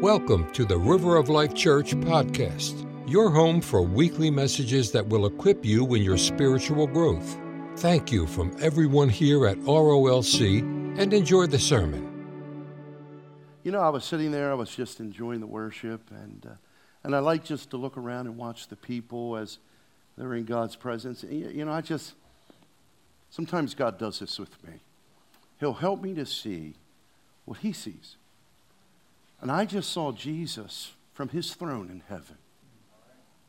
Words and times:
Welcome 0.00 0.50
to 0.52 0.64
the 0.64 0.78
River 0.78 1.16
of 1.16 1.28
Life 1.28 1.52
Church 1.54 1.94
podcast, 1.94 2.88
your 3.06 3.28
home 3.28 3.60
for 3.60 3.82
weekly 3.82 4.30
messages 4.30 4.90
that 4.92 5.06
will 5.06 5.26
equip 5.26 5.62
you 5.62 5.94
in 5.94 6.00
your 6.00 6.16
spiritual 6.16 6.86
growth. 6.86 7.36
Thank 7.76 8.10
you 8.10 8.26
from 8.26 8.56
everyone 8.62 9.10
here 9.10 9.46
at 9.46 9.58
ROLC 9.58 10.60
and 10.98 11.12
enjoy 11.12 11.48
the 11.48 11.58
sermon. 11.58 12.08
You 13.62 13.72
know, 13.72 13.80
I 13.80 13.90
was 13.90 14.02
sitting 14.06 14.30
there, 14.30 14.50
I 14.50 14.54
was 14.54 14.74
just 14.74 15.00
enjoying 15.00 15.40
the 15.40 15.46
worship, 15.46 16.10
and, 16.10 16.46
uh, 16.46 16.54
and 17.04 17.14
I 17.14 17.18
like 17.18 17.44
just 17.44 17.68
to 17.72 17.76
look 17.76 17.98
around 17.98 18.26
and 18.26 18.38
watch 18.38 18.68
the 18.68 18.76
people 18.76 19.36
as 19.36 19.58
they're 20.16 20.32
in 20.32 20.46
God's 20.46 20.76
presence. 20.76 21.24
You 21.28 21.66
know, 21.66 21.72
I 21.72 21.82
just, 21.82 22.14
sometimes 23.28 23.74
God 23.74 23.98
does 23.98 24.20
this 24.20 24.38
with 24.38 24.66
me. 24.66 24.80
He'll 25.58 25.74
help 25.74 26.00
me 26.00 26.14
to 26.14 26.24
see 26.24 26.76
what 27.44 27.58
He 27.58 27.74
sees. 27.74 28.16
And 29.40 29.50
I 29.50 29.64
just 29.64 29.90
saw 29.90 30.12
Jesus 30.12 30.92
from 31.12 31.30
his 31.30 31.54
throne 31.54 31.88
in 31.90 32.02
heaven. 32.08 32.36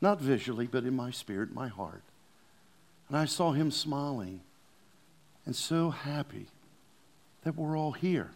Not 0.00 0.20
visually, 0.20 0.66
but 0.66 0.84
in 0.84 0.96
my 0.96 1.10
spirit, 1.10 1.54
my 1.54 1.68
heart. 1.68 2.02
And 3.08 3.16
I 3.16 3.26
saw 3.26 3.52
him 3.52 3.70
smiling 3.70 4.40
and 5.44 5.54
so 5.54 5.90
happy 5.90 6.46
that 7.44 7.56
we're 7.56 7.76
all 7.76 7.92
here 7.92 8.30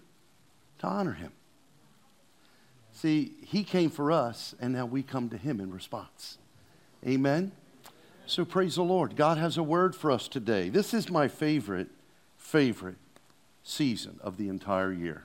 to 0.80 0.86
honor 0.86 1.12
him. 1.12 1.32
See, 2.92 3.32
he 3.42 3.62
came 3.62 3.90
for 3.90 4.10
us, 4.10 4.54
and 4.60 4.72
now 4.72 4.86
we 4.86 5.02
come 5.02 5.28
to 5.28 5.36
him 5.36 5.60
in 5.60 5.70
response. 5.70 6.38
Amen? 7.06 7.52
So 8.26 8.44
praise 8.44 8.76
the 8.76 8.82
Lord. 8.82 9.16
God 9.16 9.38
has 9.38 9.56
a 9.56 9.62
word 9.62 9.94
for 9.94 10.10
us 10.10 10.28
today. 10.28 10.68
This 10.68 10.94
is 10.94 11.10
my 11.10 11.28
favorite, 11.28 11.88
favorite 12.36 12.96
season 13.62 14.18
of 14.22 14.36
the 14.36 14.48
entire 14.48 14.92
year. 14.92 15.24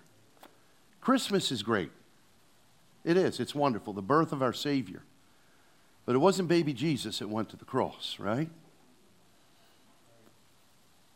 Christmas 0.99 1.51
is 1.51 1.63
great. 1.63 1.91
It 3.03 3.17
is. 3.17 3.39
It's 3.39 3.55
wonderful. 3.55 3.93
The 3.93 4.01
birth 4.01 4.31
of 4.31 4.41
our 4.41 4.53
Savior. 4.53 5.03
But 6.05 6.15
it 6.15 6.19
wasn't 6.19 6.47
baby 6.47 6.73
Jesus 6.73 7.19
that 7.19 7.29
went 7.29 7.49
to 7.49 7.57
the 7.57 7.65
cross, 7.65 8.17
right? 8.19 8.49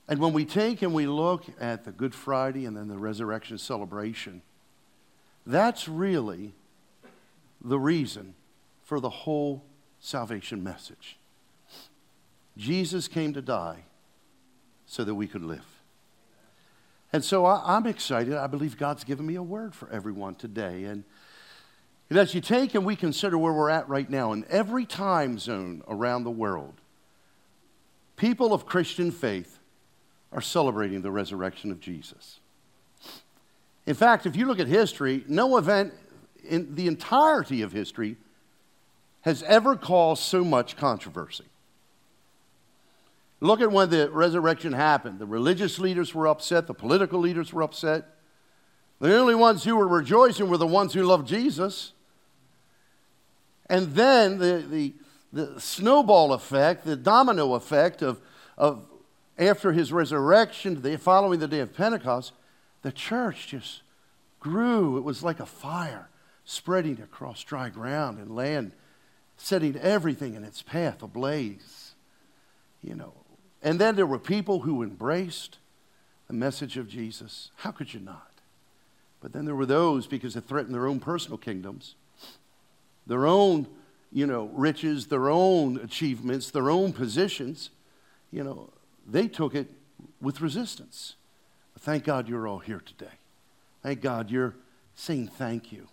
And 0.07 0.19
when 0.19 0.33
we 0.33 0.45
take 0.45 0.81
and 0.81 0.93
we 0.93 1.07
look 1.07 1.45
at 1.59 1.83
the 1.83 1.91
Good 1.91 2.13
Friday 2.13 2.65
and 2.65 2.77
then 2.77 2.87
the 2.87 2.97
resurrection 2.97 3.57
celebration, 3.57 4.41
that's 5.45 5.87
really 5.87 6.53
the 7.61 7.79
reason 7.79 8.35
for 8.83 8.99
the 8.99 9.09
whole 9.09 9.63
salvation 9.99 10.63
message. 10.63 11.17
Jesus 12.57 13.07
came 13.07 13.33
to 13.33 13.41
die 13.41 13.83
so 14.85 15.03
that 15.03 15.15
we 15.15 15.27
could 15.27 15.43
live. 15.43 15.65
And 17.11 17.23
so 17.23 17.45
I, 17.45 17.77
am 17.77 17.87
excited. 17.87 18.33
I 18.33 18.47
believe 18.47 18.77
God's 18.77 19.03
given 19.03 19.25
me 19.25 19.35
a 19.35 19.43
word 19.43 19.73
for 19.73 19.89
everyone 19.89 20.35
today. 20.35 20.83
And 20.83 21.03
and 22.09 22.19
as 22.19 22.35
you 22.35 22.41
take 22.41 22.75
and 22.75 22.85
we 22.85 22.95
consider 22.95 23.37
where 23.37 23.53
we're 23.53 23.69
at 23.69 23.89
right 23.89 24.09
now, 24.09 24.31
in 24.31 24.45
every 24.49 24.85
time 24.85 25.39
zone 25.39 25.81
around 25.87 26.23
the 26.23 26.31
world, 26.31 26.75
people 28.15 28.53
of 28.53 28.65
Christian 28.65 29.11
faith 29.11 29.59
are 30.31 30.41
celebrating 30.41 31.01
the 31.01 31.11
resurrection 31.11 31.71
of 31.71 31.79
Jesus. 31.79 32.39
In 33.85 33.95
fact, 33.95 34.25
if 34.25 34.35
you 34.35 34.45
look 34.45 34.59
at 34.59 34.67
history, 34.67 35.23
no 35.27 35.57
event 35.57 35.93
in 36.43 36.75
the 36.75 36.87
entirety 36.87 37.61
of 37.61 37.71
history 37.71 38.17
has 39.21 39.41
ever 39.43 39.75
caused 39.75 40.23
so 40.23 40.43
much 40.43 40.77
controversy. 40.77 41.45
Look 43.39 43.61
at 43.61 43.71
when 43.71 43.89
the 43.89 44.09
resurrection 44.11 44.73
happened. 44.73 45.19
The 45.19 45.25
religious 45.25 45.79
leaders 45.79 46.13
were 46.13 46.27
upset, 46.27 46.67
the 46.67 46.73
political 46.73 47.19
leaders 47.19 47.51
were 47.51 47.63
upset. 47.63 48.14
The 48.99 49.15
only 49.17 49.35
ones 49.35 49.63
who 49.63 49.75
were 49.75 49.87
rejoicing 49.87 50.49
were 50.49 50.57
the 50.57 50.67
ones 50.67 50.93
who 50.93 51.03
loved 51.03 51.27
Jesus. 51.27 51.93
And 53.69 53.93
then 53.93 54.37
the, 54.37 54.65
the, 54.69 54.93
the 55.33 55.59
snowball 55.59 56.33
effect, 56.33 56.85
the 56.85 56.95
domino 56.95 57.53
effect 57.55 58.01
of, 58.01 58.21
of 58.57 58.85
after 59.37 59.73
his 59.73 59.91
resurrection, 59.91 60.81
the, 60.81 60.97
following 60.97 61.39
the 61.39 61.47
day 61.47 61.59
of 61.59 61.73
Pentecost, 61.73 62.31
the 62.83 62.91
church 62.91 63.47
just 63.47 63.81
grew. 64.39 64.97
It 64.97 65.03
was 65.03 65.23
like 65.23 65.39
a 65.39 65.45
fire 65.45 66.09
spreading 66.45 67.01
across 67.01 67.43
dry 67.43 67.69
ground 67.69 68.19
and 68.19 68.33
land, 68.33 68.71
setting 69.35 69.75
everything 69.77 70.35
in 70.35 70.43
its 70.43 70.61
path 70.61 71.03
ablaze. 71.03 71.95
You 72.81 72.95
know. 72.95 73.13
And 73.61 73.79
then 73.79 73.95
there 73.95 74.05
were 74.05 74.19
people 74.19 74.59
who 74.59 74.83
embraced 74.83 75.57
the 76.27 76.33
message 76.33 76.77
of 76.77 76.87
Jesus. 76.87 77.49
How 77.57 77.71
could 77.71 77.93
you 77.93 77.99
not? 77.99 78.34
But 79.25 79.33
then 79.33 79.45
there 79.45 79.55
were 79.55 79.65
those, 79.65 80.05
because 80.05 80.35
it 80.35 80.43
threatened 80.43 80.75
their 80.75 80.85
own 80.85 80.99
personal 80.99 81.39
kingdoms, 81.39 81.95
their 83.07 83.25
own, 83.25 83.65
you 84.11 84.27
know, 84.27 84.51
riches, 84.53 85.07
their 85.07 85.31
own 85.31 85.77
achievements, 85.77 86.51
their 86.51 86.69
own 86.69 86.93
positions, 86.93 87.71
you 88.31 88.43
know, 88.43 88.69
they 89.07 89.27
took 89.27 89.55
it 89.55 89.65
with 90.21 90.41
resistance. 90.41 91.15
But 91.73 91.81
thank 91.81 92.03
God 92.03 92.29
you're 92.29 92.47
all 92.47 92.59
here 92.59 92.83
today. 92.85 93.13
Thank 93.81 94.01
God 94.01 94.29
you're 94.29 94.53
saying 94.93 95.29
thank 95.29 95.71
you. 95.71 95.87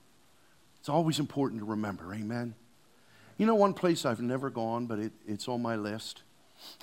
It's 0.81 0.91
always 0.91 1.19
important 1.19 1.63
to 1.63 1.65
remember, 1.65 2.13
amen. 2.13 2.55
You 3.39 3.47
know, 3.47 3.55
one 3.55 3.73
place 3.73 4.05
I've 4.05 4.21
never 4.21 4.51
gone, 4.51 4.85
but 4.85 4.99
it, 4.99 5.13
it's 5.27 5.49
on 5.49 5.63
my 5.63 5.77
list. 5.77 6.21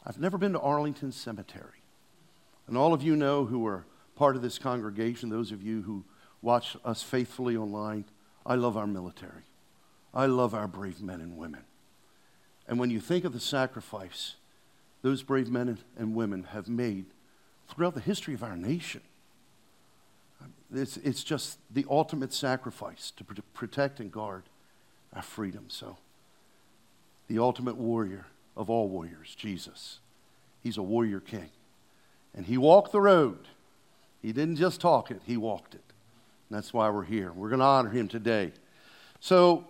I've 0.04 0.20
never 0.20 0.40
been 0.40 0.54
to 0.54 0.60
Arlington 0.60 1.12
Cemetery. 1.12 1.84
And 2.66 2.76
all 2.76 2.92
of 2.92 3.04
you 3.04 3.16
know 3.16 3.46
who 3.46 3.68
are 3.68 3.86
part 4.16 4.36
of 4.36 4.42
this 4.42 4.58
congregation, 4.58 5.30
those 5.30 5.52
of 5.52 5.62
you 5.62 5.84
who 5.84 6.06
watch 6.42 6.78
us 6.86 7.04
faithfully 7.04 7.56
online, 7.56 8.06
I 8.46 8.56
love 8.56 8.78
our 8.78 8.88
military. 8.88 9.44
I 10.14 10.26
love 10.26 10.54
our 10.54 10.68
brave 10.68 11.02
men 11.02 11.22
and 11.22 11.38
women. 11.38 11.64
And 12.68 12.80
when 12.80 12.90
you 12.90 13.00
think 13.00 13.26
of 13.26 13.34
the 13.34 13.40
sacrifice 13.40 14.36
those 15.02 15.24
brave 15.24 15.50
men 15.50 15.78
and 15.98 16.14
women 16.14 16.44
have 16.52 16.68
made 16.68 17.06
throughout 17.70 17.94
the 17.94 18.02
history 18.02 18.34
of 18.34 18.44
our 18.44 18.58
nation, 18.58 19.02
it's, 20.74 20.98
it's 20.98 21.24
just 21.24 21.58
the 21.72 21.86
ultimate 21.90 22.34
sacrifice 22.34 23.12
to 23.12 23.24
protect 23.54 24.00
and 24.00 24.12
guard 24.12 24.44
our 25.14 25.22
freedom. 25.22 25.66
So, 25.70 25.98
the 27.28 27.40
ultimate 27.40 27.78
warrior 27.78 28.28
of 28.58 28.70
all 28.70 28.90
warriors, 28.90 29.36
Jesus, 29.36 30.00
he's 30.62 30.78
a 30.78 30.84
warrior 30.84 31.20
king. 31.20 31.50
And 32.36 32.46
he 32.46 32.58
walked 32.58 32.92
the 32.92 33.02
road. 33.02 33.48
He 34.22 34.32
didn't 34.32 34.58
just 34.58 34.82
talk 34.82 35.12
it, 35.12 35.22
he 35.26 35.38
walked 35.38 35.76
it. 35.76 35.89
That's 36.50 36.74
why 36.74 36.90
we're 36.90 37.04
here. 37.04 37.32
We're 37.32 37.50
going 37.50 37.60
to 37.60 37.66
honor 37.66 37.90
him 37.90 38.08
today. 38.08 38.52
So, 39.20 39.68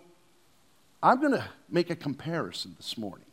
I'm 1.01 1.19
going 1.19 1.31
to 1.31 1.45
make 1.69 1.89
a 1.89 1.95
comparison 1.95 2.75
this 2.77 2.97
morning. 2.97 3.25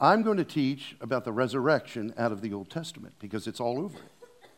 I'm 0.00 0.22
going 0.22 0.38
to 0.38 0.44
teach 0.44 0.96
about 1.00 1.24
the 1.24 1.32
resurrection 1.32 2.14
out 2.16 2.32
of 2.32 2.40
the 2.40 2.52
Old 2.52 2.70
Testament 2.70 3.14
because 3.18 3.46
it's 3.46 3.60
all 3.60 3.78
over 3.78 3.98
it. 3.98 4.48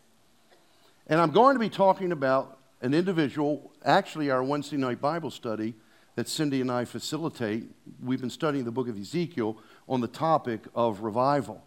And 1.08 1.20
I'm 1.20 1.30
going 1.30 1.54
to 1.54 1.60
be 1.60 1.68
talking 1.68 2.12
about 2.12 2.58
an 2.80 2.94
individual, 2.94 3.70
actually, 3.84 4.30
our 4.30 4.42
Wednesday 4.42 4.76
night 4.76 5.00
Bible 5.00 5.30
study 5.30 5.74
that 6.14 6.28
Cindy 6.28 6.60
and 6.60 6.70
I 6.70 6.84
facilitate. 6.84 7.64
We've 8.02 8.20
been 8.20 8.30
studying 8.30 8.64
the 8.64 8.72
book 8.72 8.88
of 8.88 8.98
Ezekiel 8.98 9.58
on 9.88 10.00
the 10.00 10.08
topic 10.08 10.60
of 10.74 11.02
revival. 11.02 11.62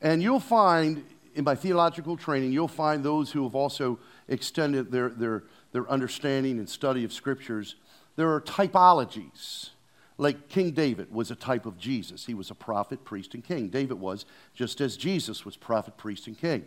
And 0.00 0.22
you'll 0.22 0.40
find, 0.40 1.04
in 1.34 1.44
my 1.44 1.54
theological 1.54 2.16
training, 2.16 2.52
you'll 2.52 2.68
find 2.68 3.04
those 3.04 3.30
who 3.30 3.44
have 3.44 3.54
also 3.54 3.98
extended 4.28 4.90
their, 4.90 5.08
their, 5.10 5.44
their 5.72 5.88
understanding 5.90 6.58
and 6.58 6.68
study 6.68 7.04
of 7.04 7.12
scriptures 7.12 7.76
there 8.16 8.32
are 8.32 8.40
typologies. 8.40 9.70
Like 10.16 10.48
King 10.48 10.70
David 10.70 11.12
was 11.12 11.30
a 11.30 11.34
type 11.34 11.66
of 11.66 11.76
Jesus. 11.76 12.26
He 12.26 12.34
was 12.34 12.50
a 12.50 12.54
prophet, 12.54 13.04
priest, 13.04 13.34
and 13.34 13.42
king. 13.42 13.68
David 13.68 13.98
was, 13.98 14.24
just 14.54 14.80
as 14.80 14.96
Jesus 14.96 15.44
was 15.44 15.56
prophet, 15.56 15.96
priest, 15.96 16.28
and 16.28 16.38
king. 16.38 16.64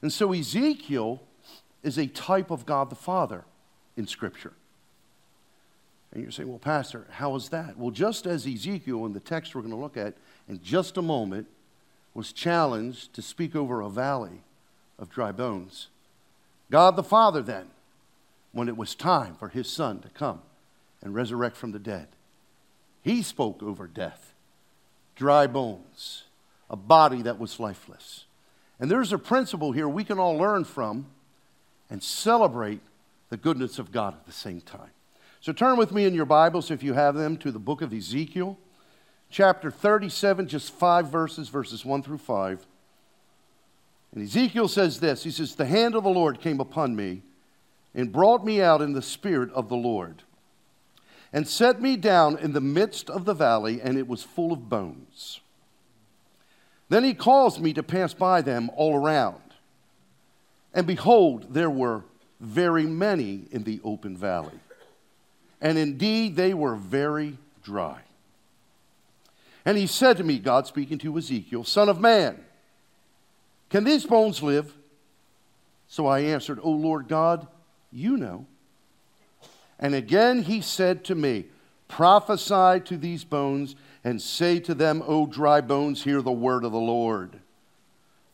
And 0.00 0.12
so 0.12 0.32
Ezekiel 0.32 1.22
is 1.82 1.98
a 1.98 2.06
type 2.06 2.50
of 2.50 2.64
God 2.64 2.88
the 2.88 2.96
Father 2.96 3.44
in 3.96 4.06
Scripture. 4.06 4.54
And 6.12 6.22
you're 6.22 6.32
saying, 6.32 6.48
well, 6.48 6.58
Pastor, 6.58 7.06
how 7.10 7.34
is 7.34 7.50
that? 7.50 7.76
Well, 7.76 7.90
just 7.90 8.26
as 8.26 8.46
Ezekiel 8.46 9.04
in 9.04 9.12
the 9.12 9.20
text 9.20 9.54
we're 9.54 9.60
going 9.60 9.74
to 9.74 9.76
look 9.76 9.98
at 9.98 10.14
in 10.48 10.62
just 10.62 10.96
a 10.96 11.02
moment 11.02 11.48
was 12.14 12.32
challenged 12.32 13.12
to 13.14 13.20
speak 13.20 13.54
over 13.54 13.82
a 13.82 13.90
valley 13.90 14.40
of 14.98 15.10
dry 15.10 15.30
bones, 15.30 15.88
God 16.70 16.96
the 16.96 17.02
Father 17.02 17.42
then 17.42 17.66
when 18.52 18.68
it 18.68 18.76
was 18.76 18.94
time 18.94 19.34
for 19.34 19.48
his 19.48 19.70
son 19.70 20.00
to 20.00 20.08
come 20.08 20.40
and 21.02 21.14
resurrect 21.14 21.56
from 21.56 21.72
the 21.72 21.78
dead. 21.78 22.08
He 23.02 23.22
spoke 23.22 23.62
over 23.62 23.86
death, 23.86 24.32
dry 25.14 25.46
bones, 25.46 26.24
a 26.68 26.76
body 26.76 27.22
that 27.22 27.38
was 27.38 27.60
lifeless. 27.60 28.24
And 28.80 28.90
there's 28.90 29.12
a 29.12 29.18
principle 29.18 29.72
here 29.72 29.88
we 29.88 30.04
can 30.04 30.18
all 30.18 30.36
learn 30.36 30.64
from 30.64 31.06
and 31.88 32.02
celebrate 32.02 32.80
the 33.28 33.36
goodness 33.36 33.78
of 33.78 33.92
God 33.92 34.14
at 34.14 34.26
the 34.26 34.32
same 34.32 34.60
time. 34.60 34.90
So 35.40 35.52
turn 35.52 35.76
with 35.76 35.92
me 35.92 36.04
in 36.04 36.14
your 36.14 36.24
Bibles, 36.24 36.70
if 36.70 36.82
you 36.82 36.94
have 36.94 37.14
them, 37.14 37.36
to 37.38 37.52
the 37.52 37.58
book 37.58 37.80
of 37.80 37.92
Ezekiel, 37.92 38.58
chapter 39.30 39.70
37, 39.70 40.48
just 40.48 40.72
five 40.72 41.08
verses, 41.08 41.48
verses 41.48 41.84
1 41.84 42.02
through 42.02 42.18
5. 42.18 42.66
And 44.14 44.24
Ezekiel 44.24 44.68
says 44.68 45.00
this 45.00 45.24
He 45.24 45.30
says, 45.30 45.54
The 45.54 45.66
hand 45.66 45.94
of 45.94 46.04
the 46.04 46.10
Lord 46.10 46.40
came 46.40 46.60
upon 46.60 46.96
me 46.96 47.22
and 47.94 48.12
brought 48.12 48.44
me 48.44 48.60
out 48.60 48.82
in 48.82 48.92
the 48.92 49.02
spirit 49.02 49.50
of 49.52 49.68
the 49.68 49.76
Lord, 49.76 50.22
and 51.32 51.48
set 51.48 51.80
me 51.80 51.96
down 51.96 52.38
in 52.38 52.52
the 52.52 52.60
midst 52.60 53.08
of 53.08 53.24
the 53.24 53.34
valley, 53.34 53.80
and 53.80 53.96
it 53.98 54.06
was 54.06 54.22
full 54.22 54.52
of 54.52 54.68
bones. 54.68 55.40
Then 56.88 57.04
he 57.04 57.14
caused 57.14 57.60
me 57.60 57.72
to 57.72 57.82
pass 57.82 58.14
by 58.14 58.42
them 58.42 58.70
all 58.76 58.94
around. 58.94 59.40
And 60.72 60.86
behold, 60.86 61.52
there 61.52 61.70
were 61.70 62.04
very 62.38 62.84
many 62.84 63.44
in 63.50 63.64
the 63.64 63.80
open 63.82 64.16
valley. 64.16 64.60
And 65.60 65.78
indeed, 65.78 66.36
they 66.36 66.54
were 66.54 66.76
very 66.76 67.38
dry. 67.64 68.02
And 69.64 69.76
he 69.76 69.86
said 69.86 70.18
to 70.18 70.24
me, 70.24 70.38
God 70.38 70.66
speaking 70.66 70.98
to 70.98 71.18
Ezekiel, 71.18 71.64
Son 71.64 71.88
of 71.88 71.98
man, 71.98 72.38
can 73.70 73.84
these 73.84 74.04
bones 74.04 74.42
live? 74.42 74.74
So 75.88 76.06
I 76.06 76.20
answered, 76.20 76.58
O 76.62 76.70
Lord 76.70 77.08
God, 77.08 77.46
you 77.92 78.16
know. 78.16 78.46
And 79.78 79.94
again 79.94 80.42
he 80.42 80.60
said 80.60 81.04
to 81.04 81.14
me, 81.14 81.46
Prophesy 81.88 82.80
to 82.80 82.96
these 82.96 83.24
bones 83.24 83.76
and 84.02 84.20
say 84.20 84.58
to 84.60 84.74
them, 84.74 85.02
O 85.06 85.26
dry 85.26 85.60
bones, 85.60 86.04
hear 86.04 86.22
the 86.22 86.32
word 86.32 86.64
of 86.64 86.72
the 86.72 86.78
Lord. 86.78 87.40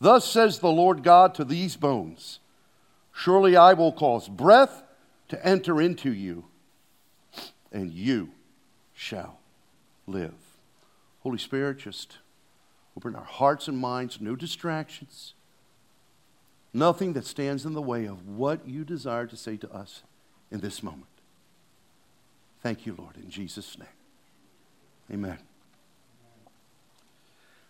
Thus 0.01 0.29
says 0.29 0.59
the 0.59 0.71
Lord 0.71 1.03
God 1.03 1.35
to 1.37 1.45
these 1.45 1.77
bones 1.77 2.41
Surely 3.15 3.57
I 3.57 3.75
will 3.75 3.93
cause 3.93 4.29
breath 4.29 4.83
to 5.29 5.47
enter 5.47 5.81
into 5.81 6.13
you, 6.13 6.45
and 7.71 7.91
you 7.93 8.31
shall 8.95 9.39
live. 10.07 10.35
Holy 11.21 11.39
Spirit, 11.39 11.79
just 11.79 12.19
open 12.97 13.15
our 13.15 13.25
hearts 13.25 13.69
and 13.69 13.79
minds, 13.79 14.21
no 14.21 14.37
distractions, 14.37 15.35
nothing 16.73 17.13
that 17.15 17.27
stands 17.27 17.65
in 17.65 17.73
the 17.73 17.83
way 17.83 18.07
of 18.07 18.29
what 18.29 18.67
you 18.67 18.85
desire 18.85 19.27
to 19.27 19.37
say 19.37 19.57
to 19.57 19.73
us 19.73 20.03
in 20.51 20.61
this 20.61 20.83
moment. 20.83 21.07
Thank 22.63 22.87
you, 22.87 22.95
Lord, 22.97 23.17
in 23.17 23.29
Jesus' 23.31 23.79
name. 23.79 23.89
Amen. 25.11 25.39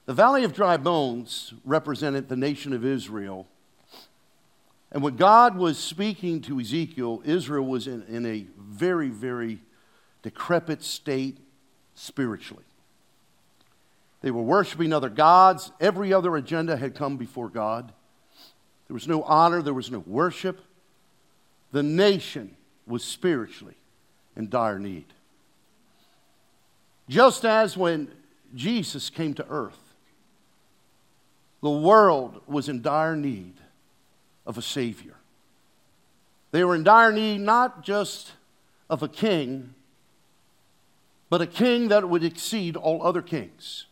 The 0.04 0.14
Valley 0.14 0.44
of 0.44 0.52
Dry 0.52 0.76
Bones 0.76 1.54
represented 1.64 2.28
the 2.28 2.36
nation 2.36 2.72
of 2.72 2.84
Israel. 2.84 3.46
And 4.90 5.02
when 5.02 5.16
God 5.16 5.56
was 5.56 5.78
speaking 5.78 6.42
to 6.42 6.60
Ezekiel, 6.60 7.22
Israel 7.24 7.64
was 7.64 7.86
in, 7.86 8.02
in 8.08 8.26
a 8.26 8.46
very, 8.58 9.08
very 9.08 9.60
decrepit 10.22 10.82
state 10.82 11.38
spiritually. 11.94 12.64
They 14.22 14.30
were 14.30 14.42
worshiping 14.42 14.92
other 14.92 15.10
gods. 15.10 15.72
Every 15.80 16.12
other 16.12 16.36
agenda 16.36 16.76
had 16.76 16.94
come 16.94 17.16
before 17.16 17.48
God. 17.48 17.92
There 18.86 18.94
was 18.94 19.08
no 19.08 19.22
honor, 19.22 19.62
there 19.62 19.74
was 19.74 19.90
no 19.90 19.98
worship. 20.00 20.60
The 21.72 21.82
nation 21.82 22.56
was 22.86 23.04
spiritually 23.04 23.76
in 24.36 24.48
dire 24.48 24.78
need. 24.78 25.06
Just 27.08 27.44
as 27.44 27.76
when 27.76 28.08
Jesus 28.54 29.10
came 29.10 29.34
to 29.34 29.46
earth, 29.48 29.78
the 31.62 31.70
world 31.70 32.42
was 32.46 32.68
in 32.68 32.82
dire 32.82 33.16
need 33.16 33.54
of 34.46 34.58
a 34.58 34.62
Savior. 34.62 35.14
They 36.50 36.64
were 36.64 36.74
in 36.74 36.84
dire 36.84 37.12
need 37.12 37.40
not 37.40 37.82
just 37.82 38.32
of 38.90 39.02
a 39.02 39.08
king, 39.08 39.74
but 41.30 41.40
a 41.40 41.46
king 41.46 41.88
that 41.88 42.08
would 42.08 42.22
exceed 42.22 42.76
all 42.76 43.02
other 43.02 43.22
kings. 43.22 43.86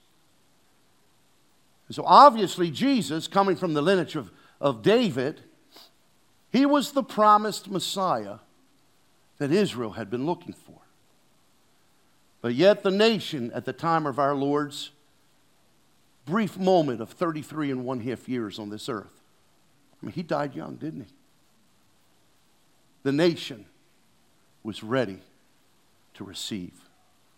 And 1.90 1.96
so, 1.96 2.04
obviously, 2.06 2.70
Jesus, 2.70 3.26
coming 3.26 3.56
from 3.56 3.74
the 3.74 3.82
lineage 3.82 4.14
of, 4.14 4.30
of 4.60 4.80
David, 4.80 5.40
he 6.52 6.64
was 6.64 6.92
the 6.92 7.02
promised 7.02 7.68
Messiah 7.68 8.36
that 9.38 9.50
Israel 9.50 9.90
had 9.90 10.08
been 10.08 10.24
looking 10.24 10.52
for. 10.52 10.78
But 12.42 12.54
yet, 12.54 12.84
the 12.84 12.92
nation 12.92 13.50
at 13.52 13.64
the 13.64 13.72
time 13.72 14.06
of 14.06 14.20
our 14.20 14.36
Lord's 14.36 14.92
brief 16.26 16.56
moment 16.56 17.00
of 17.00 17.10
33 17.10 17.72
and 17.72 17.84
one 17.84 17.98
half 17.98 18.28
years 18.28 18.60
on 18.60 18.70
this 18.70 18.88
earth, 18.88 19.24
I 20.00 20.06
mean, 20.06 20.12
he 20.12 20.22
died 20.22 20.54
young, 20.54 20.76
didn't 20.76 21.00
he? 21.00 21.12
The 23.02 23.10
nation 23.10 23.64
was 24.62 24.84
ready 24.84 25.18
to 26.14 26.22
receive 26.22 26.84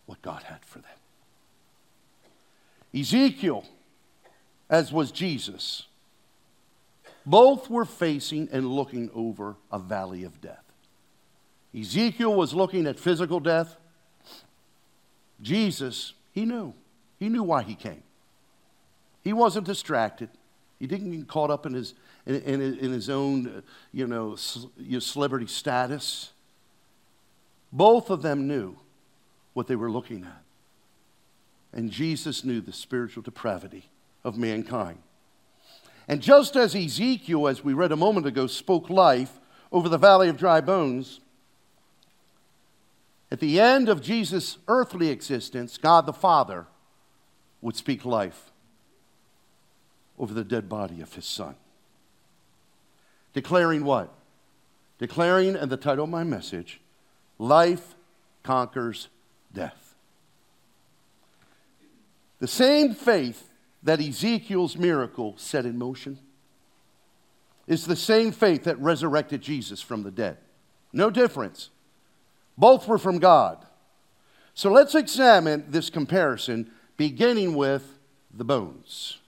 what 0.05 0.20
God 0.20 0.43
had 0.43 0.62
for 0.62 0.81
them. 0.81 0.90
Ezekiel, 2.94 3.64
as 4.72 4.90
was 4.90 5.12
Jesus, 5.12 5.86
both 7.26 7.69
were 7.69 7.84
facing 7.84 8.48
and 8.50 8.66
looking 8.66 9.10
over 9.14 9.54
a 9.70 9.78
valley 9.78 10.24
of 10.24 10.40
death. 10.40 10.64
Ezekiel 11.78 12.34
was 12.34 12.54
looking 12.54 12.86
at 12.86 12.98
physical 12.98 13.38
death. 13.38 13.76
Jesus, 15.42 16.14
he 16.32 16.46
knew. 16.46 16.72
He 17.19 17.28
knew 17.28 17.42
why 17.42 17.62
he 17.62 17.74
came. 17.74 18.02
He 19.22 19.34
wasn't 19.34 19.66
distracted. 19.66 20.30
He 20.80 20.86
didn't 20.86 21.12
get 21.12 21.28
caught 21.28 21.50
up 21.50 21.66
in 21.66 21.74
his, 21.74 21.92
in, 22.24 22.36
in, 22.36 22.60
in 22.78 22.92
his 22.92 23.10
own, 23.10 23.46
uh, 23.46 23.60
you 23.92 24.06
know, 24.06 24.36
celebrity 24.36 25.46
status. 25.46 26.32
Both 27.70 28.08
of 28.08 28.22
them 28.22 28.48
knew 28.48 28.76
what 29.52 29.66
they 29.66 29.76
were 29.76 29.90
looking 29.90 30.24
at. 30.24 30.42
And 31.74 31.90
Jesus 31.90 32.42
knew 32.42 32.62
the 32.62 32.72
spiritual 32.72 33.22
depravity 33.22 33.90
of 34.24 34.38
mankind. 34.38 34.98
And 36.08 36.20
just 36.20 36.56
as 36.56 36.74
Ezekiel, 36.74 37.48
as 37.48 37.64
we 37.64 37.72
read 37.72 37.92
a 37.92 37.96
moment 37.96 38.26
ago, 38.26 38.46
spoke 38.46 38.90
life 38.90 39.40
over 39.70 39.88
the 39.88 39.98
valley 39.98 40.28
of 40.28 40.36
dry 40.36 40.60
bones, 40.60 41.20
at 43.30 43.40
the 43.40 43.58
end 43.58 43.88
of 43.88 44.02
Jesus' 44.02 44.58
earthly 44.69 45.08
existence, 45.08 45.78
God 45.78 46.04
the 46.04 46.12
Father 46.12 46.66
would 47.62 47.76
speak 47.76 48.04
life 48.04 48.50
over 50.19 50.34
the 50.34 50.44
dead 50.44 50.69
body 50.69 51.00
of 51.00 51.14
his 51.14 51.24
son. 51.24 51.54
Declaring 53.32 53.84
what? 53.84 54.12
Declaring, 54.98 55.56
and 55.56 55.70
the 55.70 55.76
title 55.76 56.04
of 56.04 56.10
my 56.10 56.24
message, 56.24 56.80
Life 57.38 57.94
Conquers 58.42 59.08
Death. 59.52 59.94
The 62.38 62.48
same 62.48 62.92
faith 62.92 63.48
that 63.82 64.00
Ezekiel's 64.00 64.76
miracle 64.76 65.34
set 65.37 65.67
in 65.67 65.79
motion 65.79 66.19
is 67.67 67.87
the 67.87 67.96
same 67.96 68.32
faith 68.32 68.64
that 68.64 68.79
resurrected 68.79 69.40
Jesus 69.40 69.81
from 69.81 70.02
the 70.02 70.11
dead. 70.11 70.38
No 70.93 71.11
difference. 71.11 71.70
Both 72.56 72.87
were 72.87 72.99
from 72.99 73.19
God. 73.19 73.64
So 74.55 74.70
let's 74.70 74.94
examine 74.94 75.65
this 75.69 75.89
comparison, 75.89 76.70
beginning 76.96 77.55
with 77.55 77.98
the 78.32 78.44
bones. 78.44 79.19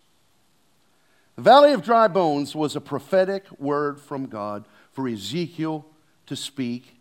The 1.37 1.43
valley 1.43 1.73
of 1.73 1.83
dry 1.83 2.07
bones 2.07 2.55
was 2.55 2.77
a 2.77 2.81
prophetic 2.81 3.45
word 3.59 4.01
from 4.01 4.27
God 4.27 4.67
for 4.93 5.09
Ezekiel 5.09 5.87
to 6.27 6.37
speak 6.37 6.97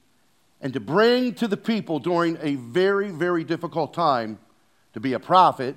and 0.61 0.73
to 0.73 0.79
bring 0.79 1.33
to 1.35 1.47
the 1.47 1.57
people 1.57 1.99
during 1.99 2.37
a 2.41 2.55
very, 2.55 3.11
very 3.11 3.43
difficult 3.43 3.93
time 3.93 4.39
to 4.93 4.99
be 4.99 5.13
a 5.13 5.19
prophet, 5.19 5.75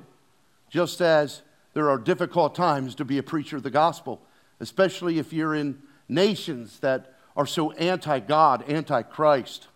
just 0.70 1.00
as 1.00 1.42
there 1.76 1.90
are 1.90 1.98
difficult 1.98 2.54
times 2.54 2.94
to 2.94 3.04
be 3.04 3.18
a 3.18 3.22
preacher 3.22 3.58
of 3.58 3.62
the 3.62 3.68
gospel, 3.68 4.22
especially 4.60 5.18
if 5.18 5.30
you're 5.30 5.54
in 5.54 5.78
nations 6.08 6.78
that 6.78 7.12
are 7.36 7.44
so 7.44 7.70
anti 7.72 8.18
God, 8.18 8.64
anti 8.66 9.02
Christ. 9.02 9.68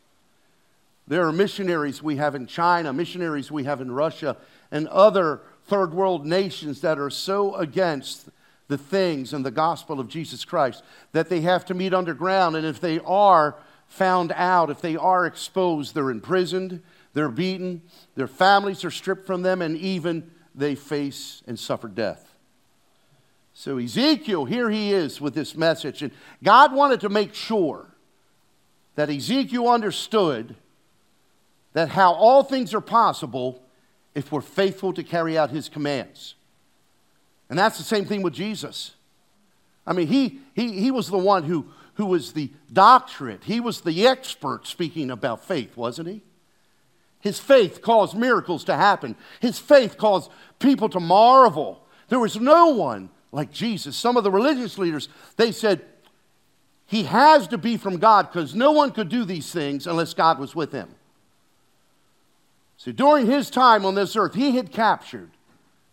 There 1.07 1.29
are 1.29 1.33
missionaries 1.33 2.03
we 2.03 2.17
have 2.17 2.35
in 2.35 2.47
China, 2.47 2.95
missionaries 2.95 3.53
we 3.53 3.65
have 3.65 3.83
in 3.83 3.93
Russia, 3.93 4.39
and 4.71 4.89
other 4.89 5.43
third 5.67 5.93
world 5.93 6.25
nations 6.25 6.81
that 6.81 6.99
are 6.99 7.11
so 7.11 7.55
against 7.57 8.31
the 8.69 8.79
things 8.79 9.35
and 9.35 9.45
the 9.45 9.51
gospel 9.51 10.01
of 10.01 10.09
Jesus 10.09 10.43
Christ 10.47 10.83
that 11.13 11.29
they 11.29 11.43
have 11.43 11.67
to 11.67 11.75
meet 11.75 11.93
underground. 11.93 12.57
And 12.57 12.65
if 12.65 12.81
they 12.81 13.01
are 13.01 13.57
found 13.89 14.33
out, 14.33 14.71
if 14.71 14.81
they 14.81 14.97
are 14.97 15.27
exposed, 15.27 15.95
they're 15.95 16.09
imprisoned, 16.09 16.81
they're 17.13 17.29
beaten, 17.29 17.83
their 18.15 18.27
families 18.27 18.87
are 18.87 18.91
stripped 18.91 19.27
from 19.27 19.43
them, 19.43 19.61
and 19.61 19.77
even 19.77 20.31
they 20.55 20.75
face 20.75 21.43
and 21.47 21.59
suffer 21.59 21.89
death. 21.89 22.35
So, 23.53 23.79
Ezekiel, 23.79 24.45
here 24.45 24.71
he 24.71 24.93
is 24.93 25.21
with 25.21 25.35
this 25.35 25.55
message. 25.55 26.03
And 26.03 26.13
God 26.43 26.73
wanted 26.73 27.01
to 27.01 27.09
make 27.09 27.35
sure 27.35 27.87
that 28.95 29.11
Ezekiel 29.11 29.69
understood 29.69 30.57
that 31.73 31.91
how 31.91 32.13
all 32.13 32.43
things 32.43 32.75
are 32.75 32.81
possible 32.81 33.63
if 34.15 34.33
we're 34.33 34.41
faithful 34.41 34.93
to 34.93 35.03
carry 35.03 35.39
out 35.39 35.51
his 35.51 35.69
commands. 35.69 36.35
And 37.49 37.59
that's 37.59 37.79
the 37.79 37.85
same 37.85 38.05
thing 38.05 38.23
with 38.23 38.33
Jesus. 38.33 38.95
I 39.87 39.93
mean, 39.93 40.09
he, 40.09 40.41
he, 40.55 40.81
he 40.81 40.91
was 40.91 41.09
the 41.09 41.19
one 41.19 41.45
who, 41.45 41.67
who 41.95 42.07
was 42.07 42.33
the 42.33 42.51
doctorate, 42.73 43.45
he 43.45 43.61
was 43.61 43.81
the 43.81 44.07
expert 44.07 44.67
speaking 44.67 45.11
about 45.11 45.45
faith, 45.45 45.77
wasn't 45.77 46.09
he? 46.09 46.23
His 47.21 47.39
faith 47.39 47.83
caused 47.83 48.17
miracles 48.17 48.65
to 48.65 48.75
happen, 48.75 49.17
his 49.41 49.59
faith 49.59 49.97
caused 49.99 50.31
people 50.59 50.89
to 50.91 51.01
marvel. 51.01 51.85
There 52.09 52.19
was 52.19 52.41
no 52.41 52.69
one 52.69 53.11
like 53.33 53.53
Jesus. 53.53 53.97
Some 53.97 54.17
of 54.17 54.25
the 54.25 54.31
religious 54.31 54.79
leaders, 54.79 55.09
they 55.37 55.53
said, 55.53 55.83
he 56.87 57.05
has 57.05 57.47
to 57.49 57.59
be 57.59 57.77
from 57.77 57.99
God 57.99 58.33
because 58.33 58.53
no 58.53 58.73
one 58.73 58.91
could 58.91 59.09
do 59.09 59.25
these 59.25 59.53
things 59.53 59.87
unless 59.87 60.13
God 60.13 60.41
was 60.41 60.57
with 60.57 60.73
him. 60.73 60.89
So 62.77 62.91
during 62.91 63.27
his 63.27 63.49
time 63.49 63.85
on 63.85 63.95
this 63.95 64.17
earth, 64.17 64.35
he 64.35 64.57
had 64.57 64.73
captured 64.73 65.31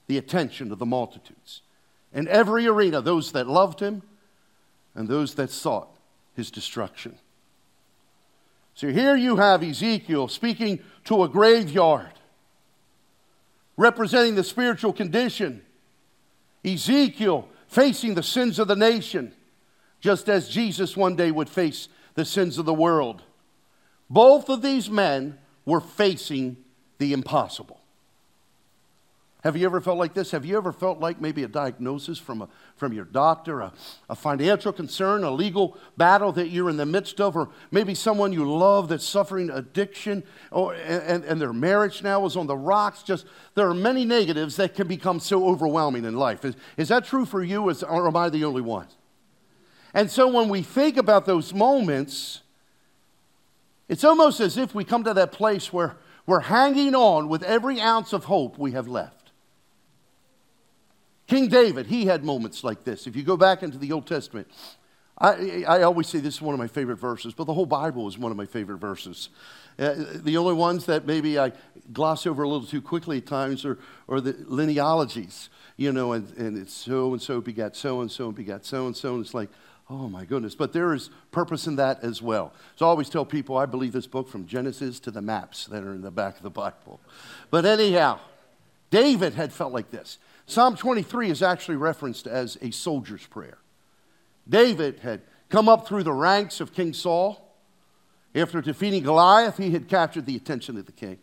the 0.07 0.17
attention 0.17 0.71
of 0.71 0.79
the 0.79 0.87
multitudes. 0.87 1.61
In 2.13 2.27
every 2.27 2.65
arena, 2.65 3.01
those 3.01 3.33
that 3.33 3.45
loved 3.45 3.79
him 3.79 4.01
and 4.95 5.07
those 5.07 5.35
that 5.35 5.51
sought 5.51 5.89
his 6.35 6.49
destruction. 6.49 7.19
So 8.77 8.89
here 8.89 9.15
you 9.15 9.37
have 9.37 9.63
Ezekiel 9.63 10.27
speaking 10.27 10.77
to 11.05 11.23
a 11.23 11.27
graveyard, 11.27 12.13
representing 13.75 14.35
the 14.35 14.43
spiritual 14.43 14.93
condition. 14.93 15.63
Ezekiel 16.63 17.49
facing 17.67 18.13
the 18.13 18.21
sins 18.21 18.59
of 18.59 18.67
the 18.67 18.75
nation, 18.75 19.33
just 19.99 20.29
as 20.29 20.47
Jesus 20.47 20.95
one 20.95 21.15
day 21.15 21.31
would 21.31 21.49
face 21.49 21.89
the 22.13 22.23
sins 22.23 22.59
of 22.59 22.67
the 22.67 22.73
world. 22.73 23.23
Both 24.11 24.47
of 24.47 24.61
these 24.61 24.91
men 24.91 25.39
were 25.65 25.81
facing 25.81 26.57
the 26.99 27.13
impossible. 27.13 27.81
Have 29.47 29.55
you 29.55 29.65
ever 29.65 29.79
felt 29.79 29.97
like 29.97 30.13
this? 30.13 30.31
Have 30.31 30.45
you 30.45 30.57
ever 30.57 30.73
felt 30.73 30.99
like 30.99 31.21
maybe 31.21 31.43
a 31.43 31.47
diagnosis 31.47 32.19
from, 32.19 32.41
a, 32.41 32.49
from 32.75 32.91
your 32.91 33.05
doctor, 33.05 33.61
a, 33.61 33.71
a 34.09 34.13
financial 34.13 34.73
concern, 34.73 35.23
a 35.23 35.31
legal 35.31 35.77
battle 35.95 36.33
that 36.33 36.49
you're 36.49 36.69
in 36.69 36.75
the 36.75 36.85
midst 36.85 37.21
of, 37.21 37.37
or 37.37 37.47
maybe 37.71 37.95
someone 37.95 38.33
you 38.33 38.43
love 38.43 38.89
that's 38.89 39.05
suffering 39.05 39.49
addiction, 39.49 40.21
or, 40.51 40.73
and, 40.73 41.23
and 41.23 41.39
their 41.39 41.53
marriage 41.53 42.03
now 42.03 42.25
is 42.25 42.35
on 42.35 42.45
the 42.45 42.57
rocks? 42.57 43.03
Just 43.03 43.25
there 43.55 43.69
are 43.69 43.73
many 43.73 44.03
negatives 44.03 44.57
that 44.57 44.75
can 44.75 44.85
become 44.85 45.17
so 45.17 45.47
overwhelming 45.47 46.03
in 46.03 46.17
life. 46.17 46.43
Is, 46.43 46.57
is 46.75 46.89
that 46.89 47.05
true 47.05 47.25
for 47.25 47.41
you, 47.41 47.71
or 47.71 48.07
am 48.07 48.17
I 48.17 48.27
the 48.27 48.43
only 48.43 48.61
one? 48.61 48.87
And 49.93 50.11
so 50.11 50.27
when 50.27 50.49
we 50.49 50.61
think 50.61 50.97
about 50.97 51.25
those 51.25 51.53
moments, 51.53 52.41
it's 53.87 54.03
almost 54.03 54.41
as 54.41 54.57
if 54.57 54.75
we 54.75 54.83
come 54.83 55.05
to 55.05 55.13
that 55.13 55.31
place 55.31 55.71
where 55.71 55.95
we're 56.25 56.41
hanging 56.41 56.95
on 56.95 57.29
with 57.29 57.43
every 57.43 57.79
ounce 57.79 58.11
of 58.11 58.25
hope 58.25 58.57
we 58.57 58.73
have 58.73 58.89
left. 58.89 59.16
King 61.27 61.49
David, 61.49 61.87
he 61.87 62.05
had 62.05 62.23
moments 62.23 62.63
like 62.63 62.83
this. 62.83 63.05
If 63.05 63.15
you 63.15 63.23
go 63.23 63.37
back 63.37 63.61
into 63.61 63.77
the 63.77 63.91
Old 63.91 64.07
Testament, 64.07 64.47
I, 65.19 65.65
I 65.67 65.81
always 65.81 66.07
say 66.07 66.19
this 66.19 66.35
is 66.35 66.41
one 66.41 66.53
of 66.53 66.59
my 66.59 66.67
favorite 66.67 66.97
verses, 66.97 67.33
but 67.33 67.45
the 67.45 67.53
whole 67.53 67.65
Bible 67.65 68.07
is 68.07 68.17
one 68.17 68.31
of 68.31 68.37
my 68.37 68.45
favorite 68.45 68.77
verses. 68.77 69.29
Uh, 69.79 69.95
the 70.15 70.37
only 70.37 70.53
ones 70.53 70.85
that 70.85 71.05
maybe 71.05 71.37
I 71.37 71.51
gloss 71.91 72.25
over 72.25 72.43
a 72.43 72.47
little 72.47 72.67
too 72.67 72.81
quickly 72.81 73.17
at 73.17 73.25
times 73.25 73.65
are, 73.65 73.77
are 74.07 74.21
the 74.21 74.33
lineologies, 74.33 75.49
you 75.75 75.91
know, 75.91 76.13
and, 76.13 76.31
and 76.37 76.57
it's 76.57 76.73
so 76.73 77.13
and 77.13 77.21
so 77.21 77.41
begat 77.41 77.75
so 77.75 78.01
and 78.01 78.11
so 78.11 78.27
and 78.27 78.35
begat 78.35 78.65
so 78.65 78.85
and 78.85 78.95
so, 78.95 79.15
and 79.15 79.25
it's 79.25 79.33
like, 79.33 79.49
Oh 79.89 80.09
my 80.09 80.25
goodness. 80.25 80.53
But 80.53 80.73
there 80.73 80.93
is 80.93 81.09
purpose 81.31 81.65
in 81.65 81.77
that 81.77 82.03
as 82.03 82.21
well. 82.21 82.53
So 82.75 82.85
I 82.85 82.89
always 82.89 83.09
tell 83.09 83.23
people 83.23 83.57
I 83.57 83.65
believe 83.65 83.93
this 83.93 84.07
book 84.07 84.27
from 84.27 84.45
Genesis 84.45 84.99
to 85.01 85.11
the 85.11 85.21
maps 85.21 85.65
that 85.67 85.83
are 85.83 85.93
in 85.93 86.01
the 86.01 86.11
back 86.11 86.35
of 86.35 86.43
the 86.43 86.49
Bible. 86.49 86.99
But 87.49 87.65
anyhow, 87.65 88.19
David 88.89 89.33
had 89.33 89.53
felt 89.53 89.71
like 89.71 89.89
this. 89.89 90.17
Psalm 90.47 90.77
23 90.77 91.29
is 91.29 91.43
actually 91.43 91.75
referenced 91.75 92.25
as 92.25 92.57
a 92.61 92.71
soldier's 92.71 93.25
prayer. 93.27 93.57
David 94.47 94.99
had 94.99 95.21
come 95.49 95.67
up 95.67 95.87
through 95.87 96.03
the 96.03 96.13
ranks 96.13 96.61
of 96.61 96.73
King 96.73 96.93
Saul. 96.93 97.43
After 98.33 98.61
defeating 98.61 99.03
Goliath, 99.03 99.57
he 99.57 99.71
had 99.71 99.89
captured 99.89 100.25
the 100.25 100.37
attention 100.37 100.77
of 100.77 100.85
the 100.85 100.93
king. 100.93 101.19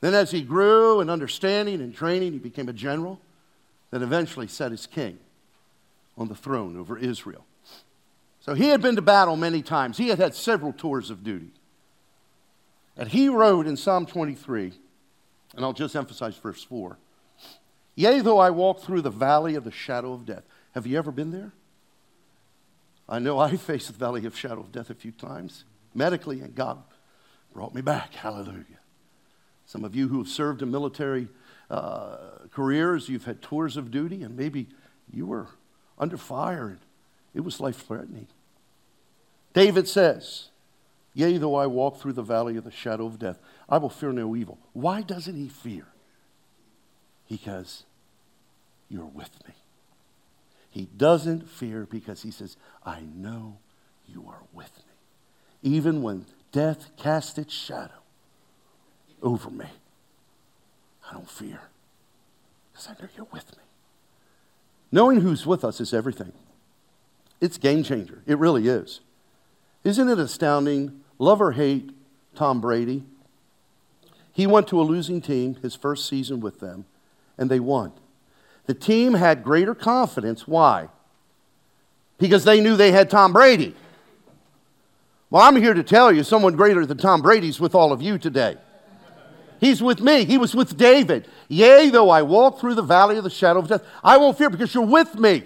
Then, 0.00 0.14
as 0.14 0.32
he 0.32 0.42
grew 0.42 1.00
in 1.00 1.08
understanding 1.08 1.80
and 1.80 1.94
training, 1.94 2.32
he 2.32 2.38
became 2.40 2.68
a 2.68 2.72
general, 2.72 3.20
then 3.92 4.02
eventually 4.02 4.48
set 4.48 4.72
his 4.72 4.86
king 4.86 5.18
on 6.18 6.26
the 6.26 6.34
throne 6.34 6.76
over 6.76 6.98
Israel. 6.98 7.44
So 8.40 8.54
he 8.54 8.68
had 8.68 8.82
been 8.82 8.96
to 8.96 9.02
battle 9.02 9.36
many 9.36 9.62
times. 9.62 9.96
He 9.96 10.08
had 10.08 10.18
had 10.18 10.34
several 10.34 10.72
tours 10.72 11.08
of 11.08 11.22
duty. 11.22 11.52
And 12.96 13.08
he 13.08 13.28
wrote 13.28 13.68
in 13.68 13.76
Psalm 13.76 14.06
23, 14.06 14.72
and 15.54 15.64
I'll 15.64 15.72
just 15.72 15.94
emphasize 15.94 16.36
verse 16.36 16.64
4 16.64 16.98
Yea, 17.94 18.20
though 18.20 18.38
I 18.38 18.50
walk 18.50 18.80
through 18.80 19.02
the 19.02 19.10
valley 19.10 19.54
of 19.54 19.64
the 19.64 19.70
shadow 19.70 20.12
of 20.12 20.24
death. 20.24 20.44
Have 20.72 20.86
you 20.86 20.98
ever 20.98 21.12
been 21.12 21.30
there? 21.30 21.52
I 23.08 23.18
know 23.18 23.38
I 23.38 23.56
faced 23.56 23.88
the 23.88 23.92
valley 23.92 24.24
of 24.26 24.36
shadow 24.36 24.60
of 24.60 24.72
death 24.72 24.90
a 24.90 24.94
few 24.94 25.12
times 25.12 25.64
medically, 25.94 26.40
and 26.40 26.54
God 26.54 26.82
brought 27.52 27.74
me 27.74 27.82
back. 27.82 28.14
Hallelujah. 28.14 28.80
Some 29.66 29.84
of 29.84 29.94
you 29.94 30.08
who 30.08 30.18
have 30.18 30.28
served 30.28 30.62
in 30.62 30.70
military 30.70 31.28
uh, 31.70 32.16
careers, 32.50 33.08
you've 33.08 33.24
had 33.24 33.42
tours 33.42 33.76
of 33.76 33.90
duty, 33.90 34.22
and 34.22 34.36
maybe 34.36 34.68
you 35.10 35.26
were 35.26 35.48
under 35.98 36.16
fire, 36.16 36.68
and 36.68 36.78
it 37.34 37.40
was 37.40 37.60
life 37.60 37.86
threatening. 37.86 38.26
David 39.52 39.86
says, 39.86 40.48
Yea, 41.14 41.36
though 41.36 41.54
I 41.54 41.66
walk 41.66 42.00
through 42.00 42.14
the 42.14 42.22
valley 42.22 42.56
of 42.56 42.64
the 42.64 42.70
shadow 42.70 43.06
of 43.06 43.18
death, 43.18 43.38
I 43.68 43.76
will 43.76 43.90
fear 43.90 44.12
no 44.12 44.34
evil. 44.34 44.58
Why 44.72 45.02
doesn't 45.02 45.36
he 45.36 45.48
fear? 45.48 45.86
Because 47.28 47.84
you're 48.88 49.04
with 49.04 49.30
me. 49.46 49.54
He 50.70 50.88
doesn't 50.96 51.48
fear 51.48 51.86
because 51.90 52.22
he 52.22 52.30
says, 52.30 52.56
I 52.84 53.00
know 53.14 53.58
you 54.06 54.24
are 54.28 54.42
with 54.52 54.72
me. 54.78 55.72
Even 55.74 56.02
when 56.02 56.26
death 56.50 56.90
casts 56.96 57.38
its 57.38 57.54
shadow 57.54 57.90
over 59.22 59.50
me, 59.50 59.66
I 61.08 61.12
don't 61.12 61.30
fear 61.30 61.60
because 62.72 62.88
I 62.88 63.02
know 63.02 63.08
you're 63.16 63.26
with 63.32 63.50
me. 63.56 63.62
Knowing 64.90 65.20
who's 65.20 65.46
with 65.46 65.64
us 65.64 65.80
is 65.80 65.94
everything. 65.94 66.32
It's 67.40 67.58
game 67.58 67.82
changer. 67.82 68.22
It 68.26 68.38
really 68.38 68.68
is. 68.68 69.00
Isn't 69.84 70.08
it 70.08 70.18
astounding? 70.18 71.00
Love 71.18 71.40
or 71.40 71.52
hate 71.52 71.90
Tom 72.34 72.60
Brady? 72.60 73.04
He 74.32 74.46
went 74.46 74.68
to 74.68 74.80
a 74.80 74.84
losing 74.84 75.20
team 75.20 75.56
his 75.56 75.74
first 75.74 76.08
season 76.08 76.40
with 76.40 76.60
them, 76.60 76.86
and 77.38 77.50
they 77.50 77.60
won. 77.60 77.92
The 78.66 78.74
team 78.74 79.14
had 79.14 79.42
greater 79.42 79.74
confidence. 79.74 80.46
Why? 80.46 80.88
Because 82.18 82.44
they 82.44 82.60
knew 82.60 82.76
they 82.76 82.92
had 82.92 83.10
Tom 83.10 83.32
Brady. 83.32 83.74
Well, 85.30 85.42
I'm 85.42 85.56
here 85.56 85.74
to 85.74 85.82
tell 85.82 86.12
you 86.12 86.24
someone 86.24 86.56
greater 86.56 86.84
than 86.84 86.98
Tom 86.98 87.22
Brady's 87.22 87.58
with 87.58 87.74
all 87.74 87.92
of 87.92 88.02
you 88.02 88.18
today. 88.18 88.56
He's 89.60 89.82
with 89.82 90.00
me. 90.00 90.24
He 90.24 90.38
was 90.38 90.54
with 90.54 90.76
David. 90.76 91.26
Yea, 91.48 91.88
though 91.88 92.10
I 92.10 92.22
walk 92.22 92.60
through 92.60 92.74
the 92.74 92.82
valley 92.82 93.16
of 93.16 93.24
the 93.24 93.30
shadow 93.30 93.60
of 93.60 93.68
death, 93.68 93.84
I 94.02 94.16
won't 94.16 94.36
fear 94.36 94.50
because 94.50 94.74
you're 94.74 94.84
with 94.84 95.14
me. 95.14 95.44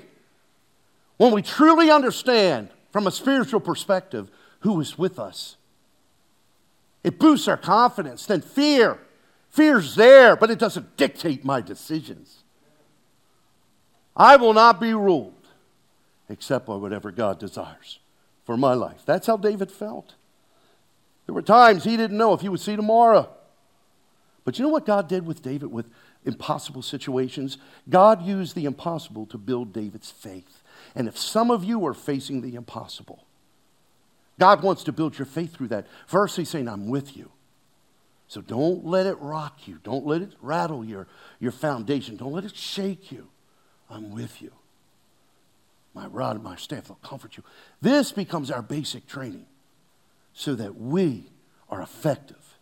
When 1.19 1.33
we 1.33 1.43
truly 1.43 1.91
understand 1.91 2.71
from 2.91 3.07
a 3.07 3.11
spiritual 3.11 3.61
perspective 3.61 4.31
who 4.61 4.81
is 4.81 4.99
with 4.99 5.19
us, 5.19 5.57
it 7.05 7.19
boosts 7.19 7.47
our 7.47 7.57
confidence. 7.57 8.27
Then 8.27 8.41
fear, 8.41 8.99
fear's 9.57 9.95
there, 9.95 10.37
but 10.37 10.51
it 10.51 10.59
doesn't 10.59 10.97
dictate 10.97 11.45
my 11.45 11.61
decisions. 11.61 12.45
I 14.17 14.37
will 14.37 14.53
not 14.53 14.81
be 14.81 14.95
ruled 14.95 15.33
except 16.29 16.67
by 16.67 16.77
whatever 16.77 17.11
God 17.11 17.39
desires 17.39 17.99
for 18.45 18.57
my 18.57 18.75
life. 18.75 19.03
That's 19.05 19.27
how 19.27 19.37
David 19.37 19.71
felt. 19.71 20.15
There 21.27 21.35
were 21.35 21.43
times 21.43 21.85
he 21.85 21.97
didn't 21.97 22.19
know 22.19 22.33
if 22.33 22.41
he 22.41 22.49
would 22.49 22.61
see 22.61 22.77
tomorrow. 22.77 23.29
But 24.45 24.59
you 24.59 24.65
know 24.65 24.71
what 24.71 24.87
God 24.87 25.09
did 25.09 25.27
with 25.27 25.43
David 25.43 25.73
with 25.73 25.87
impossible 26.25 26.83
situations? 26.83 27.59
God 27.89 28.23
used 28.23 28.55
the 28.55 28.65
impossible 28.65 29.27
to 29.27 29.39
build 29.39 29.73
David's 29.73 30.11
faith. 30.11 30.63
And 30.95 31.09
if 31.09 31.19
some 31.19 31.51
of 31.51 31.65
you 31.65 31.85
are 31.87 31.95
facing 31.95 32.43
the 32.43 32.55
impossible, 32.55 33.25
God 34.39 34.63
wants 34.63 34.85
to 34.85 34.93
build 34.93 35.19
your 35.19 35.27
faith 35.27 35.57
through 35.57 35.69
that. 35.69 35.87
First, 36.07 36.37
He's 36.37 36.49
saying, 36.49 36.69
I'm 36.69 36.89
with 36.89 37.17
you. 37.17 37.33
So 38.29 38.41
don't 38.41 38.85
let 38.85 39.07
it 39.07 39.19
rock 39.21 39.69
you. 39.69 39.79
Don't 39.85 40.07
let 40.07 40.23
it 40.23 40.33
rattle 40.41 40.85
your, 40.85 41.07
your 41.39 41.53
foundation. 41.53 42.17
Don't 42.17 42.33
let 42.33 42.45
it 42.45 42.57
shake 42.57 43.13
you. 43.13 43.29
I'm 43.89 44.11
with 44.11 44.43
you. 44.43 44.53
My 45.95 46.07
rod 46.07 46.37
and 46.37 46.45
my 46.45 46.57
staff 46.57 46.89
will 46.89 46.97
comfort 46.97 47.37
you. 47.37 47.45
This 47.81 48.13
becomes 48.13 48.51
our 48.51 48.63
basic 48.63 49.07
training 49.07 49.47
so 50.35 50.55
that 50.55 50.77
we 50.77 51.31
are 51.71 51.81
effective 51.81 52.59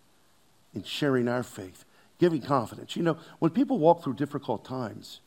in 0.74 0.82
sharing 0.82 1.28
our 1.28 1.42
faith, 1.42 1.84
giving 2.18 2.42
confidence. 2.42 2.94
You 2.94 3.02
know, 3.02 3.18
when 3.38 3.50
people 3.50 3.78
walk 3.78 4.04
through 4.04 4.14
difficult 4.14 4.64
times, 4.64 5.20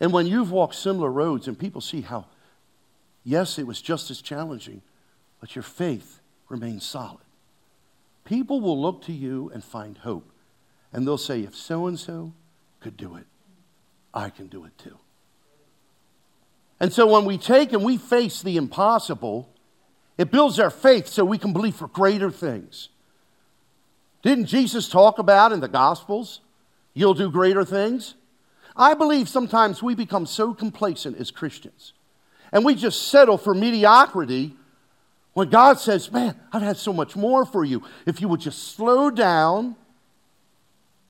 and 0.00 0.12
when 0.12 0.26
you've 0.26 0.50
walked 0.50 0.76
similar 0.76 1.10
roads 1.10 1.46
and 1.46 1.58
people 1.58 1.80
see 1.80 2.00
how, 2.00 2.26
yes, 3.22 3.58
it 3.58 3.66
was 3.66 3.82
just 3.82 4.10
as 4.10 4.22
challenging, 4.22 4.80
but 5.40 5.54
your 5.54 5.62
faith 5.62 6.20
remains 6.48 6.86
solid, 6.86 7.20
people 8.24 8.60
will 8.60 8.80
look 8.80 9.02
to 9.02 9.12
you 9.12 9.50
and 9.52 9.62
find 9.64 9.98
hope. 9.98 10.30
And 10.92 11.06
they'll 11.06 11.18
say, 11.18 11.42
if 11.42 11.54
so 11.54 11.86
and 11.86 11.98
so 11.98 12.32
could 12.80 12.96
do 12.96 13.16
it, 13.16 13.26
I 14.12 14.30
can 14.30 14.48
do 14.48 14.64
it 14.64 14.76
too. 14.78 14.98
And 16.80 16.92
so 16.92 17.06
when 17.06 17.26
we 17.26 17.38
take 17.38 17.72
and 17.72 17.84
we 17.84 17.98
face 17.98 18.42
the 18.42 18.56
impossible, 18.56 19.50
it 20.16 20.30
builds 20.30 20.58
our 20.58 20.70
faith 20.70 21.06
so 21.06 21.24
we 21.24 21.38
can 21.38 21.52
believe 21.52 21.76
for 21.76 21.88
greater 21.88 22.30
things. 22.30 22.88
Didn't 24.22 24.46
Jesus 24.46 24.88
talk 24.88 25.18
about 25.18 25.52
in 25.52 25.60
the 25.60 25.68
Gospels, 25.68 26.40
you'll 26.94 27.14
do 27.14 27.30
greater 27.30 27.64
things? 27.64 28.14
I 28.76 28.94
believe 28.94 29.28
sometimes 29.28 29.82
we 29.82 29.94
become 29.94 30.26
so 30.26 30.54
complacent 30.54 31.18
as 31.18 31.30
Christians 31.30 31.92
And 32.52 32.64
we 32.64 32.74
just 32.74 33.08
settle 33.08 33.36
for 33.36 33.54
mediocrity 33.54 34.56
when 35.40 35.48
God 35.48 35.80
says, 35.80 36.12
Man, 36.12 36.38
I've 36.52 36.60
had 36.60 36.76
so 36.76 36.92
much 36.92 37.16
more 37.16 37.46
for 37.46 37.64
you. 37.64 37.82
If 38.04 38.20
you 38.20 38.28
would 38.28 38.40
just 38.40 38.74
slow 38.74 39.10
down 39.10 39.74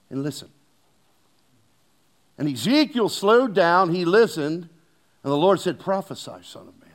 and 0.08 0.22
listen. 0.22 0.48
And 2.38 2.48
Ezekiel 2.48 3.08
slowed 3.08 3.56
down, 3.56 3.92
he 3.92 4.04
listened, 4.04 4.68
and 5.24 5.32
the 5.32 5.36
Lord 5.36 5.58
said, 5.58 5.80
Prophesy, 5.80 6.44
son 6.44 6.68
of 6.68 6.80
man. 6.80 6.94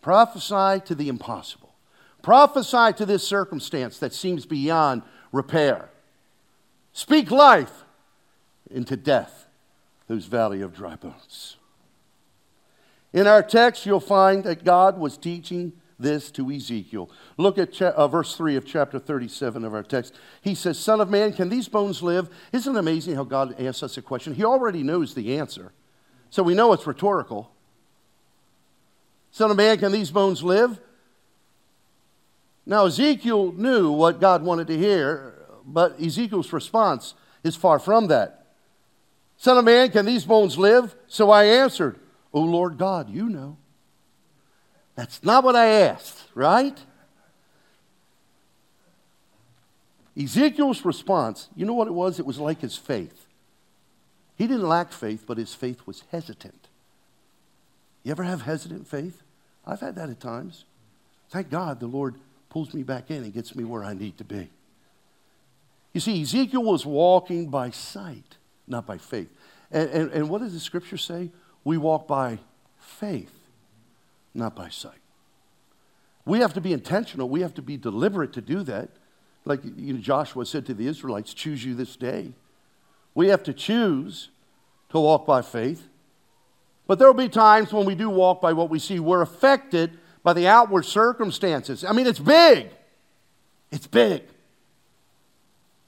Prophesy 0.00 0.82
to 0.86 0.94
the 0.94 1.10
impossible. 1.10 1.74
Prophesy 2.22 2.94
to 2.94 3.04
this 3.04 3.28
circumstance 3.28 3.98
that 3.98 4.14
seems 4.14 4.46
beyond 4.46 5.02
repair. 5.32 5.90
Speak 6.94 7.30
life 7.30 7.84
into 8.70 8.96
death, 8.96 9.48
whose 10.08 10.24
valley 10.24 10.62
of 10.62 10.74
dry 10.74 10.96
bones. 10.96 11.58
In 13.12 13.26
our 13.26 13.42
text, 13.42 13.84
you'll 13.84 14.00
find 14.00 14.44
that 14.44 14.64
God 14.64 14.96
was 14.96 15.18
teaching 15.18 15.74
this 16.00 16.30
to 16.32 16.50
Ezekiel. 16.50 17.10
Look 17.36 17.58
at 17.58 17.72
cha- 17.72 17.90
uh, 17.90 18.08
verse 18.08 18.36
3 18.36 18.56
of 18.56 18.64
chapter 18.64 18.98
37 18.98 19.64
of 19.64 19.74
our 19.74 19.82
text. 19.82 20.14
He 20.40 20.54
says, 20.54 20.78
Son 20.78 21.00
of 21.00 21.10
man, 21.10 21.32
can 21.32 21.48
these 21.48 21.68
bones 21.68 22.02
live? 22.02 22.28
Isn't 22.52 22.74
it 22.74 22.78
amazing 22.78 23.16
how 23.16 23.24
God 23.24 23.60
asks 23.60 23.82
us 23.82 23.96
a 23.96 24.02
question? 24.02 24.34
He 24.34 24.44
already 24.44 24.82
knows 24.82 25.14
the 25.14 25.36
answer. 25.38 25.72
So 26.30 26.42
we 26.42 26.54
know 26.54 26.72
it's 26.72 26.86
rhetorical. 26.86 27.50
Son 29.30 29.50
of 29.50 29.56
man, 29.56 29.78
can 29.78 29.92
these 29.92 30.10
bones 30.10 30.42
live? 30.42 30.80
Now, 32.66 32.86
Ezekiel 32.86 33.52
knew 33.52 33.90
what 33.90 34.20
God 34.20 34.42
wanted 34.42 34.66
to 34.68 34.78
hear, 34.78 35.34
but 35.64 36.00
Ezekiel's 36.00 36.52
response 36.52 37.14
is 37.42 37.56
far 37.56 37.78
from 37.78 38.08
that. 38.08 38.46
Son 39.36 39.56
of 39.56 39.64
man, 39.64 39.90
can 39.90 40.04
these 40.04 40.24
bones 40.24 40.58
live? 40.58 40.94
So 41.06 41.30
I 41.30 41.44
answered, 41.44 41.98
O 42.32 42.40
Lord 42.40 42.76
God, 42.76 43.08
you 43.08 43.28
know. 43.28 43.56
That's 45.00 45.24
not 45.24 45.44
what 45.44 45.56
I 45.56 45.64
asked, 45.64 46.24
right? 46.34 46.78
Ezekiel's 50.14 50.84
response, 50.84 51.48
you 51.56 51.64
know 51.64 51.72
what 51.72 51.88
it 51.88 51.94
was? 51.94 52.20
It 52.20 52.26
was 52.26 52.38
like 52.38 52.60
his 52.60 52.76
faith. 52.76 53.24
He 54.36 54.46
didn't 54.46 54.68
lack 54.68 54.92
faith, 54.92 55.24
but 55.26 55.38
his 55.38 55.54
faith 55.54 55.86
was 55.86 56.04
hesitant. 56.10 56.68
You 58.02 58.10
ever 58.10 58.24
have 58.24 58.42
hesitant 58.42 58.86
faith? 58.86 59.22
I've 59.66 59.80
had 59.80 59.94
that 59.94 60.10
at 60.10 60.20
times. 60.20 60.66
Thank 61.30 61.48
God 61.48 61.80
the 61.80 61.86
Lord 61.86 62.16
pulls 62.50 62.74
me 62.74 62.82
back 62.82 63.10
in 63.10 63.24
and 63.24 63.32
gets 63.32 63.56
me 63.56 63.64
where 63.64 63.82
I 63.82 63.94
need 63.94 64.18
to 64.18 64.24
be. 64.24 64.50
You 65.94 66.02
see, 66.02 66.20
Ezekiel 66.20 66.62
was 66.62 66.84
walking 66.84 67.48
by 67.48 67.70
sight, 67.70 68.36
not 68.68 68.86
by 68.86 68.98
faith. 68.98 69.30
And, 69.70 69.88
and, 69.88 70.12
and 70.12 70.28
what 70.28 70.42
does 70.42 70.52
the 70.52 70.60
scripture 70.60 70.98
say? 70.98 71.30
We 71.64 71.78
walk 71.78 72.06
by 72.06 72.38
faith 72.78 73.39
not 74.34 74.54
by 74.54 74.68
sight. 74.68 75.00
We 76.24 76.40
have 76.40 76.54
to 76.54 76.60
be 76.60 76.72
intentional. 76.72 77.28
We 77.28 77.40
have 77.40 77.54
to 77.54 77.62
be 77.62 77.76
deliberate 77.76 78.32
to 78.34 78.40
do 78.40 78.62
that. 78.64 78.90
Like 79.44 79.64
you 79.64 79.94
know, 79.94 80.00
Joshua 80.00 80.44
said 80.46 80.66
to 80.66 80.74
the 80.74 80.86
Israelites, 80.86 81.34
choose 81.34 81.64
you 81.64 81.74
this 81.74 81.96
day. 81.96 82.32
We 83.14 83.28
have 83.28 83.42
to 83.44 83.52
choose 83.52 84.28
to 84.90 85.00
walk 85.00 85.26
by 85.26 85.42
faith. 85.42 85.88
But 86.86 86.98
there 86.98 87.08
will 87.08 87.14
be 87.14 87.28
times 87.28 87.72
when 87.72 87.86
we 87.86 87.94
do 87.94 88.10
walk 88.10 88.40
by 88.40 88.52
what 88.52 88.68
we 88.68 88.78
see. 88.78 89.00
We're 89.00 89.22
affected 89.22 89.98
by 90.22 90.32
the 90.32 90.46
outward 90.46 90.84
circumstances. 90.84 91.84
I 91.84 91.92
mean, 91.92 92.06
it's 92.06 92.18
big. 92.18 92.68
It's 93.70 93.86
big. 93.86 94.22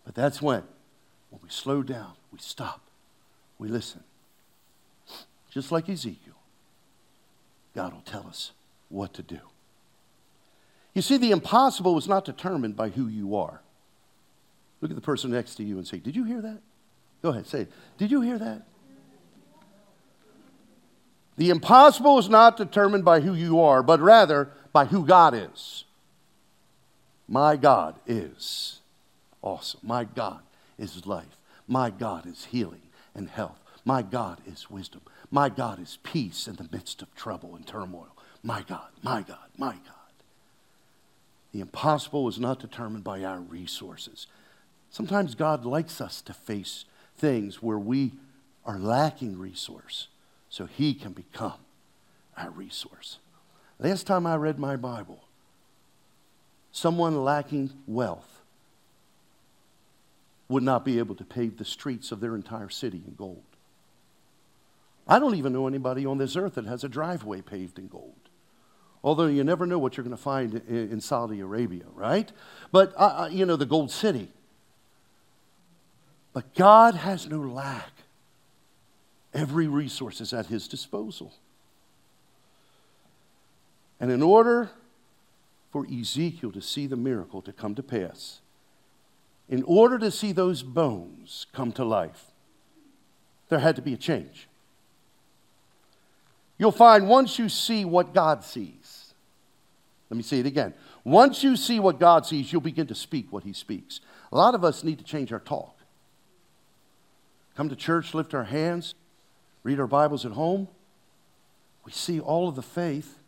But 0.04 0.14
that's 0.14 0.40
when, 0.40 0.62
when 1.30 1.40
we 1.42 1.48
slow 1.48 1.82
down, 1.82 2.12
we 2.32 2.38
stop, 2.38 2.80
we 3.58 3.68
listen. 3.68 4.02
Just 5.50 5.70
like 5.70 5.88
Ezekiel. 5.88 6.31
God 7.74 7.92
will 7.92 8.02
tell 8.02 8.26
us 8.26 8.52
what 8.88 9.14
to 9.14 9.22
do. 9.22 9.40
You 10.94 11.02
see, 11.02 11.16
the 11.16 11.30
impossible 11.30 11.96
is 11.96 12.06
not 12.06 12.24
determined 12.24 12.76
by 12.76 12.90
who 12.90 13.08
you 13.08 13.36
are. 13.36 13.62
Look 14.80 14.90
at 14.90 14.94
the 14.94 15.00
person 15.00 15.30
next 15.30 15.54
to 15.56 15.62
you 15.62 15.78
and 15.78 15.86
say, 15.86 15.98
Did 15.98 16.16
you 16.16 16.24
hear 16.24 16.42
that? 16.42 16.58
Go 17.22 17.30
ahead, 17.30 17.46
say 17.46 17.62
it. 17.62 17.72
Did 17.98 18.10
you 18.10 18.20
hear 18.20 18.38
that? 18.38 18.62
The 21.36 21.50
impossible 21.50 22.18
is 22.18 22.28
not 22.28 22.56
determined 22.56 23.04
by 23.04 23.20
who 23.20 23.32
you 23.32 23.60
are, 23.60 23.82
but 23.82 24.00
rather 24.00 24.50
by 24.72 24.84
who 24.84 25.06
God 25.06 25.34
is. 25.34 25.84
My 27.26 27.56
God 27.56 27.94
is 28.06 28.80
awesome. 29.40 29.80
My 29.82 30.04
God 30.04 30.40
is 30.78 31.06
life. 31.06 31.38
My 31.66 31.90
God 31.90 32.26
is 32.26 32.46
healing 32.46 32.82
and 33.14 33.30
health. 33.30 33.58
My 33.84 34.02
God 34.02 34.40
is 34.46 34.70
wisdom. 34.70 35.00
My 35.32 35.48
God 35.48 35.80
is 35.80 35.98
peace 36.02 36.46
in 36.46 36.56
the 36.56 36.68
midst 36.70 37.00
of 37.00 37.12
trouble 37.14 37.56
and 37.56 37.66
turmoil. 37.66 38.14
My 38.42 38.62
God, 38.68 38.90
my 39.02 39.22
God, 39.22 39.48
my 39.56 39.72
God. 39.72 40.12
The 41.52 41.60
impossible 41.60 42.28
is 42.28 42.38
not 42.38 42.60
determined 42.60 43.02
by 43.02 43.24
our 43.24 43.40
resources. 43.40 44.26
Sometimes 44.90 45.34
God 45.34 45.64
likes 45.64 46.02
us 46.02 46.20
to 46.22 46.34
face 46.34 46.84
things 47.16 47.62
where 47.62 47.78
we 47.78 48.12
are 48.66 48.78
lacking 48.78 49.38
resource 49.38 50.08
so 50.50 50.66
he 50.66 50.92
can 50.92 51.12
become 51.12 51.60
our 52.36 52.50
resource. 52.50 53.18
Last 53.78 54.06
time 54.06 54.26
I 54.26 54.36
read 54.36 54.58
my 54.58 54.76
Bible, 54.76 55.24
someone 56.72 57.24
lacking 57.24 57.70
wealth 57.86 58.42
would 60.50 60.62
not 60.62 60.84
be 60.84 60.98
able 60.98 61.14
to 61.14 61.24
pave 61.24 61.56
the 61.56 61.64
streets 61.64 62.12
of 62.12 62.20
their 62.20 62.34
entire 62.34 62.68
city 62.68 63.02
in 63.06 63.14
gold. 63.14 63.44
I 65.06 65.18
don't 65.18 65.34
even 65.34 65.52
know 65.52 65.66
anybody 65.66 66.06
on 66.06 66.18
this 66.18 66.36
earth 66.36 66.54
that 66.54 66.66
has 66.66 66.84
a 66.84 66.88
driveway 66.88 67.40
paved 67.40 67.78
in 67.78 67.88
gold. 67.88 68.14
Although 69.04 69.26
you 69.26 69.42
never 69.42 69.66
know 69.66 69.78
what 69.78 69.96
you're 69.96 70.04
going 70.04 70.16
to 70.16 70.22
find 70.22 70.54
in, 70.68 71.00
Saudi 71.00 71.40
Arabia, 71.40 71.84
right? 71.92 72.30
But, 72.70 72.94
uh, 72.96 73.24
uh, 73.24 73.28
you 73.32 73.44
know, 73.44 73.56
the 73.56 73.66
gold 73.66 73.90
city. 73.90 74.28
But 76.32 76.54
God 76.54 76.94
has 76.94 77.28
no 77.28 77.40
lack. 77.40 77.90
Every 79.34 79.66
resource 79.66 80.20
is 80.20 80.32
at 80.32 80.46
his 80.46 80.68
disposal. 80.68 81.34
And 83.98 84.10
in 84.10 84.22
order 84.22 84.70
for 85.72 85.86
Ezekiel 85.86 86.52
to 86.52 86.62
see 86.62 86.86
the 86.86 86.96
miracle 86.96 87.42
to 87.42 87.52
come 87.52 87.74
to 87.74 87.82
pass, 87.82 88.40
in 89.48 89.64
order 89.64 89.98
to 89.98 90.10
see 90.10 90.32
those 90.32 90.62
bones 90.62 91.46
come 91.52 91.72
to 91.72 91.84
life, 91.84 92.26
there 93.48 93.58
had 93.58 93.76
to 93.76 93.82
be 93.82 93.94
a 93.94 93.98
change. 93.98 94.48
You'll 96.62 96.70
find 96.70 97.08
once 97.08 97.40
you 97.40 97.48
see 97.48 97.84
what 97.84 98.14
God 98.14 98.44
sees, 98.44 99.14
let 100.08 100.16
me 100.16 100.22
say 100.22 100.38
it 100.38 100.46
again. 100.46 100.74
Once 101.02 101.42
you 101.42 101.56
see 101.56 101.80
what 101.80 101.98
God 101.98 102.24
sees, 102.24 102.52
you'll 102.52 102.60
begin 102.60 102.86
to 102.86 102.94
speak 102.94 103.32
what 103.32 103.42
He 103.42 103.52
speaks. 103.52 103.98
A 104.30 104.36
lot 104.36 104.54
of 104.54 104.62
us 104.62 104.84
need 104.84 104.98
to 104.98 105.04
change 105.04 105.32
our 105.32 105.40
talk. 105.40 105.76
Come 107.56 107.68
to 107.68 107.74
church, 107.74 108.14
lift 108.14 108.32
our 108.32 108.44
hands, 108.44 108.94
read 109.64 109.80
our 109.80 109.88
Bibles 109.88 110.24
at 110.24 110.30
home. 110.30 110.68
We 111.84 111.90
see 111.90 112.20
all 112.20 112.48
of 112.48 112.54
the 112.54 112.62
faith, 112.62 113.18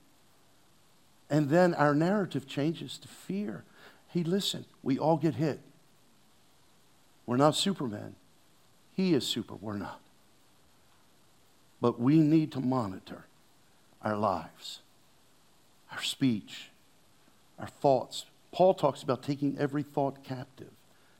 and 1.29 1.49
then 1.51 1.75
our 1.75 1.93
narrative 1.93 2.47
changes 2.47 2.99
to 2.99 3.09
fear. 3.09 3.65
Hey, 4.11 4.23
listen, 4.23 4.65
we 4.81 4.97
all 4.97 5.17
get 5.17 5.35
hit. 5.35 5.59
We're 7.27 7.37
not 7.37 7.57
Superman. 7.57 8.15
He 8.95 9.13
is 9.13 9.27
super, 9.27 9.57
we're 9.57 9.77
not. 9.77 10.04
But 11.85 12.01
we 12.01 12.17
need 12.17 12.51
to 12.53 12.61
monitor 12.61 13.27
our 14.01 14.17
lives, 14.17 14.81
our 15.93 16.01
speech, 16.01 16.71
our 17.59 17.67
thoughts. 17.67 18.25
Paul 18.53 18.73
talks 18.73 19.03
about 19.03 19.23
taking 19.23 19.59
every 19.59 19.83
thought 19.83 20.25
captive. 20.25 20.71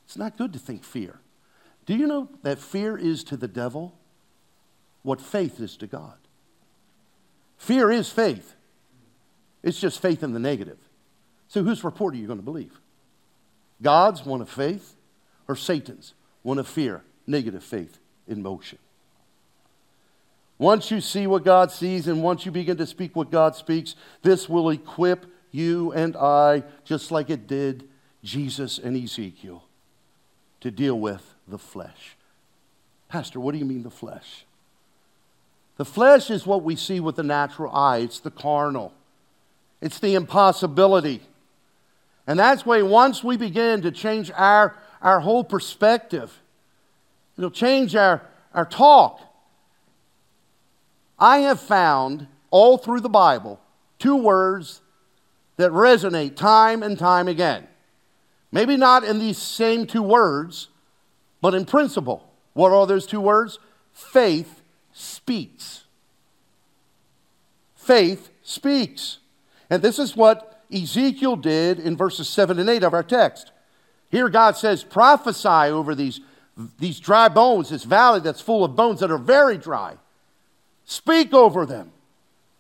It's 0.07 0.17
not 0.17 0.39
good 0.39 0.55
to 0.55 0.59
think 0.59 0.83
fear. 0.83 1.19
Do 1.85 1.95
you 1.95 2.07
know 2.07 2.31
that 2.45 2.59
fear 2.59 2.97
is 2.97 3.25
to 3.25 3.37
the 3.37 3.47
devil 3.47 3.95
what 5.03 5.21
faith 5.21 5.61
is 5.61 5.77
to 5.77 5.87
God? 5.87 6.17
Fear 7.59 7.91
is 7.91 8.09
faith, 8.09 8.55
it's 9.63 9.79
just 9.79 10.01
faith 10.01 10.23
in 10.23 10.33
the 10.33 10.41
negative. 10.41 10.79
So, 11.47 11.63
whose 11.63 11.85
report 11.85 12.15
are 12.15 12.17
you 12.17 12.27
going 12.27 12.39
to 12.39 12.43
believe? 12.43 12.81
God's 13.83 14.25
one 14.25 14.41
of 14.41 14.49
faith 14.49 14.95
or 15.47 15.57
Satan's 15.57 16.15
one 16.43 16.59
of 16.59 16.67
fear, 16.67 17.03
negative 17.27 17.63
faith 17.63 17.99
in 18.27 18.43
motion? 18.43 18.79
Once 20.59 20.91
you 20.91 21.01
see 21.01 21.27
what 21.27 21.45
God 21.45 21.71
sees 21.71 22.07
and 22.07 22.23
once 22.23 22.47
you 22.47 22.53
begin 22.53 22.77
to 22.77 22.87
speak 22.87 23.17
what 23.17 23.31
God 23.31 23.57
speaks, 23.57 23.97
this 24.23 24.49
will 24.49 24.71
equip 24.71 25.27
you 25.51 25.93
and 25.93 26.17
I, 26.17 26.65
just 26.85 27.11
like 27.11 27.31
it 27.31 27.47
did 27.47 27.89
Jesus 28.23 28.79
and 28.79 28.97
Ezekiel, 28.97 29.65
to 30.61 30.71
deal 30.71 30.99
with 30.99 31.35
the 31.49 31.59
flesh. 31.59 32.17
Pastor, 33.09 33.41
what 33.41 33.53
do 33.53 33.59
you 33.59 33.65
mean 33.65 33.83
the 33.83 33.91
flesh? 33.91 34.45
The 35.77 35.85
flesh 35.85 36.31
is 36.31 36.47
what 36.47 36.63
we 36.63 36.77
see 36.77 37.01
with 37.01 37.17
the 37.17 37.25
natural 37.25 37.75
eye, 37.75 37.99
it's 37.99 38.21
the 38.21 38.31
carnal, 38.31 38.93
it's 39.81 39.99
the 39.99 40.15
impossibility. 40.15 41.21
And 42.27 42.39
that's 42.39 42.65
why 42.65 42.81
once 42.83 43.23
we 43.23 43.37
begin 43.37 43.83
to 43.83 43.91
change 43.91 44.31
our, 44.35 44.77
our 45.03 45.21
whole 45.21 45.45
perspective, 45.45 46.41
it'll 47.37 47.51
change 47.51 47.95
our, 47.95 48.23
our 48.55 48.65
talk 48.65 49.21
I 51.19 51.39
have 51.39 51.61
found 51.61 52.27
all 52.51 52.79
through 52.79 53.01
the 53.01 53.09
Bible 53.09 53.61
two 53.99 54.17
words 54.17 54.81
that 55.57 55.71
resonate 55.71 56.37
time 56.37 56.83
and 56.83 56.99
time 56.99 57.29
again. 57.29 57.67
Maybe 58.51 58.77
not 58.77 59.05
in 59.05 59.19
these 59.19 59.39
same 59.39 59.87
two 59.87 60.03
words, 60.03 60.69
but 61.41 61.55
in 61.55 61.65
principle. 61.65 62.29
What 62.53 62.73
are 62.73 62.87
those 62.87 63.07
two 63.07 63.21
words? 63.21 63.59
Faith 63.93 64.63
speaks. 64.93 65.85
Faith 67.75 68.31
speaks. 68.43 69.19
And 69.71 69.83
this 69.83 69.99
is 69.99 70.17
what 70.17 70.65
Ezekiel 70.73 71.37
did 71.37 71.79
in 71.79 71.97
verses 71.97 72.29
7 72.29 72.59
and 72.59 72.69
8 72.69 72.83
of 72.83 72.95
our 72.95 73.03
text. 73.03 73.51
Here, 74.09 74.29
God 74.29 74.57
says, 74.57 74.85
prophesy 74.85 75.49
over 75.49 75.95
these, 75.95 76.21
these 76.79 77.01
dry 77.01 77.29
bones, 77.29 77.71
this 77.71 77.85
valley 77.85 78.21
that's 78.21 78.41
full 78.41 78.65
of 78.65 78.77
bones 78.77 79.01
that 79.01 79.11
are 79.11 79.19
very 79.19 79.59
dry. 79.59 79.97
Speak 80.85 81.33
over 81.33 81.67
them. 81.67 81.93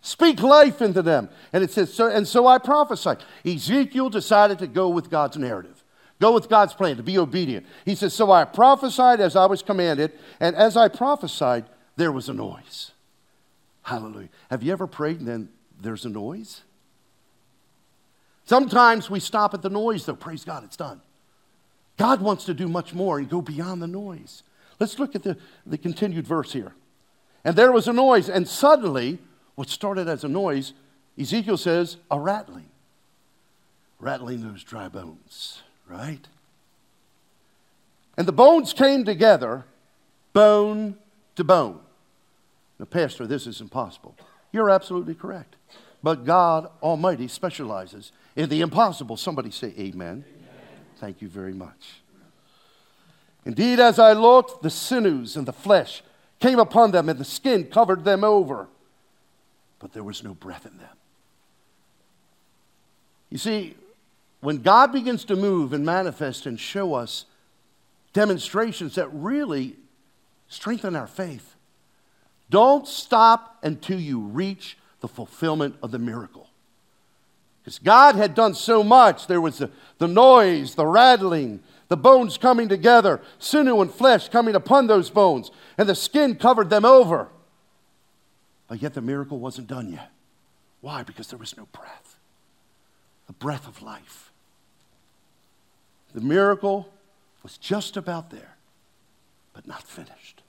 Speak 0.00 0.42
life 0.42 0.82
into 0.82 1.02
them. 1.02 1.30
And 1.52 1.64
it 1.64 1.70
says, 1.70 1.92
so, 1.92 2.08
and 2.08 2.28
so 2.28 2.46
I 2.46 2.58
prophesied. 2.58 3.18
Ezekiel 3.44 4.10
decided 4.10 4.58
to 4.58 4.66
go 4.66 4.90
with 4.90 5.10
God's 5.10 5.36
narrative, 5.36 5.82
go 6.20 6.32
with 6.32 6.48
God's 6.48 6.74
plan, 6.74 6.96
to 6.98 7.02
be 7.02 7.16
obedient. 7.18 7.64
He 7.84 7.94
says, 7.94 8.12
So 8.12 8.30
I 8.30 8.44
prophesied 8.44 9.20
as 9.20 9.34
I 9.34 9.46
was 9.46 9.62
commanded, 9.62 10.12
and 10.40 10.54
as 10.56 10.76
I 10.76 10.88
prophesied, 10.88 11.64
there 11.96 12.12
was 12.12 12.28
a 12.28 12.34
noise. 12.34 12.92
Hallelujah. 13.82 14.28
Have 14.50 14.62
you 14.62 14.72
ever 14.72 14.86
prayed 14.86 15.20
and 15.20 15.28
then 15.28 15.48
there's 15.80 16.04
a 16.04 16.10
noise? 16.10 16.62
Sometimes 18.44 19.08
we 19.08 19.20
stop 19.20 19.54
at 19.54 19.62
the 19.62 19.70
noise, 19.70 20.04
though. 20.04 20.16
Praise 20.16 20.44
God, 20.44 20.64
it's 20.64 20.76
done. 20.76 21.00
God 21.96 22.20
wants 22.20 22.44
to 22.44 22.54
do 22.54 22.68
much 22.68 22.92
more 22.92 23.18
and 23.18 23.28
go 23.28 23.40
beyond 23.40 23.80
the 23.80 23.86
noise. 23.86 24.42
Let's 24.78 24.98
look 24.98 25.14
at 25.14 25.22
the, 25.22 25.38
the 25.64 25.78
continued 25.78 26.26
verse 26.26 26.52
here. 26.52 26.74
And 27.44 27.56
there 27.56 27.72
was 27.72 27.86
a 27.88 27.92
noise, 27.92 28.28
and 28.28 28.48
suddenly, 28.48 29.18
what 29.54 29.68
started 29.68 30.08
as 30.08 30.24
a 30.24 30.28
noise, 30.28 30.72
Ezekiel 31.18 31.58
says, 31.58 31.98
a 32.10 32.18
rattling. 32.18 32.70
Rattling 34.00 34.42
those 34.42 34.64
dry 34.64 34.88
bones, 34.88 35.62
right? 35.88 36.26
And 38.16 38.26
the 38.26 38.32
bones 38.32 38.72
came 38.72 39.04
together, 39.04 39.64
bone 40.32 40.96
to 41.36 41.44
bone. 41.44 41.80
Now, 42.78 42.86
Pastor, 42.86 43.26
this 43.26 43.46
is 43.46 43.60
impossible. 43.60 44.16
You're 44.52 44.70
absolutely 44.70 45.14
correct. 45.14 45.56
But 46.02 46.24
God 46.24 46.68
Almighty 46.82 47.28
specializes 47.28 48.12
in 48.36 48.48
the 48.48 48.60
impossible. 48.60 49.16
Somebody 49.16 49.50
say, 49.50 49.68
Amen. 49.78 49.92
amen. 50.02 50.24
Thank 50.98 51.22
you 51.22 51.28
very 51.28 51.54
much. 51.54 52.00
Indeed, 53.46 53.80
as 53.80 53.98
I 53.98 54.12
looked, 54.12 54.62
the 54.62 54.70
sinews 54.70 55.36
and 55.36 55.46
the 55.46 55.52
flesh 55.52 56.02
came 56.40 56.58
upon 56.58 56.90
them, 56.90 57.08
and 57.08 57.18
the 57.18 57.24
skin 57.24 57.64
covered 57.64 58.04
them 58.04 58.24
over 58.24 58.68
but 59.84 59.92
there 59.92 60.02
was 60.02 60.24
no 60.24 60.32
breath 60.32 60.64
in 60.64 60.78
them. 60.78 60.96
You 63.28 63.36
see, 63.36 63.76
when 64.40 64.62
God 64.62 64.92
begins 64.92 65.26
to 65.26 65.36
move 65.36 65.74
and 65.74 65.84
manifest 65.84 66.46
and 66.46 66.58
show 66.58 66.94
us 66.94 67.26
demonstrations 68.14 68.94
that 68.94 69.08
really 69.12 69.76
strengthen 70.48 70.96
our 70.96 71.06
faith, 71.06 71.54
don't 72.48 72.88
stop 72.88 73.58
until 73.62 74.00
you 74.00 74.20
reach 74.20 74.78
the 75.00 75.08
fulfillment 75.08 75.76
of 75.82 75.90
the 75.90 75.98
miracle. 75.98 76.48
Because 77.62 77.78
God 77.78 78.14
had 78.14 78.34
done 78.34 78.54
so 78.54 78.82
much. 78.82 79.26
There 79.26 79.42
was 79.42 79.58
the, 79.58 79.70
the 79.98 80.08
noise, 80.08 80.76
the 80.76 80.86
rattling, 80.86 81.60
the 81.88 81.98
bones 81.98 82.38
coming 82.38 82.70
together, 82.70 83.20
sinew 83.38 83.82
and 83.82 83.92
flesh 83.92 84.30
coming 84.30 84.54
upon 84.54 84.86
those 84.86 85.10
bones, 85.10 85.50
and 85.76 85.88
the 85.88 85.94
skin 85.94 86.36
covered 86.36 86.70
them 86.70 86.84
over. 86.84 87.28
But 88.68 88.80
yet 88.80 88.94
the 88.94 89.00
miracle 89.00 89.38
wasn't 89.38 89.66
done 89.66 89.92
yet. 89.92 90.10
Why? 90.80 91.02
Because 91.02 91.28
there 91.28 91.38
was 91.38 91.56
no 91.56 91.66
breath 91.72 92.04
the 93.26 93.32
breath 93.32 93.66
of 93.66 93.82
life. 93.82 94.32
The 96.14 96.20
miracle 96.20 96.88
was 97.42 97.58
just 97.58 97.96
about 97.96 98.30
there, 98.30 98.56
but 99.52 99.66
not 99.66 99.82
finished. 99.82 100.42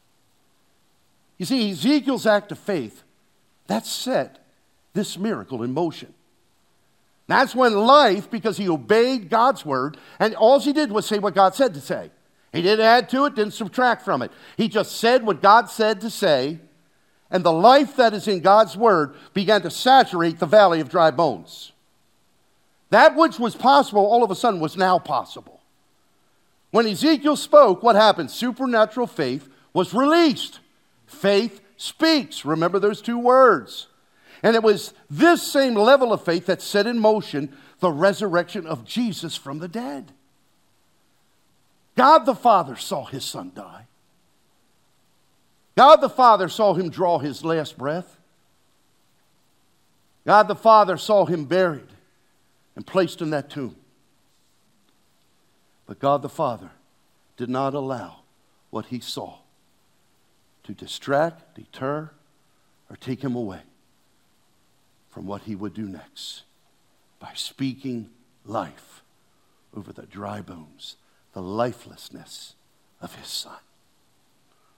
You 1.37 1.45
see, 1.45 1.71
Ezekiel's 1.71 2.25
act 2.25 2.51
of 2.51 2.59
faith, 2.59 3.03
that 3.67 3.85
set 3.85 4.45
this 4.93 5.17
miracle 5.17 5.63
in 5.63 5.73
motion. 5.73 6.13
That's 7.27 7.55
when 7.55 7.73
life, 7.73 8.29
because 8.29 8.57
he 8.57 8.69
obeyed 8.69 9.29
God's 9.29 9.65
word, 9.65 9.97
and 10.19 10.35
all 10.35 10.59
he 10.59 10.73
did 10.73 10.91
was 10.91 11.05
say 11.05 11.17
what 11.17 11.33
God 11.33 11.55
said 11.55 11.73
to 11.73 11.81
say. 11.81 12.11
He 12.55 12.61
didn't 12.61 12.85
add 12.85 13.09
to 13.09 13.25
it, 13.25 13.35
didn't 13.35 13.53
subtract 13.53 14.05
from 14.05 14.21
it. 14.21 14.31
He 14.55 14.69
just 14.69 14.95
said 14.95 15.25
what 15.25 15.41
God 15.41 15.69
said 15.69 15.99
to 16.01 16.09
say, 16.09 16.59
and 17.29 17.43
the 17.43 17.51
life 17.51 17.97
that 17.97 18.13
is 18.13 18.29
in 18.29 18.39
God's 18.39 18.77
word 18.77 19.13
began 19.33 19.61
to 19.63 19.69
saturate 19.69 20.39
the 20.39 20.45
valley 20.45 20.79
of 20.79 20.87
dry 20.87 21.11
bones. 21.11 21.73
That 22.91 23.17
which 23.17 23.39
was 23.39 23.55
possible 23.55 24.05
all 24.05 24.23
of 24.23 24.31
a 24.31 24.35
sudden 24.35 24.61
was 24.61 24.77
now 24.77 24.99
possible. 24.99 25.59
When 26.71 26.87
Ezekiel 26.87 27.35
spoke, 27.35 27.83
what 27.83 27.97
happened? 27.97 28.31
Supernatural 28.31 29.07
faith 29.07 29.49
was 29.73 29.93
released. 29.93 30.61
Faith 31.07 31.59
speaks. 31.75 32.45
Remember 32.45 32.79
those 32.79 33.01
two 33.01 33.19
words. 33.19 33.87
And 34.43 34.55
it 34.55 34.63
was 34.63 34.93
this 35.09 35.43
same 35.43 35.73
level 35.73 36.13
of 36.13 36.23
faith 36.23 36.45
that 36.45 36.61
set 36.61 36.87
in 36.87 36.99
motion 36.99 37.53
the 37.81 37.91
resurrection 37.91 38.65
of 38.65 38.85
Jesus 38.85 39.35
from 39.35 39.59
the 39.59 39.67
dead. 39.67 40.13
God 41.95 42.25
the 42.25 42.35
Father 42.35 42.75
saw 42.75 43.05
his 43.05 43.23
son 43.23 43.51
die. 43.55 43.85
God 45.75 45.97
the 45.97 46.09
Father 46.09 46.49
saw 46.49 46.73
him 46.73 46.89
draw 46.89 47.19
his 47.19 47.43
last 47.43 47.77
breath. 47.77 48.17
God 50.25 50.47
the 50.47 50.55
Father 50.55 50.97
saw 50.97 51.25
him 51.25 51.45
buried 51.45 51.89
and 52.75 52.85
placed 52.85 53.21
in 53.21 53.29
that 53.29 53.49
tomb. 53.49 53.75
But 55.85 55.99
God 55.99 56.21
the 56.21 56.29
Father 56.29 56.71
did 57.37 57.49
not 57.49 57.73
allow 57.73 58.21
what 58.71 58.87
he 58.87 58.99
saw 58.99 59.35
to 60.63 60.73
distract, 60.73 61.55
deter, 61.55 62.09
or 62.89 62.95
take 62.95 63.23
him 63.23 63.35
away 63.35 63.61
from 65.09 65.27
what 65.27 65.43
he 65.43 65.55
would 65.55 65.73
do 65.73 65.87
next 65.87 66.43
by 67.19 67.31
speaking 67.35 68.09
life 68.45 69.03
over 69.75 69.93
the 69.93 70.05
dry 70.05 70.41
bones, 70.41 70.95
the 71.35 71.41
lifelessness 71.41 72.55
of 73.01 73.13
his 73.13 73.27
son. 73.27 73.59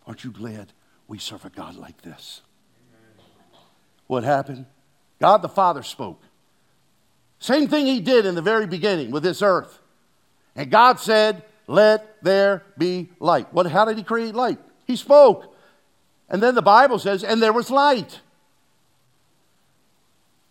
Aren't 0.06 0.24
you 0.24 0.32
glad 0.32 0.74
we 1.08 1.17
serve 1.17 1.46
a 1.46 1.50
God 1.50 1.76
like 1.76 2.02
this. 2.02 2.41
What 4.08 4.24
happened? 4.24 4.65
God 5.20 5.41
the 5.41 5.50
Father 5.50 5.84
spoke. 5.84 6.22
Same 7.39 7.67
thing 7.67 7.86
he 7.86 8.00
did 8.00 8.26
in 8.26 8.36
the 8.36 8.41
very 8.41 8.65
beginning 8.65 9.12
with 9.12 9.24
this 9.24 9.41
earth. 9.41 9.80
And 10.56 10.72
God 10.72 11.00
said, 11.00 11.43
Let 11.67 12.24
there 12.24 12.63
be 12.76 13.10
light. 13.20 13.54
What, 13.54 13.67
how 13.67 13.86
did 13.86 13.98
he 13.98 14.04
create 14.04 14.36
light? 14.36 14.60
He 14.86 14.96
spoke. 14.96 15.54
And 16.28 16.41
then 16.41 16.56
the 16.56 16.62
Bible 16.62 17.00
says, 17.00 17.24
And 17.24 17.41
there 17.41 17.54
was 17.54 17.70
light. 17.70 18.22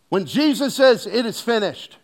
When 0.09 0.25
Jesus 0.25 0.75
says, 0.75 1.07
It 1.07 1.27
is 1.27 1.41
finished. 1.41 1.99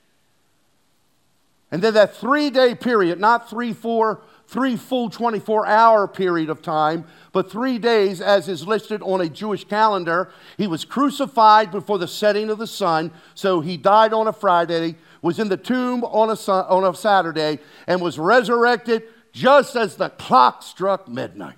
And 1.72 1.80
then 1.80 1.94
that 1.94 2.14
three 2.14 2.50
day 2.50 2.74
period, 2.74 3.18
not 3.18 3.48
three, 3.48 3.72
four, 3.72 4.20
three 4.46 4.76
full 4.76 5.08
24 5.08 5.66
hour 5.66 6.06
period 6.06 6.50
of 6.50 6.60
time, 6.60 7.06
but 7.32 7.50
three 7.50 7.78
days 7.78 8.20
as 8.20 8.46
is 8.46 8.66
listed 8.66 9.00
on 9.02 9.22
a 9.22 9.28
Jewish 9.28 9.64
calendar. 9.64 10.30
He 10.58 10.66
was 10.66 10.84
crucified 10.84 11.70
before 11.70 11.98
the 11.98 12.06
setting 12.06 12.50
of 12.50 12.58
the 12.58 12.66
sun, 12.66 13.10
so 13.34 13.62
he 13.62 13.78
died 13.78 14.12
on 14.12 14.28
a 14.28 14.32
Friday, 14.34 14.96
was 15.22 15.38
in 15.38 15.48
the 15.48 15.56
tomb 15.56 16.04
on 16.04 16.28
a, 16.28 16.52
on 16.52 16.84
a 16.84 16.94
Saturday, 16.94 17.58
and 17.86 18.02
was 18.02 18.18
resurrected 18.18 19.04
just 19.32 19.74
as 19.74 19.96
the 19.96 20.10
clock 20.10 20.62
struck 20.62 21.08
midnight. 21.08 21.56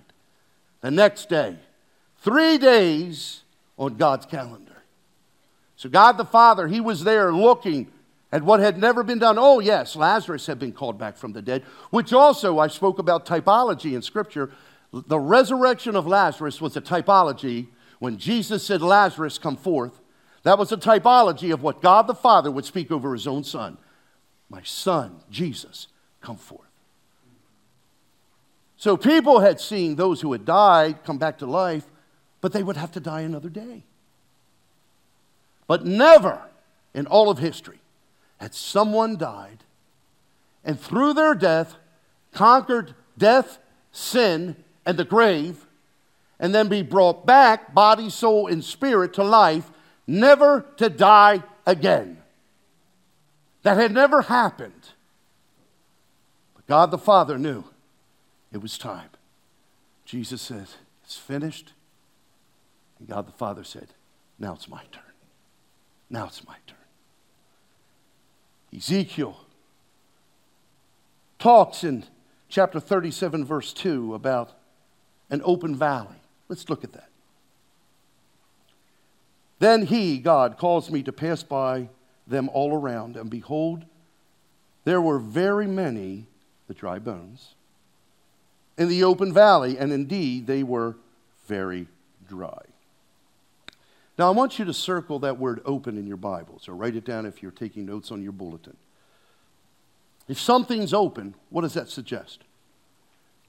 The 0.81 0.93
next 0.93 1.29
day, 1.29 1.57
three 2.19 2.57
days 2.59 3.43
on 3.77 3.97
God's 3.97 4.27
calendar. 4.27 4.85
So, 5.75 5.89
God 5.89 6.17
the 6.19 6.25
Father, 6.25 6.69
He 6.69 6.81
was 6.81 7.03
there 7.03 7.33
looking 7.33 7.91
and 8.35 8.45
what 8.45 8.59
had 8.59 8.77
never 8.77 9.05
been 9.05 9.21
done. 9.21 9.39
Oh, 9.39 9.61
yes, 9.61 9.95
Lazarus 9.95 10.47
had 10.47 10.59
been 10.59 10.73
called 10.73 10.99
back 10.99 11.17
from 11.17 11.33
the 11.35 11.41
dead, 11.41 11.63
which 11.91 12.13
also 12.13 12.59
I 12.59 12.67
spoke 12.67 12.99
about 12.99 13.25
typology 13.25 13.95
in 13.95 14.03
Scripture. 14.03 14.51
The 14.93 15.21
resurrection 15.21 15.95
of 15.95 16.09
Lazarus 16.09 16.61
was 16.61 16.77
a 16.77 16.81
typology 16.81 17.69
when 18.01 18.19
Jesus 18.19 18.67
said, 18.67 18.83
Lazarus, 18.83 19.39
come 19.39 19.57
forth. 19.57 20.01
That 20.43 20.59
was 20.59 20.73
a 20.73 20.77
typology 20.77 21.55
of 21.55 21.63
what 21.63 21.81
God 21.81 22.09
the 22.09 22.15
Father 22.15 22.51
would 22.51 22.65
speak 22.65 22.91
over 22.91 23.13
his 23.13 23.29
own 23.29 23.45
son. 23.45 23.79
My 24.51 24.65
son, 24.65 25.21
Jesus, 25.31 25.87
come 26.21 26.37
forth. 26.37 26.63
So 28.77 28.97
people 28.97 29.39
had 29.39 29.61
seen 29.61 29.95
those 29.95 30.23
who 30.23 30.33
had 30.33 30.45
died 30.45 31.05
come 31.05 31.19
back 31.19 31.39
to 31.39 31.47
life, 31.47 31.85
but 32.41 32.53
they 32.53 32.65
would 32.65 32.77
have 32.77 32.91
to 32.93 33.01
die 33.01 33.21
another 33.21 33.49
day. 33.49 33.85
But 35.69 35.87
never 35.87 36.43
in 36.95 37.07
all 37.07 37.31
of 37.31 37.39
history 37.39 37.79
had 38.45 38.55
someone 38.55 39.17
died 39.17 39.65
and 40.67 40.79
through 40.79 41.15
their 41.15 41.35
death 41.35 41.77
conquered 42.35 42.95
death, 43.17 43.57
sin, 43.91 44.55
and 44.85 44.99
the 44.99 45.05
grave, 45.05 45.67
and 46.39 46.55
then 46.55 46.69
be 46.69 46.83
brought 46.83 47.25
back, 47.25 47.73
body, 47.73 48.11
soul, 48.11 48.47
and 48.47 48.63
spirit, 48.63 49.15
to 49.15 49.25
life, 49.25 49.71
never 50.07 50.67
to 50.77 50.91
die 50.91 51.43
again. 51.65 52.19
That 53.63 53.79
had 53.79 53.93
never 53.93 54.21
happened. 54.21 54.91
But 56.55 56.67
God 56.67 56.91
the 56.91 56.99
Father 56.99 57.39
knew 57.39 57.65
it 58.53 58.61
was 58.61 58.77
time. 58.77 59.09
Jesus 60.05 60.43
said, 60.43 60.67
It's 61.03 61.17
finished. 61.17 61.73
And 62.99 63.09
God 63.09 63.27
the 63.27 63.33
Father 63.33 63.65
said, 63.65 63.89
Now 64.39 64.53
it's 64.53 64.69
my 64.69 64.83
turn. 64.93 65.03
Now 66.11 66.27
it's 66.27 66.47
my 66.47 66.57
turn. 66.67 66.84
Ezekiel 68.75 69.37
talks 71.39 71.85
in 71.85 72.05
chapter 72.49 72.81
37, 72.81 73.45
verse 73.45 73.73
2, 73.73 74.15
about 74.15 74.53
an 75.31 75.43
open 75.45 75.77
valley. 75.77 76.17
Let's 76.49 76.69
look 76.69 76.85
at 76.85 76.93
that. 76.93 77.09
Then 79.59 79.87
he, 79.87 80.19
God, 80.19 80.59
caused 80.59 80.91
me 80.91 81.03
to 81.05 81.13
pass 81.13 81.43
by 81.43 81.89
them 82.27 82.49
all 82.53 82.75
around, 82.75 83.17
and 83.17 83.31
behold, 83.31 83.85
there 84.85 85.01
were 85.01 85.19
very 85.19 85.67
many, 85.67 86.27
the 86.67 86.75
dry 86.75 86.99
bones, 86.99 87.55
in 88.77 88.89
the 88.89 89.05
open 89.05 89.33
valley, 89.33 89.79
and 89.79 89.93
indeed 89.93 90.47
they 90.47 90.63
were 90.63 90.97
very 91.47 91.87
dry. 92.29 92.63
Now, 94.17 94.29
I 94.29 94.31
want 94.31 94.59
you 94.59 94.65
to 94.65 94.75
circle 94.75 95.19
that 95.21 95.39
word 95.39 95.61
open 95.65 95.99
in 95.99 96.07
your 96.07 96.17
Bibles, 96.17 96.69
or 96.69 96.75
write 96.75 96.95
it 96.95 97.05
down 97.05 97.27
if 97.27 97.43
you're 97.43 97.51
taking 97.51 97.85
notes 97.85 98.13
on 98.13 98.23
your 98.23 98.33
bulletin. 98.33 98.77
If 100.29 100.39
something's 100.39 100.95
open, 100.95 101.35
what 101.51 101.63
does 101.63 101.75
that 101.75 101.91
suggest? 101.91 102.41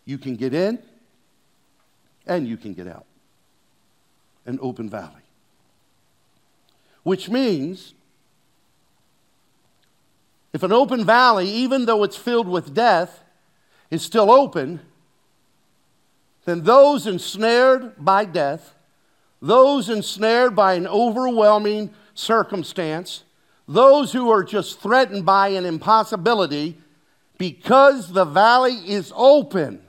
You 0.06 0.17
can 0.17 0.36
get 0.36 0.54
in 0.54 0.80
and 2.28 2.47
you 2.47 2.58
can 2.58 2.73
get 2.73 2.88
out. 2.88 3.06
An 4.45 4.60
open 4.62 4.89
valley. 4.89 5.21
Which 7.04 7.30
means 7.30 7.93
if 10.54 10.63
an 10.63 10.71
open 10.71 11.06
valley, 11.06 11.47
even 11.49 11.86
though 11.86 12.04
it's 12.04 12.17
filled 12.17 12.47
with 12.47 12.73
death, 12.73 13.23
is 13.91 14.01
still 14.01 14.32
open, 14.32 14.80
then 16.45 16.63
those 16.63 17.06
ensnared 17.06 17.93
by 18.04 18.25
death 18.25 18.75
those 19.45 19.89
ensnared 19.89 20.55
by 20.55 20.73
an 20.73 20.88
overwhelming 20.88 21.91
circumstance, 22.15 23.23
those 23.67 24.12
who 24.12 24.29
are 24.29 24.43
just 24.43 24.79
threatened 24.79 25.25
by 25.25 25.49
an 25.49 25.65
impossibility, 25.65 26.77
because 27.38 28.12
the 28.12 28.25
valley 28.25 28.73
is 28.73 29.13
open. 29.15 29.81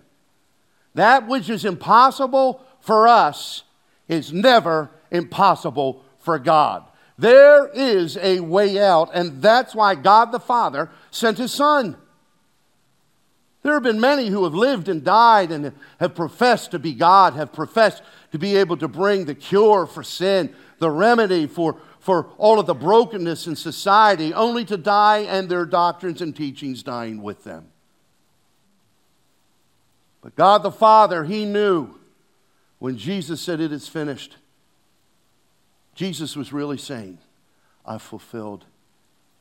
That 0.95 1.27
which 1.27 1.49
is 1.49 1.65
impossible 1.65 2.61
for 2.81 3.09
us 3.09 3.63
is 4.09 4.33
never 4.33 4.91
impossible 5.11 6.05
for 6.19 6.39
God. 6.39 6.85
There 7.19 7.69
is 7.69 8.19
a 8.19 8.41
way 8.41 8.79
out, 8.79 9.11
and 9.15 9.41
that's 9.41 9.75
why 9.75 9.95
God 9.95 10.33
the 10.33 10.41
Father 10.41 10.91
sent 11.11 11.39
His 11.39 11.53
Son. 11.53 11.97
There 13.63 13.75
have 13.75 13.83
been 13.83 14.01
many 14.01 14.29
who 14.29 14.45
have 14.45 14.55
lived 14.55 14.89
and 14.89 15.03
died 15.03 15.51
and 15.51 15.73
have 15.99 16.15
professed 16.15 16.71
to 16.73 16.79
be 16.79 16.93
God, 16.93 17.33
have 17.35 17.53
professed 17.53 18.03
to 18.37 18.39
be 18.39 18.57
able 18.57 18.77
to 18.77 18.87
bring 18.87 19.25
the 19.25 19.35
cure 19.35 19.87
for 19.87 20.03
sin, 20.03 20.55
the 20.79 20.91
remedy 20.91 21.47
for, 21.47 21.79
for 21.99 22.27
all 22.37 22.61
of 22.61 22.67
the 22.67 22.75
brokenness 22.75 23.47
in 23.47 23.57
society, 23.57 24.35
only 24.35 24.63
to 24.63 24.77
die 24.77 25.21
and 25.21 25.49
their 25.49 25.65
doctrines 25.65 26.21
and 26.21 26.37
teachings 26.37 26.83
dying 26.83 27.23
with 27.23 27.45
them. 27.45 27.69
But 30.21 30.37
God 30.37 30.63
the 30.63 30.71
Father, 30.71 31.25
He 31.25 31.47
knew 31.47 31.95
when 32.79 32.99
Jesus 32.99 33.41
said, 33.41 33.59
It 33.59 33.73
is 33.73 33.89
finished. 33.89 34.37
Jesus 35.95 36.37
was 36.37 36.53
really 36.53 36.77
saying, 36.77 37.17
I've 37.87 38.03
fulfilled 38.03 38.67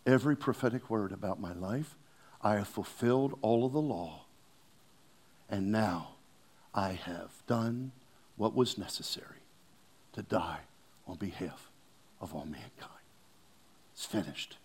every 0.05 0.37
prophetic 0.37 0.89
word 0.89 1.11
about 1.11 1.41
my 1.41 1.51
life. 1.51 1.97
I 2.41 2.53
have 2.55 2.69
fulfilled 2.69 3.37
all 3.41 3.65
of 3.65 3.73
the 3.73 3.81
law. 3.81 4.21
And 5.49 5.69
now 5.69 6.11
I 6.73 6.93
have 6.93 7.31
done 7.45 7.91
what 8.37 8.55
was 8.55 8.77
necessary 8.77 9.41
to 10.13 10.21
die 10.21 10.59
on 11.07 11.15
behalf 11.17 11.69
of 12.21 12.33
all 12.33 12.45
mankind. 12.45 12.91
It's 13.93 14.05
finished. 14.05 14.57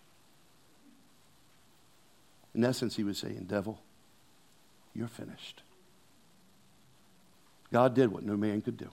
In 2.53 2.65
essence, 2.65 2.95
he 2.95 3.03
was 3.03 3.17
saying, 3.17 3.45
Devil, 3.47 3.79
you're 4.93 5.07
finished. 5.07 5.61
God 7.71 7.95
did 7.95 8.11
what 8.11 8.23
no 8.23 8.35
man 8.35 8.61
could 8.61 8.77
do. 8.77 8.89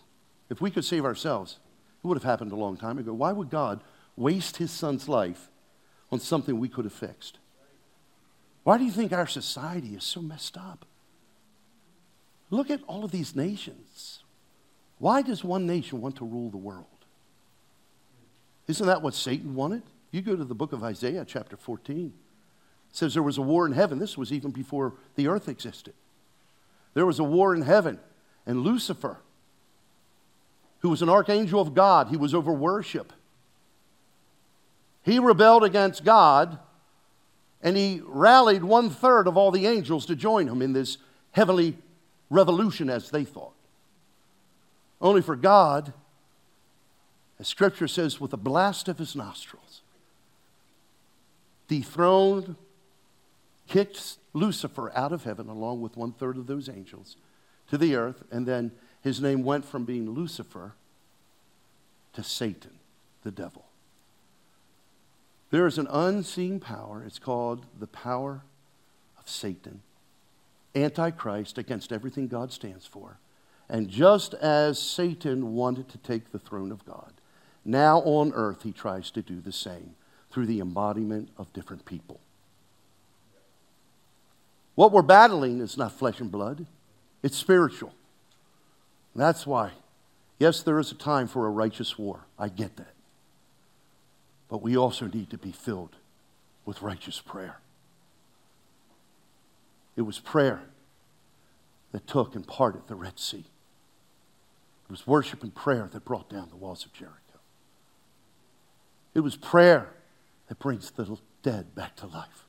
If 0.48 0.60
we 0.60 0.70
could 0.70 0.84
save 0.84 1.04
ourselves, 1.04 1.58
it 2.02 2.06
would 2.06 2.16
have 2.16 2.24
happened 2.24 2.52
a 2.52 2.56
long 2.56 2.76
time 2.76 2.98
ago. 2.98 3.12
Why 3.12 3.32
would 3.32 3.50
God 3.50 3.80
waste 4.16 4.58
his 4.58 4.70
son's 4.70 5.08
life 5.08 5.48
on 6.12 6.20
something 6.20 6.58
we 6.58 6.68
could 6.68 6.84
have 6.84 6.94
fixed? 6.94 7.38
Why 8.62 8.78
do 8.78 8.84
you 8.84 8.90
think 8.92 9.12
our 9.12 9.26
society 9.26 9.94
is 9.94 10.04
so 10.04 10.22
messed 10.22 10.56
up? 10.56 10.84
Look 12.50 12.70
at 12.70 12.80
all 12.86 13.04
of 13.04 13.10
these 13.10 13.34
nations. 13.34 14.22
Why 14.98 15.22
does 15.22 15.44
one 15.44 15.66
nation 15.66 16.00
want 16.00 16.16
to 16.16 16.24
rule 16.24 16.50
the 16.50 16.56
world? 16.56 16.86
Isn't 18.66 18.86
that 18.86 19.02
what 19.02 19.14
Satan 19.14 19.54
wanted? 19.54 19.82
You 20.10 20.22
go 20.22 20.36
to 20.36 20.44
the 20.44 20.54
book 20.54 20.72
of 20.72 20.82
Isaiah, 20.82 21.24
chapter 21.26 21.56
14. 21.56 22.12
It 22.90 22.96
says 22.96 23.14
there 23.14 23.22
was 23.22 23.38
a 23.38 23.42
war 23.42 23.66
in 23.66 23.72
heaven. 23.72 23.98
This 23.98 24.18
was 24.18 24.32
even 24.32 24.50
before 24.50 24.94
the 25.14 25.28
earth 25.28 25.48
existed. 25.48 25.94
There 26.94 27.06
was 27.06 27.18
a 27.18 27.24
war 27.24 27.54
in 27.54 27.62
heaven, 27.62 27.98
and 28.46 28.62
Lucifer, 28.62 29.18
who 30.80 30.88
was 30.88 31.02
an 31.02 31.08
archangel 31.08 31.60
of 31.60 31.74
God, 31.74 32.08
he 32.08 32.16
was 32.16 32.34
over 32.34 32.52
worship. 32.52 33.12
He 35.02 35.18
rebelled 35.18 35.64
against 35.64 36.04
God, 36.04 36.58
and 37.62 37.76
he 37.76 38.02
rallied 38.04 38.64
one 38.64 38.90
third 38.90 39.26
of 39.28 39.36
all 39.36 39.50
the 39.50 39.66
angels 39.66 40.06
to 40.06 40.16
join 40.16 40.48
him 40.48 40.62
in 40.62 40.72
this 40.72 40.98
heavenly 41.32 41.76
revolution, 42.30 42.90
as 42.90 43.10
they 43.10 43.24
thought. 43.24 43.54
Only 45.00 45.22
for 45.22 45.36
God, 45.36 45.92
as 47.38 47.48
Scripture 47.48 47.88
says, 47.88 48.20
with 48.20 48.32
a 48.32 48.38
blast 48.38 48.88
of 48.88 48.98
his 48.98 49.14
nostrils, 49.14 49.82
dethroned, 51.68 52.56
kicked 53.68 54.16
Lucifer 54.32 54.90
out 54.94 55.12
of 55.12 55.24
heaven 55.24 55.48
along 55.48 55.80
with 55.80 55.96
one 55.96 56.12
third 56.12 56.36
of 56.36 56.46
those 56.46 56.68
angels 56.68 57.16
to 57.70 57.78
the 57.78 57.94
earth, 57.94 58.24
and 58.30 58.46
then 58.46 58.72
his 59.02 59.20
name 59.20 59.44
went 59.44 59.64
from 59.64 59.84
being 59.84 60.10
Lucifer 60.10 60.72
to 62.14 62.22
Satan, 62.22 62.78
the 63.22 63.30
devil. 63.30 63.64
There 65.50 65.66
is 65.66 65.78
an 65.78 65.86
unseen 65.88 66.60
power. 66.60 67.04
It's 67.06 67.18
called 67.18 67.64
the 67.78 67.86
power 67.86 68.42
of 69.18 69.28
Satan, 69.28 69.82
Antichrist 70.74 71.58
against 71.58 71.92
everything 71.92 72.26
God 72.26 72.52
stands 72.52 72.86
for. 72.86 73.18
And 73.68 73.88
just 73.88 74.34
as 74.34 74.78
Satan 74.78 75.54
wanted 75.54 75.88
to 75.90 75.98
take 75.98 76.32
the 76.32 76.38
throne 76.38 76.72
of 76.72 76.84
God, 76.86 77.12
now 77.64 77.98
on 78.00 78.32
earth 78.34 78.62
he 78.62 78.72
tries 78.72 79.10
to 79.10 79.22
do 79.22 79.40
the 79.40 79.52
same 79.52 79.94
through 80.30 80.46
the 80.46 80.60
embodiment 80.60 81.28
of 81.36 81.52
different 81.52 81.84
people. 81.84 82.20
What 84.74 84.92
we're 84.92 85.02
battling 85.02 85.60
is 85.60 85.76
not 85.76 85.92
flesh 85.92 86.20
and 86.20 86.30
blood, 86.30 86.66
it's 87.22 87.36
spiritual. 87.36 87.92
That's 89.14 89.46
why, 89.46 89.72
yes, 90.38 90.62
there 90.62 90.78
is 90.78 90.92
a 90.92 90.94
time 90.94 91.26
for 91.26 91.46
a 91.46 91.50
righteous 91.50 91.98
war. 91.98 92.20
I 92.38 92.48
get 92.48 92.76
that. 92.76 92.94
But 94.48 94.62
we 94.62 94.76
also 94.76 95.06
need 95.06 95.30
to 95.30 95.38
be 95.38 95.50
filled 95.50 95.96
with 96.64 96.80
righteous 96.80 97.20
prayer. 97.20 97.58
It 99.96 100.02
was 100.02 100.20
prayer 100.20 100.62
that 101.90 102.06
took 102.06 102.36
and 102.36 102.46
parted 102.46 102.86
the 102.86 102.94
Red 102.94 103.18
Sea. 103.18 103.44
It 104.88 104.92
was 104.92 105.06
worship 105.06 105.42
and 105.42 105.54
prayer 105.54 105.88
that 105.92 106.06
brought 106.06 106.30
down 106.30 106.48
the 106.48 106.56
walls 106.56 106.86
of 106.86 106.94
Jericho. 106.94 107.18
It 109.14 109.20
was 109.20 109.36
prayer 109.36 109.90
that 110.48 110.58
brings 110.58 110.90
the 110.90 111.18
dead 111.42 111.74
back 111.74 111.94
to 111.96 112.06
life. 112.06 112.46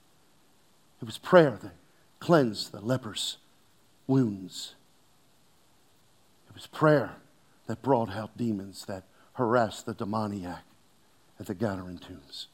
It 1.02 1.06
was 1.06 1.17
prayer 1.17 1.60
that 1.62 1.73
cleansed 2.19 2.71
the 2.71 2.80
leper's 2.80 3.38
wounds. 4.08 4.75
It 6.47 6.56
was 6.56 6.67
prayer 6.67 7.17
that 7.67 7.82
brought 7.82 8.10
out 8.10 8.38
demons 8.38 8.86
that 8.86 9.04
harassed 9.34 9.86
the 9.86 9.93
demoniac 9.93 10.63
at 11.39 11.45
the 11.45 11.56
Gadarene 11.56 11.99
tombs. 11.99 12.47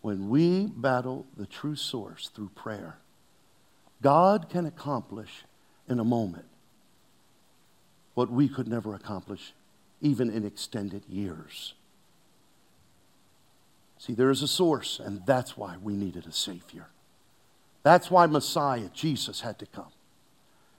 When 0.00 0.30
we 0.30 0.66
battle 0.66 1.26
the 1.36 1.46
true 1.46 1.76
source 1.76 2.30
through 2.34 2.50
prayer, 2.54 2.96
God 4.02 4.48
can 4.48 4.64
accomplish 4.64 5.44
in 5.88 5.98
a 5.98 6.04
moment 6.04 6.46
what 8.16 8.30
we 8.32 8.48
could 8.48 8.66
never 8.66 8.94
accomplish, 8.94 9.52
even 10.00 10.30
in 10.30 10.44
extended 10.44 11.04
years. 11.06 11.74
See, 13.98 14.14
there 14.14 14.30
is 14.30 14.42
a 14.42 14.48
source, 14.48 14.98
and 14.98 15.20
that's 15.26 15.56
why 15.56 15.76
we 15.82 15.94
needed 15.94 16.26
a 16.26 16.32
Savior. 16.32 16.86
That's 17.82 18.10
why 18.10 18.24
Messiah, 18.26 18.88
Jesus, 18.94 19.42
had 19.42 19.58
to 19.58 19.66
come. 19.66 19.92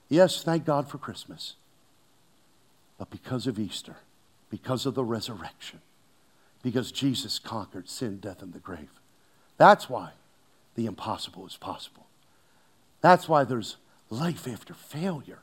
Yes, 0.08 0.42
thank 0.42 0.64
God 0.64 0.90
for 0.90 0.98
Christmas. 0.98 1.54
But 2.98 3.08
because 3.08 3.46
of 3.46 3.58
Easter, 3.58 3.96
because 4.50 4.84
of 4.84 4.94
the 4.94 5.04
resurrection, 5.04 5.80
Because 6.62 6.90
Jesus 6.90 7.38
conquered 7.38 7.88
sin, 7.88 8.18
death, 8.18 8.42
and 8.42 8.52
the 8.52 8.58
grave. 8.58 8.90
That's 9.56 9.88
why 9.88 10.10
the 10.74 10.86
impossible 10.86 11.46
is 11.46 11.56
possible. 11.56 12.06
That's 13.00 13.28
why 13.28 13.44
there's 13.44 13.76
life 14.10 14.48
after 14.48 14.74
failure. 14.74 15.40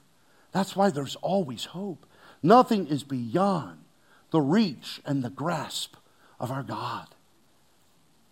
That's 0.55 0.73
why 0.73 0.89
there's 0.89 1.17
always 1.17 1.65
hope. 1.65 2.05
Nothing 2.41 2.87
is 2.87 3.03
beyond 3.03 3.77
the 4.31 4.39
reach 4.39 5.01
and 5.05 5.21
the 5.21 5.29
grasp 5.29 5.97
of 6.39 6.49
our 6.49 6.63
God. 6.63 7.07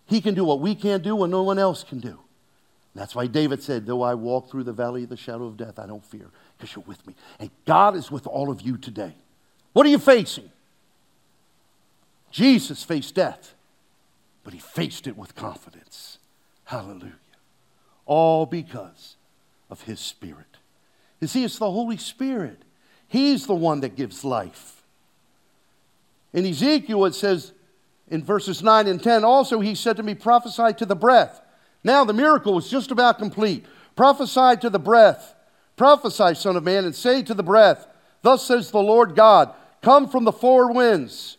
He 0.05 0.21
can 0.21 0.33
do 0.33 0.45
what 0.45 0.61
we 0.61 0.73
can't 0.73 1.03
do 1.03 1.21
and 1.21 1.31
no 1.31 1.43
one 1.43 1.59
else 1.59 1.83
can 1.83 1.99
do. 1.99 2.19
That's 2.95 3.13
why 3.13 3.27
David 3.27 3.61
said, 3.61 3.85
Though 3.85 4.03
I 4.03 4.13
walk 4.13 4.49
through 4.49 4.63
the 4.63 4.71
valley 4.71 5.03
of 5.03 5.09
the 5.09 5.17
shadow 5.17 5.43
of 5.47 5.57
death, 5.57 5.77
I 5.77 5.85
don't 5.85 6.05
fear 6.05 6.27
because 6.57 6.73
you're 6.73 6.85
with 6.87 7.05
me. 7.05 7.13
And 7.41 7.49
God 7.65 7.93
is 7.97 8.09
with 8.09 8.25
all 8.25 8.49
of 8.49 8.61
you 8.61 8.77
today. 8.77 9.15
What 9.73 9.85
are 9.85 9.89
you 9.89 9.99
facing? 9.99 10.49
Jesus 12.31 12.83
faced 12.83 13.15
death, 13.15 13.53
but 14.45 14.53
he 14.53 14.59
faced 14.59 15.07
it 15.07 15.17
with 15.17 15.35
confidence. 15.35 16.19
Hallelujah. 16.63 17.19
All 18.05 18.45
because 18.45 19.17
of 19.69 19.81
his 19.81 19.99
Spirit. 19.99 20.52
You 21.23 21.27
see, 21.27 21.45
it's 21.45 21.57
the 21.57 21.71
Holy 21.71 21.95
Spirit. 21.95 22.61
He's 23.07 23.47
the 23.47 23.55
one 23.55 23.79
that 23.79 23.95
gives 23.95 24.25
life. 24.25 24.83
In 26.33 26.45
Ezekiel, 26.45 27.05
it 27.05 27.15
says 27.15 27.53
in 28.09 28.25
verses 28.25 28.61
9 28.61 28.87
and 28.87 29.01
10 29.01 29.23
also, 29.23 29.61
he 29.61 29.73
said 29.73 29.95
to 29.95 30.03
me, 30.03 30.15
Prophesy 30.15 30.73
to 30.73 30.85
the 30.85 30.97
breath. 30.97 31.39
Now 31.81 32.03
the 32.03 32.11
miracle 32.11 32.53
was 32.53 32.69
just 32.69 32.91
about 32.91 33.19
complete. 33.19 33.65
Prophesy 33.95 34.57
to 34.59 34.69
the 34.69 34.79
breath. 34.79 35.33
Prophesy, 35.77 36.33
Son 36.35 36.57
of 36.57 36.65
Man, 36.65 36.83
and 36.83 36.93
say 36.93 37.23
to 37.23 37.33
the 37.33 37.41
breath, 37.41 37.87
Thus 38.21 38.45
says 38.45 38.71
the 38.71 38.79
Lord 38.79 39.15
God, 39.15 39.53
Come 39.81 40.09
from 40.09 40.25
the 40.25 40.33
four 40.33 40.73
winds, 40.73 41.37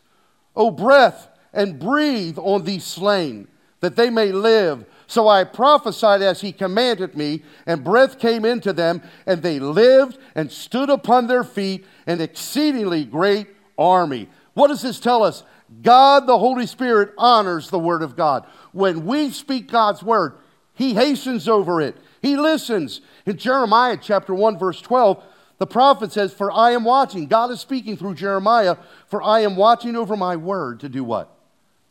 O 0.57 0.71
breath, 0.71 1.29
and 1.53 1.79
breathe 1.79 2.39
on 2.39 2.65
these 2.65 2.85
slain, 2.85 3.49
that 3.81 3.97
they 3.97 4.09
may 4.09 4.33
live. 4.33 4.87
So 5.07 5.29
I 5.29 5.45
prophesied 5.45 6.23
as 6.23 6.41
he 6.41 6.53
commanded 6.53 7.17
me, 7.17 7.43
and 7.67 7.85
breath 7.85 8.19
came 8.19 8.45
into 8.45 8.73
them, 8.73 9.03
and 9.27 9.43
they 9.43 9.59
lived 9.59 10.19
and 10.35 10.51
stood 10.51 10.91
upon 10.91 11.27
their 11.27 11.45
feet, 11.45 11.85
an 12.07 12.21
exceedingly 12.21 13.05
great 13.05 13.49
army. 13.77 14.29
What 14.55 14.69
does 14.69 14.83
this 14.83 15.01
tell 15.01 15.23
us? 15.23 15.43
God, 15.83 16.27
the 16.27 16.39
Holy 16.39 16.67
Spirit, 16.67 17.13
honors 17.19 17.71
the 17.71 17.79
Word 17.79 18.03
of 18.03 18.17
God. 18.17 18.47
When 18.73 19.07
we 19.07 19.31
speak 19.31 19.71
God's 19.71 20.03
Word, 20.03 20.35
He 20.75 20.95
hastens 20.95 21.49
over 21.49 21.81
it, 21.81 21.97
He 22.23 22.37
listens. 22.37 23.01
In 23.27 23.37
Jeremiah 23.37 23.99
chapter 24.01 24.35
1, 24.35 24.59
verse 24.59 24.81
12, 24.81 25.23
the 25.59 25.67
prophet 25.67 26.13
says, 26.13 26.33
For 26.33 26.51
I 26.51 26.73
am 26.73 26.85
watching. 26.85 27.27
God 27.27 27.51
is 27.51 27.61
speaking 27.61 27.97
through 27.97 28.15
Jeremiah, 28.15 28.77
for 29.07 29.23
I 29.23 29.41
am 29.41 29.57
watching 29.57 29.97
over 29.97 30.17
my 30.17 30.37
Word 30.37 30.81
to 30.81 30.89
do 30.89 31.05
what? 31.05 31.31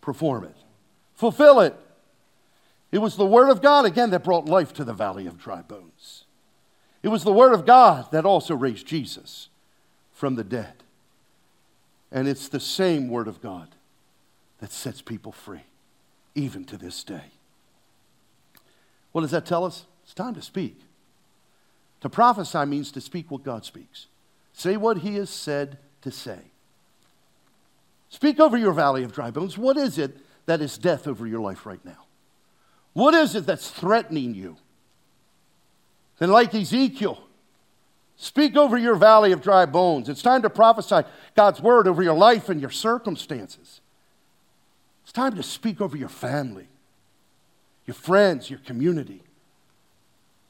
Perform 0.01 0.45
it, 0.45 0.55
fulfill 1.13 1.59
it. 1.59 1.75
It 2.93 3.01
was 3.01 3.15
the 3.15 3.25
Word 3.25 3.49
of 3.49 3.59
God, 3.59 3.85
again, 3.85 4.11
that 4.11 4.23
brought 4.23 4.45
life 4.45 4.71
to 4.73 4.83
the 4.83 4.93
valley 4.93 5.25
of 5.25 5.39
dry 5.39 5.63
bones. 5.63 6.25
It 7.01 7.07
was 7.07 7.23
the 7.23 7.33
Word 7.33 7.51
of 7.51 7.65
God 7.65 8.11
that 8.11 8.23
also 8.23 8.53
raised 8.53 8.85
Jesus 8.85 9.49
from 10.11 10.35
the 10.35 10.43
dead. 10.43 10.83
And 12.11 12.27
it's 12.27 12.47
the 12.47 12.59
same 12.59 13.09
Word 13.09 13.27
of 13.27 13.41
God 13.41 13.69
that 14.59 14.71
sets 14.71 15.01
people 15.01 15.31
free, 15.31 15.63
even 16.35 16.65
to 16.65 16.77
this 16.77 17.03
day. 17.03 17.31
What 19.11 19.21
does 19.21 19.31
that 19.31 19.47
tell 19.47 19.65
us? 19.65 19.85
It's 20.03 20.13
time 20.13 20.35
to 20.35 20.41
speak. 20.43 20.79
To 22.01 22.09
prophesy 22.09 22.63
means 22.67 22.91
to 22.91 23.01
speak 23.01 23.31
what 23.31 23.43
God 23.43 23.65
speaks, 23.65 24.05
say 24.53 24.77
what 24.77 24.99
He 24.99 25.15
has 25.15 25.31
said 25.31 25.79
to 26.03 26.11
say. 26.11 26.37
Speak 28.09 28.39
over 28.39 28.55
your 28.55 28.73
valley 28.73 29.03
of 29.03 29.13
dry 29.13 29.31
bones. 29.31 29.57
What 29.57 29.77
is 29.77 29.97
it 29.97 30.15
that 30.45 30.61
is 30.61 30.77
death 30.77 31.07
over 31.07 31.25
your 31.25 31.41
life 31.41 31.65
right 31.65 31.83
now? 31.83 32.02
What 32.93 33.13
is 33.13 33.35
it 33.35 33.45
that's 33.45 33.69
threatening 33.69 34.33
you? 34.35 34.57
And 36.19 36.31
like 36.31 36.55
Ezekiel, 36.55 37.19
Speak 38.15 38.55
over 38.55 38.77
your 38.77 38.95
valley 38.95 39.31
of 39.31 39.41
dry 39.41 39.65
bones. 39.65 40.07
It's 40.07 40.21
time 40.21 40.43
to 40.43 40.49
prophesy 40.49 41.01
God's 41.35 41.61
word 41.61 41.87
over 41.87 42.01
your 42.01 42.13
life 42.13 42.49
and 42.49 42.61
your 42.61 42.69
circumstances. 42.69 43.81
It's 45.03 45.11
time 45.11 45.35
to 45.35 45.43
speak 45.43 45.81
over 45.81 45.97
your 45.97 46.09
family, 46.09 46.67
your 47.85 47.95
friends, 47.95 48.49
your 48.49 48.59
community. 48.59 49.23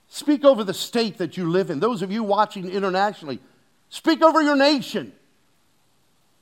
Speak 0.07 0.45
over 0.45 0.63
the 0.63 0.73
state 0.73 1.17
that 1.17 1.37
you 1.37 1.49
live 1.49 1.71
in. 1.71 1.79
Those 1.79 2.03
of 2.03 2.11
you 2.11 2.23
watching 2.23 2.69
internationally, 2.69 3.39
speak 3.89 4.21
over 4.21 4.41
your 4.41 4.55
nation. 4.55 5.13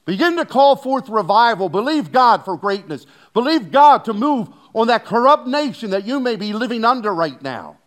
Begin 0.05 0.35
to 0.37 0.45
call 0.45 0.75
forth 0.75 1.09
revival. 1.09 1.69
Believe 1.69 2.11
God 2.11 2.43
for 2.43 2.57
greatness. 2.57 3.05
Believe 3.33 3.71
God 3.71 4.05
to 4.05 4.13
move 4.13 4.49
on 4.73 4.87
that 4.87 5.05
corrupt 5.05 5.47
nation 5.47 5.91
that 5.91 6.05
you 6.05 6.19
may 6.19 6.35
be 6.35 6.53
living 6.53 6.83
under 6.83 7.13
right 7.13 7.41
now. 7.41 7.77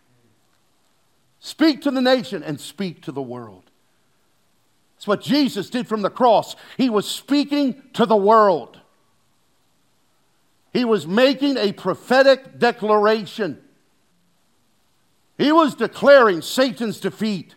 Speak 1.40 1.82
to 1.82 1.90
the 1.90 2.00
nation 2.00 2.42
and 2.42 2.60
speak 2.60 3.02
to 3.02 3.12
the 3.12 3.22
world. 3.22 3.64
That's 4.96 5.06
what 5.06 5.20
Jesus 5.20 5.68
did 5.68 5.86
from 5.86 6.02
the 6.02 6.10
cross. 6.10 6.56
He 6.78 6.88
was 6.88 7.06
speaking 7.06 7.82
to 7.94 8.06
the 8.06 8.16
world, 8.16 8.80
he 10.72 10.84
was 10.84 11.06
making 11.06 11.56
a 11.56 11.72
prophetic 11.72 12.58
declaration. 12.58 13.60
He 15.36 15.50
was 15.50 15.74
declaring 15.74 16.42
Satan's 16.42 17.00
defeat. 17.00 17.56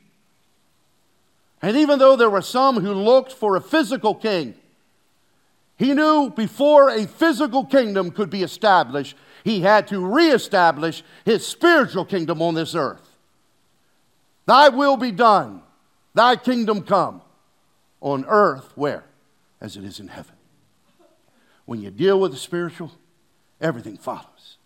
And 1.61 1.75
even 1.77 1.99
though 1.99 2.15
there 2.15 2.29
were 2.29 2.41
some 2.41 2.79
who 2.81 2.93
looked 2.93 3.31
for 3.33 3.55
a 3.55 3.61
physical 3.61 4.13
king, 4.13 4.53
he 5.77 5.93
knew 5.93 6.29
before 6.29 6.89
a 6.89 7.05
physical 7.05 7.65
kingdom 7.65 8.11
could 8.11 8.29
be 8.29 8.43
established, 8.43 9.15
he 9.43 9.61
had 9.61 9.87
to 9.87 10.05
reestablish 10.05 11.03
his 11.23 11.45
spiritual 11.45 12.05
kingdom 12.05 12.41
on 12.41 12.55
this 12.55 12.75
earth. 12.75 13.17
Thy 14.45 14.69
will 14.69 14.97
be 14.97 15.11
done, 15.11 15.61
thy 16.13 16.35
kingdom 16.35 16.81
come 16.81 17.21
on 18.01 18.25
earth, 18.27 18.71
where? 18.75 19.03
As 19.59 19.77
it 19.77 19.83
is 19.83 19.99
in 19.99 20.07
heaven. 20.07 20.35
When 21.65 21.81
you 21.81 21.91
deal 21.91 22.19
with 22.19 22.31
the 22.31 22.37
spiritual, 22.37 22.91
everything 23.59 23.97
follows. 23.97 24.57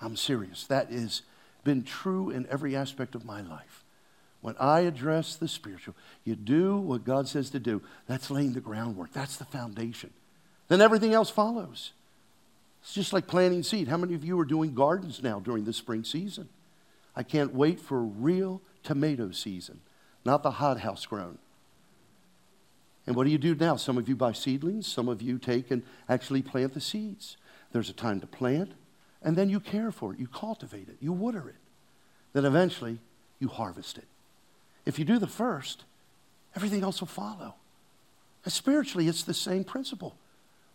I'm 0.00 0.16
serious. 0.16 0.66
That 0.66 0.90
has 0.90 1.22
been 1.64 1.82
true 1.82 2.30
in 2.30 2.46
every 2.48 2.74
aspect 2.74 3.14
of 3.14 3.24
my 3.24 3.42
life. 3.42 3.79
When 4.40 4.56
I 4.58 4.80
address 4.80 5.36
the 5.36 5.48
spiritual, 5.48 5.94
you 6.24 6.34
do 6.34 6.78
what 6.78 7.04
God 7.04 7.28
says 7.28 7.50
to 7.50 7.58
do. 7.58 7.82
That's 8.06 8.30
laying 8.30 8.54
the 8.54 8.60
groundwork, 8.60 9.12
that's 9.12 9.36
the 9.36 9.44
foundation. 9.44 10.10
Then 10.68 10.80
everything 10.80 11.12
else 11.12 11.30
follows. 11.30 11.92
It's 12.82 12.94
just 12.94 13.12
like 13.12 13.26
planting 13.26 13.62
seed. 13.62 13.88
How 13.88 13.96
many 13.96 14.14
of 14.14 14.24
you 14.24 14.38
are 14.40 14.44
doing 14.44 14.74
gardens 14.74 15.22
now 15.22 15.40
during 15.40 15.64
the 15.64 15.72
spring 15.72 16.04
season? 16.04 16.48
I 17.14 17.22
can't 17.22 17.54
wait 17.54 17.80
for 17.80 18.00
real 18.00 18.62
tomato 18.82 19.30
season, 19.32 19.80
not 20.24 20.42
the 20.42 20.52
hothouse 20.52 21.04
grown. 21.04 21.38
And 23.06 23.16
what 23.16 23.24
do 23.24 23.30
you 23.30 23.38
do 23.38 23.54
now? 23.54 23.76
Some 23.76 23.98
of 23.98 24.08
you 24.08 24.16
buy 24.16 24.32
seedlings, 24.32 24.86
some 24.86 25.08
of 25.08 25.20
you 25.20 25.38
take 25.38 25.70
and 25.70 25.82
actually 26.08 26.42
plant 26.42 26.74
the 26.74 26.80
seeds. 26.80 27.36
There's 27.72 27.90
a 27.90 27.94
time 27.94 28.20
to 28.20 28.26
plant, 28.26 28.72
and 29.22 29.36
then 29.36 29.50
you 29.50 29.60
care 29.60 29.90
for 29.90 30.12
it, 30.12 30.20
you 30.20 30.28
cultivate 30.28 30.88
it, 30.88 30.96
you 31.00 31.12
water 31.12 31.48
it. 31.48 31.56
Then 32.32 32.44
eventually 32.44 32.98
you 33.38 33.48
harvest 33.48 33.98
it. 33.98 34.06
If 34.86 34.98
you 34.98 35.04
do 35.04 35.18
the 35.18 35.26
first, 35.26 35.84
everything 36.56 36.82
else 36.82 37.00
will 37.00 37.08
follow. 37.08 37.54
And 38.44 38.52
spiritually, 38.52 39.08
it's 39.08 39.22
the 39.22 39.34
same 39.34 39.64
principle. 39.64 40.16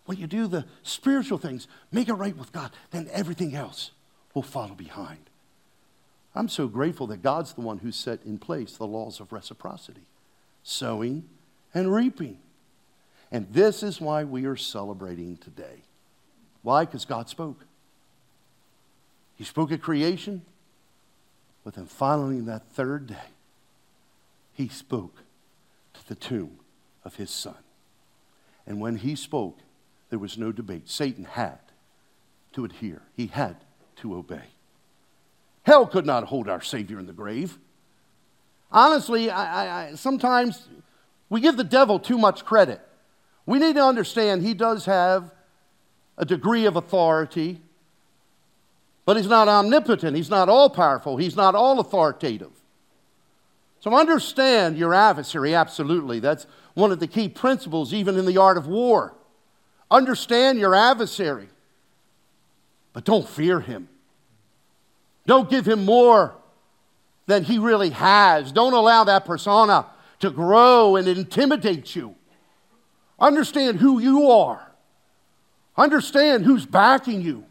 When 0.06 0.18
you 0.18 0.28
do 0.28 0.48
the 0.48 0.66
spiritual 0.84 1.38
things, 1.38 1.68
make 1.92 2.10
it 2.10 2.14
right 2.14 2.38
with 2.38 2.52
God, 2.52 2.72
then 2.92 3.10
everything 3.12 3.56
else 3.56 3.92
will 4.34 4.44
follow 4.44 4.76
behind. 4.76 5.30
I'm 6.36 6.50
so 6.50 6.68
grateful 6.68 7.08
that 7.08 7.24
God's 7.24 7.54
the 7.54 7.62
one 7.62 7.80
who 7.80 7.92
set 7.92 8.20
in 8.26 8.38
place 8.38 8.78
the 8.78 8.86
laws 8.86 9.20
of 9.20 9.32
reciprocity, 9.32 10.06
sowing 10.64 11.24
and 11.74 11.94
reaping. 11.94 12.38
And 13.32 13.48
this 13.52 13.82
is 13.82 14.00
why 14.00 14.26
we 14.26 14.46
are 14.46 14.58
celebrating 14.58 15.38
today. 15.38 15.84
Why? 16.62 16.86
Because 16.86 17.06
God 17.06 17.30
spoke. 17.30 17.66
He 19.36 19.44
spoke 19.44 19.72
at 19.72 19.82
creation, 19.82 20.44
but 21.64 21.74
then 21.74 21.86
finally, 21.86 22.42
that 22.42 22.68
third 22.74 23.08
day, 23.08 23.16
He 24.56 24.68
spoke 24.70 25.18
to 25.94 26.08
the 26.08 26.16
tomb 26.16 26.60
of 27.04 27.18
His 27.18 27.30
Son. 27.30 27.58
And 28.66 28.82
when 28.82 28.96
He 28.96 29.16
spoke, 29.16 29.60
there 30.10 30.18
was 30.18 30.38
no 30.38 30.52
debate. 30.52 30.90
Satan 30.90 31.26
had 31.26 31.60
to 32.54 32.66
adhere, 32.66 33.02
he 33.16 33.28
had 33.28 33.58
to 33.98 34.16
obey. 34.16 34.46
Hell 35.64 35.86
could 35.86 36.06
not 36.06 36.24
hold 36.26 36.48
our 36.48 36.62
Savior 36.62 37.00
in 37.00 37.06
the 37.06 37.14
grave. 37.14 37.58
Honestly, 38.72 39.30
I, 39.30 39.90
I, 39.90 39.96
sometimes 39.96 40.68
we 41.30 41.42
give 41.42 41.58
the 41.58 41.64
devil 41.64 42.00
too 42.00 42.18
much 42.18 42.46
credit. 42.46 42.80
We 43.46 43.60
need 43.60 43.76
to 43.76 43.84
understand 43.84 44.42
he 44.42 44.54
does 44.54 44.86
have 44.86 45.32
a 46.18 46.26
degree 46.26 46.66
of 46.66 46.76
authority, 46.76 47.60
but 49.06 49.18
he's 49.18 49.28
not 49.28 49.48
omnipotent. 49.48 50.16
He's 50.16 50.30
not 50.30 50.48
all 50.48 50.70
powerful. 50.70 51.18
He's 51.18 51.36
not 51.36 51.56
all 51.56 51.80
authoritative. 51.80 52.52
So 53.86 53.94
understand 53.94 54.80
your 54.80 54.96
adversary, 54.96 55.54
absolutely. 55.54 56.20
That's 56.20 56.48
one 56.74 56.92
of 56.92 57.00
the 57.00 57.06
key 57.06 57.30
principles, 57.30 57.94
even 57.94 58.18
in 58.18 58.26
the 58.26 58.38
art 58.38 58.58
of 58.58 58.66
war. 58.66 59.14
Understand 59.92 60.58
your 60.58 60.74
adversary, 60.74 61.50
but 62.94 63.06
don't 63.06 63.30
fear 63.30 63.60
him. 63.60 63.88
Don't 65.28 65.52
give 65.52 65.68
him 65.68 65.86
more 65.86 66.34
than 67.28 67.44
he 67.44 67.60
really 67.60 67.92
has. 67.92 68.52
Don't 68.52 68.74
allow 68.74 69.04
that 69.04 69.24
persona 69.24 69.86
to 70.18 70.32
grow 70.32 70.96
and 70.96 71.08
intimidate 71.08 71.96
you. 71.96 72.16
Understand 73.20 73.80
who 73.80 74.00
you 74.00 74.32
are. 74.32 74.72
Understand 75.78 76.44
who's 76.44 76.66
backing 76.66 77.22
you. 77.22 77.46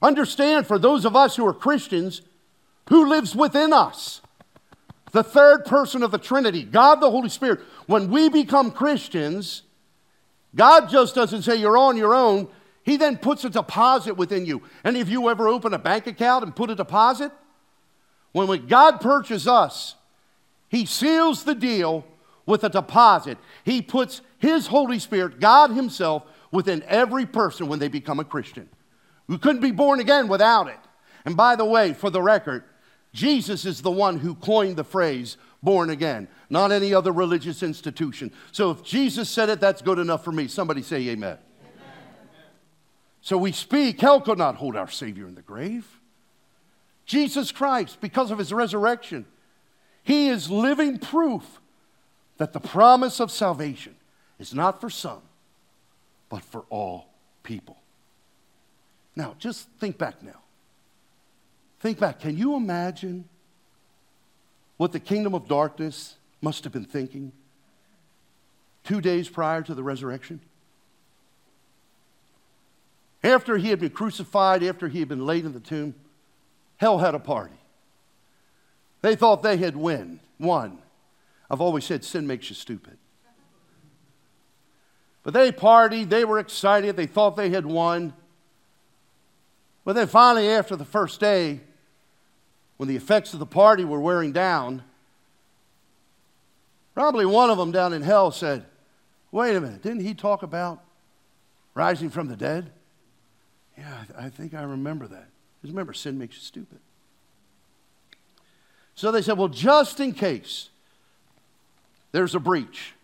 Understand 0.00 0.66
for 0.66 0.78
those 0.78 1.04
of 1.04 1.14
us 1.14 1.36
who 1.36 1.46
are 1.46 1.52
Christians, 1.52 2.22
who 2.88 3.06
lives 3.10 3.36
within 3.36 3.74
us. 3.74 4.22
The 5.14 5.22
third 5.22 5.64
person 5.64 6.02
of 6.02 6.10
the 6.10 6.18
Trinity, 6.18 6.64
God 6.64 6.96
the 6.96 7.08
Holy 7.08 7.28
Spirit. 7.28 7.60
When 7.86 8.10
we 8.10 8.28
become 8.28 8.72
Christians, 8.72 9.62
God 10.56 10.88
just 10.88 11.14
doesn't 11.14 11.42
say 11.42 11.54
you're 11.54 11.78
on 11.78 11.96
your 11.96 12.16
own. 12.16 12.48
He 12.82 12.96
then 12.96 13.18
puts 13.18 13.44
a 13.44 13.50
deposit 13.50 14.14
within 14.14 14.44
you. 14.44 14.62
Any 14.84 15.00
of 15.00 15.08
you 15.08 15.30
ever 15.30 15.46
open 15.46 15.72
a 15.72 15.78
bank 15.78 16.08
account 16.08 16.42
and 16.42 16.54
put 16.54 16.68
a 16.68 16.74
deposit? 16.74 17.30
When, 18.32 18.48
when 18.48 18.66
God 18.66 19.00
purchases 19.00 19.46
us, 19.46 19.94
He 20.68 20.84
seals 20.84 21.44
the 21.44 21.54
deal 21.54 22.04
with 22.44 22.64
a 22.64 22.68
deposit. 22.68 23.38
He 23.64 23.82
puts 23.82 24.20
His 24.38 24.66
Holy 24.66 24.98
Spirit, 24.98 25.38
God 25.38 25.70
Himself, 25.70 26.24
within 26.50 26.82
every 26.88 27.24
person 27.24 27.68
when 27.68 27.78
they 27.78 27.86
become 27.86 28.18
a 28.18 28.24
Christian. 28.24 28.68
We 29.28 29.38
couldn't 29.38 29.62
be 29.62 29.70
born 29.70 30.00
again 30.00 30.26
without 30.26 30.66
it. 30.66 30.80
And 31.24 31.36
by 31.36 31.54
the 31.54 31.64
way, 31.64 31.92
for 31.92 32.10
the 32.10 32.20
record, 32.20 32.64
Jesus 33.14 33.64
is 33.64 33.80
the 33.80 33.92
one 33.92 34.18
who 34.18 34.34
coined 34.34 34.76
the 34.76 34.84
phrase 34.84 35.36
born 35.62 35.88
again, 35.88 36.28
not 36.50 36.72
any 36.72 36.92
other 36.92 37.12
religious 37.12 37.62
institution. 37.62 38.32
So 38.50 38.72
if 38.72 38.82
Jesus 38.82 39.30
said 39.30 39.48
it, 39.48 39.60
that's 39.60 39.80
good 39.80 40.00
enough 40.00 40.24
for 40.24 40.32
me. 40.32 40.48
Somebody 40.48 40.82
say 40.82 40.96
amen. 41.08 41.38
amen. 41.38 41.38
So 43.22 43.38
we 43.38 43.52
speak, 43.52 44.00
hell 44.00 44.20
could 44.20 44.36
not 44.36 44.56
hold 44.56 44.76
our 44.76 44.90
Savior 44.90 45.28
in 45.28 45.36
the 45.36 45.42
grave. 45.42 45.86
Jesus 47.06 47.52
Christ, 47.52 48.00
because 48.00 48.32
of 48.32 48.38
his 48.38 48.52
resurrection, 48.52 49.26
he 50.02 50.28
is 50.28 50.50
living 50.50 50.98
proof 50.98 51.60
that 52.38 52.52
the 52.52 52.60
promise 52.60 53.20
of 53.20 53.30
salvation 53.30 53.94
is 54.40 54.52
not 54.52 54.80
for 54.80 54.90
some, 54.90 55.22
but 56.28 56.42
for 56.42 56.64
all 56.68 57.06
people. 57.44 57.78
Now, 59.14 59.36
just 59.38 59.68
think 59.78 59.98
back 59.98 60.20
now. 60.20 60.43
Think 61.84 62.00
back. 62.00 62.20
Can 62.20 62.38
you 62.38 62.56
imagine 62.56 63.28
what 64.78 64.92
the 64.92 64.98
kingdom 64.98 65.34
of 65.34 65.46
darkness 65.46 66.16
must 66.40 66.64
have 66.64 66.72
been 66.72 66.86
thinking 66.86 67.30
two 68.84 69.02
days 69.02 69.28
prior 69.28 69.60
to 69.60 69.74
the 69.74 69.82
resurrection? 69.82 70.40
After 73.22 73.58
he 73.58 73.68
had 73.68 73.80
been 73.80 73.90
crucified, 73.90 74.62
after 74.62 74.88
he 74.88 75.00
had 75.00 75.08
been 75.08 75.26
laid 75.26 75.44
in 75.44 75.52
the 75.52 75.60
tomb, 75.60 75.94
hell 76.78 77.00
had 77.00 77.14
a 77.14 77.18
party. 77.18 77.58
They 79.02 79.14
thought 79.14 79.42
they 79.42 79.58
had 79.58 79.76
win, 79.76 80.20
won. 80.40 80.78
I've 81.50 81.60
always 81.60 81.84
said 81.84 82.02
sin 82.02 82.26
makes 82.26 82.48
you 82.48 82.56
stupid. 82.56 82.96
But 85.22 85.34
they 85.34 85.52
partied, 85.52 86.08
they 86.08 86.24
were 86.24 86.38
excited, 86.38 86.96
they 86.96 87.04
thought 87.04 87.36
they 87.36 87.50
had 87.50 87.66
won. 87.66 88.14
But 89.84 89.96
then 89.96 90.06
finally, 90.06 90.48
after 90.48 90.76
the 90.76 90.86
first 90.86 91.20
day, 91.20 91.60
when 92.76 92.88
the 92.88 92.96
effects 92.96 93.32
of 93.32 93.38
the 93.38 93.46
party 93.46 93.84
were 93.84 94.00
wearing 94.00 94.32
down, 94.32 94.82
probably 96.94 97.26
one 97.26 97.50
of 97.50 97.58
them 97.58 97.72
down 97.72 97.92
in 97.92 98.02
hell 98.02 98.30
said, 98.30 98.64
Wait 99.30 99.56
a 99.56 99.60
minute, 99.60 99.82
didn't 99.82 100.00
he 100.00 100.14
talk 100.14 100.42
about 100.42 100.82
rising 101.74 102.08
from 102.08 102.28
the 102.28 102.36
dead? 102.36 102.70
Yeah, 103.76 104.04
I, 104.16 104.28
think 104.28 104.54
I 104.54 104.62
remember 104.62 105.08
that. 105.08 105.26
Because 105.60 105.72
remember, 105.72 105.92
sin 105.92 106.18
makes 106.18 106.36
you 106.36 106.42
stupid. 106.42 106.78
So 108.94 109.10
they 109.10 109.22
said, 109.22 109.36
Well, 109.36 109.48
just 109.48 109.98
in 109.98 110.12
case 110.12 110.68
there's 112.12 112.34
a 112.34 112.40
breach, 112.40 112.94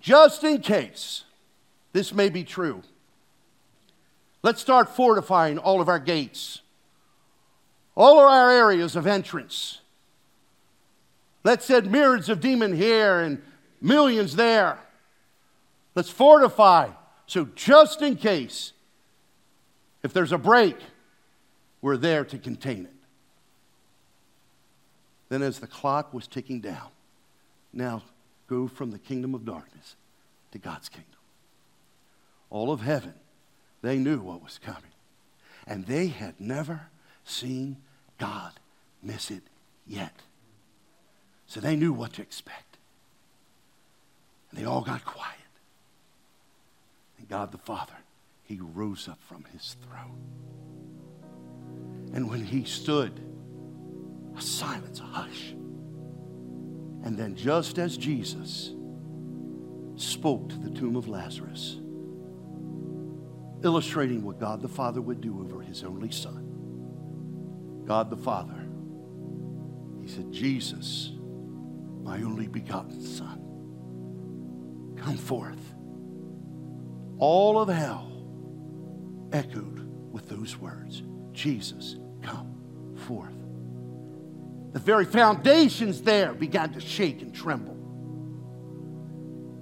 just 0.00 0.42
in 0.42 0.60
case 0.60 1.22
this 1.92 2.12
may 2.12 2.28
be 2.28 2.42
true, 2.42 2.82
let's 4.42 4.60
start 4.60 4.88
fortifying 4.88 5.58
all 5.58 5.80
of 5.80 5.88
our 5.88 6.00
gates 6.00 6.62
all 7.96 8.20
of 8.20 8.26
our 8.26 8.50
areas 8.50 8.94
of 8.94 9.06
entrance. 9.06 9.80
Let's 11.42 11.64
send 11.64 11.90
myriads 11.90 12.28
of 12.28 12.40
demon 12.40 12.76
here 12.76 13.20
and 13.20 13.40
millions 13.80 14.36
there. 14.36 14.78
Let's 15.94 16.10
fortify. 16.10 16.90
So, 17.26 17.48
just 17.54 18.02
in 18.02 18.16
case, 18.16 18.72
if 20.02 20.12
there's 20.12 20.32
a 20.32 20.38
break, 20.38 20.76
we're 21.80 21.96
there 21.96 22.24
to 22.24 22.38
contain 22.38 22.84
it. 22.84 22.92
Then, 25.28 25.42
as 25.42 25.58
the 25.58 25.66
clock 25.66 26.12
was 26.12 26.26
ticking 26.26 26.60
down, 26.60 26.88
now 27.72 28.02
go 28.46 28.68
from 28.68 28.90
the 28.90 28.98
kingdom 28.98 29.34
of 29.34 29.44
darkness 29.44 29.96
to 30.52 30.58
God's 30.58 30.88
kingdom. 30.88 31.10
All 32.50 32.70
of 32.70 32.80
heaven, 32.82 33.14
they 33.82 33.98
knew 33.98 34.20
what 34.20 34.42
was 34.42 34.58
coming. 34.58 34.82
And 35.66 35.86
they 35.86 36.08
had 36.08 36.40
never 36.40 36.88
seen 37.24 37.78
God 38.18 38.52
miss 39.02 39.30
it 39.30 39.42
yet. 39.86 40.14
So 41.46 41.60
they 41.60 41.76
knew 41.76 41.92
what 41.92 42.14
to 42.14 42.22
expect. 42.22 42.78
And 44.50 44.60
they 44.60 44.64
all 44.64 44.82
got 44.82 45.04
quiet. 45.04 45.32
And 47.18 47.28
God 47.28 47.52
the 47.52 47.58
Father, 47.58 47.94
he 48.44 48.58
rose 48.60 49.08
up 49.08 49.18
from 49.28 49.44
his 49.52 49.76
throne. 49.86 50.22
And 52.12 52.28
when 52.30 52.44
he 52.44 52.64
stood, 52.64 53.20
a 54.36 54.40
silence, 54.40 55.00
a 55.00 55.04
hush. 55.04 55.54
And 57.04 57.16
then, 57.16 57.36
just 57.36 57.78
as 57.78 57.96
Jesus 57.96 58.72
spoke 59.96 60.48
to 60.48 60.56
the 60.56 60.70
tomb 60.70 60.96
of 60.96 61.08
Lazarus, 61.08 61.78
illustrating 63.62 64.22
what 64.22 64.38
God 64.38 64.60
the 64.60 64.68
Father 64.68 65.00
would 65.00 65.20
do 65.20 65.40
over 65.40 65.60
his 65.60 65.84
only 65.84 66.10
son, 66.10 66.45
God 67.86 68.10
the 68.10 68.16
Father. 68.16 68.66
He 70.02 70.08
said, 70.08 70.32
Jesus, 70.32 71.12
my 72.02 72.16
only 72.22 72.48
begotten 72.48 73.00
Son, 73.00 73.40
come 74.96 75.16
forth. 75.16 75.74
All 77.18 77.58
of 77.58 77.68
hell 77.68 78.12
echoed 79.32 80.12
with 80.12 80.28
those 80.28 80.56
words 80.58 81.02
Jesus, 81.32 81.96
come 82.22 82.94
forth. 83.06 83.34
The 84.72 84.80
very 84.80 85.04
foundations 85.04 86.02
there 86.02 86.32
began 86.32 86.72
to 86.72 86.80
shake 86.80 87.22
and 87.22 87.34
tremble. 87.34 87.76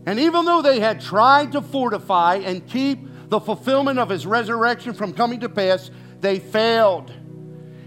And 0.06 0.18
even 0.20 0.44
though 0.44 0.62
they 0.62 0.80
had 0.80 1.00
tried 1.00 1.52
to 1.52 1.62
fortify 1.62 2.36
and 2.36 2.66
keep 2.66 2.98
the 3.28 3.40
fulfillment 3.40 3.98
of 3.98 4.08
his 4.08 4.26
resurrection 4.26 4.92
from 4.92 5.12
coming 5.12 5.40
to 5.40 5.48
pass, 5.48 5.90
they 6.20 6.38
failed. 6.38 7.12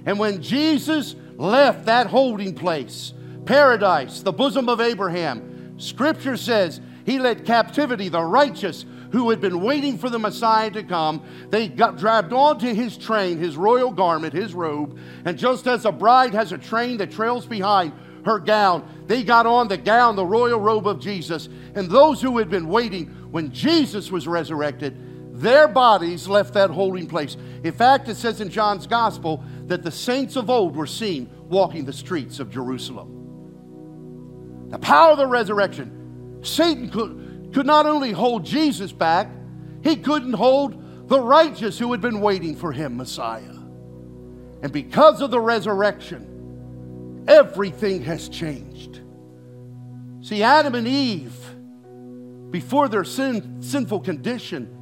And 0.07 0.17
when 0.17 0.41
Jesus 0.41 1.15
left 1.35 1.85
that 1.85 2.07
holding 2.07 2.55
place, 2.55 3.13
paradise, 3.45 4.21
the 4.21 4.31
bosom 4.31 4.69
of 4.69 4.79
Abraham, 4.79 5.77
scripture 5.77 6.37
says 6.37 6.79
he 7.05 7.19
led 7.19 7.45
captivity 7.45 8.07
the 8.07 8.23
righteous 8.23 8.85
who 9.11 9.29
had 9.29 9.41
been 9.41 9.61
waiting 9.61 9.97
for 9.97 10.09
the 10.09 10.17
Messiah 10.17 10.71
to 10.71 10.83
come. 10.83 11.23
They 11.49 11.67
got 11.67 11.97
dragged 11.97 12.31
onto 12.31 12.73
his 12.73 12.97
train, 12.97 13.37
his 13.37 13.57
royal 13.57 13.91
garment, 13.91 14.33
his 14.33 14.53
robe. 14.53 14.97
And 15.25 15.37
just 15.37 15.67
as 15.67 15.85
a 15.85 15.91
bride 15.91 16.33
has 16.33 16.53
a 16.53 16.57
train 16.57 16.97
that 16.97 17.11
trails 17.11 17.45
behind 17.45 17.91
her 18.25 18.39
gown, 18.39 18.87
they 19.07 19.23
got 19.23 19.45
on 19.45 19.67
the 19.67 19.77
gown, 19.77 20.15
the 20.15 20.25
royal 20.25 20.59
robe 20.59 20.87
of 20.87 20.99
Jesus. 20.99 21.49
And 21.75 21.89
those 21.89 22.21
who 22.21 22.37
had 22.37 22.49
been 22.49 22.69
waiting 22.69 23.07
when 23.31 23.51
Jesus 23.51 24.09
was 24.09 24.25
resurrected, 24.25 24.97
their 25.41 25.67
bodies 25.67 26.27
left 26.27 26.53
that 26.55 26.69
holding 26.69 27.07
place. 27.07 27.37
In 27.63 27.71
fact, 27.71 28.09
it 28.09 28.15
says 28.15 28.41
in 28.41 28.49
John's 28.49 28.87
gospel 28.87 29.43
that 29.67 29.83
the 29.83 29.91
saints 29.91 30.35
of 30.35 30.49
old 30.49 30.75
were 30.75 30.87
seen 30.87 31.29
walking 31.49 31.85
the 31.85 31.93
streets 31.93 32.39
of 32.39 32.49
Jerusalem. 32.49 34.69
The 34.69 34.79
power 34.79 35.11
of 35.11 35.17
the 35.17 35.27
resurrection. 35.27 36.39
Satan 36.41 36.89
could, 36.89 37.51
could 37.53 37.65
not 37.65 37.85
only 37.85 38.11
hold 38.11 38.45
Jesus 38.45 38.91
back, 38.91 39.29
he 39.83 39.95
couldn't 39.95 40.33
hold 40.33 41.07
the 41.07 41.19
righteous 41.19 41.79
who 41.79 41.91
had 41.91 42.01
been 42.01 42.19
waiting 42.19 42.55
for 42.55 42.71
him, 42.71 42.97
Messiah. 42.97 43.53
And 44.61 44.71
because 44.71 45.21
of 45.21 45.31
the 45.31 45.39
resurrection, 45.39 47.25
everything 47.27 48.03
has 48.03 48.27
changed. 48.27 49.01
See, 50.21 50.43
Adam 50.43 50.75
and 50.75 50.87
Eve, 50.87 51.35
before 52.51 52.89
their 52.89 53.03
sin, 53.03 53.61
sinful 53.61 54.01
condition, 54.01 54.73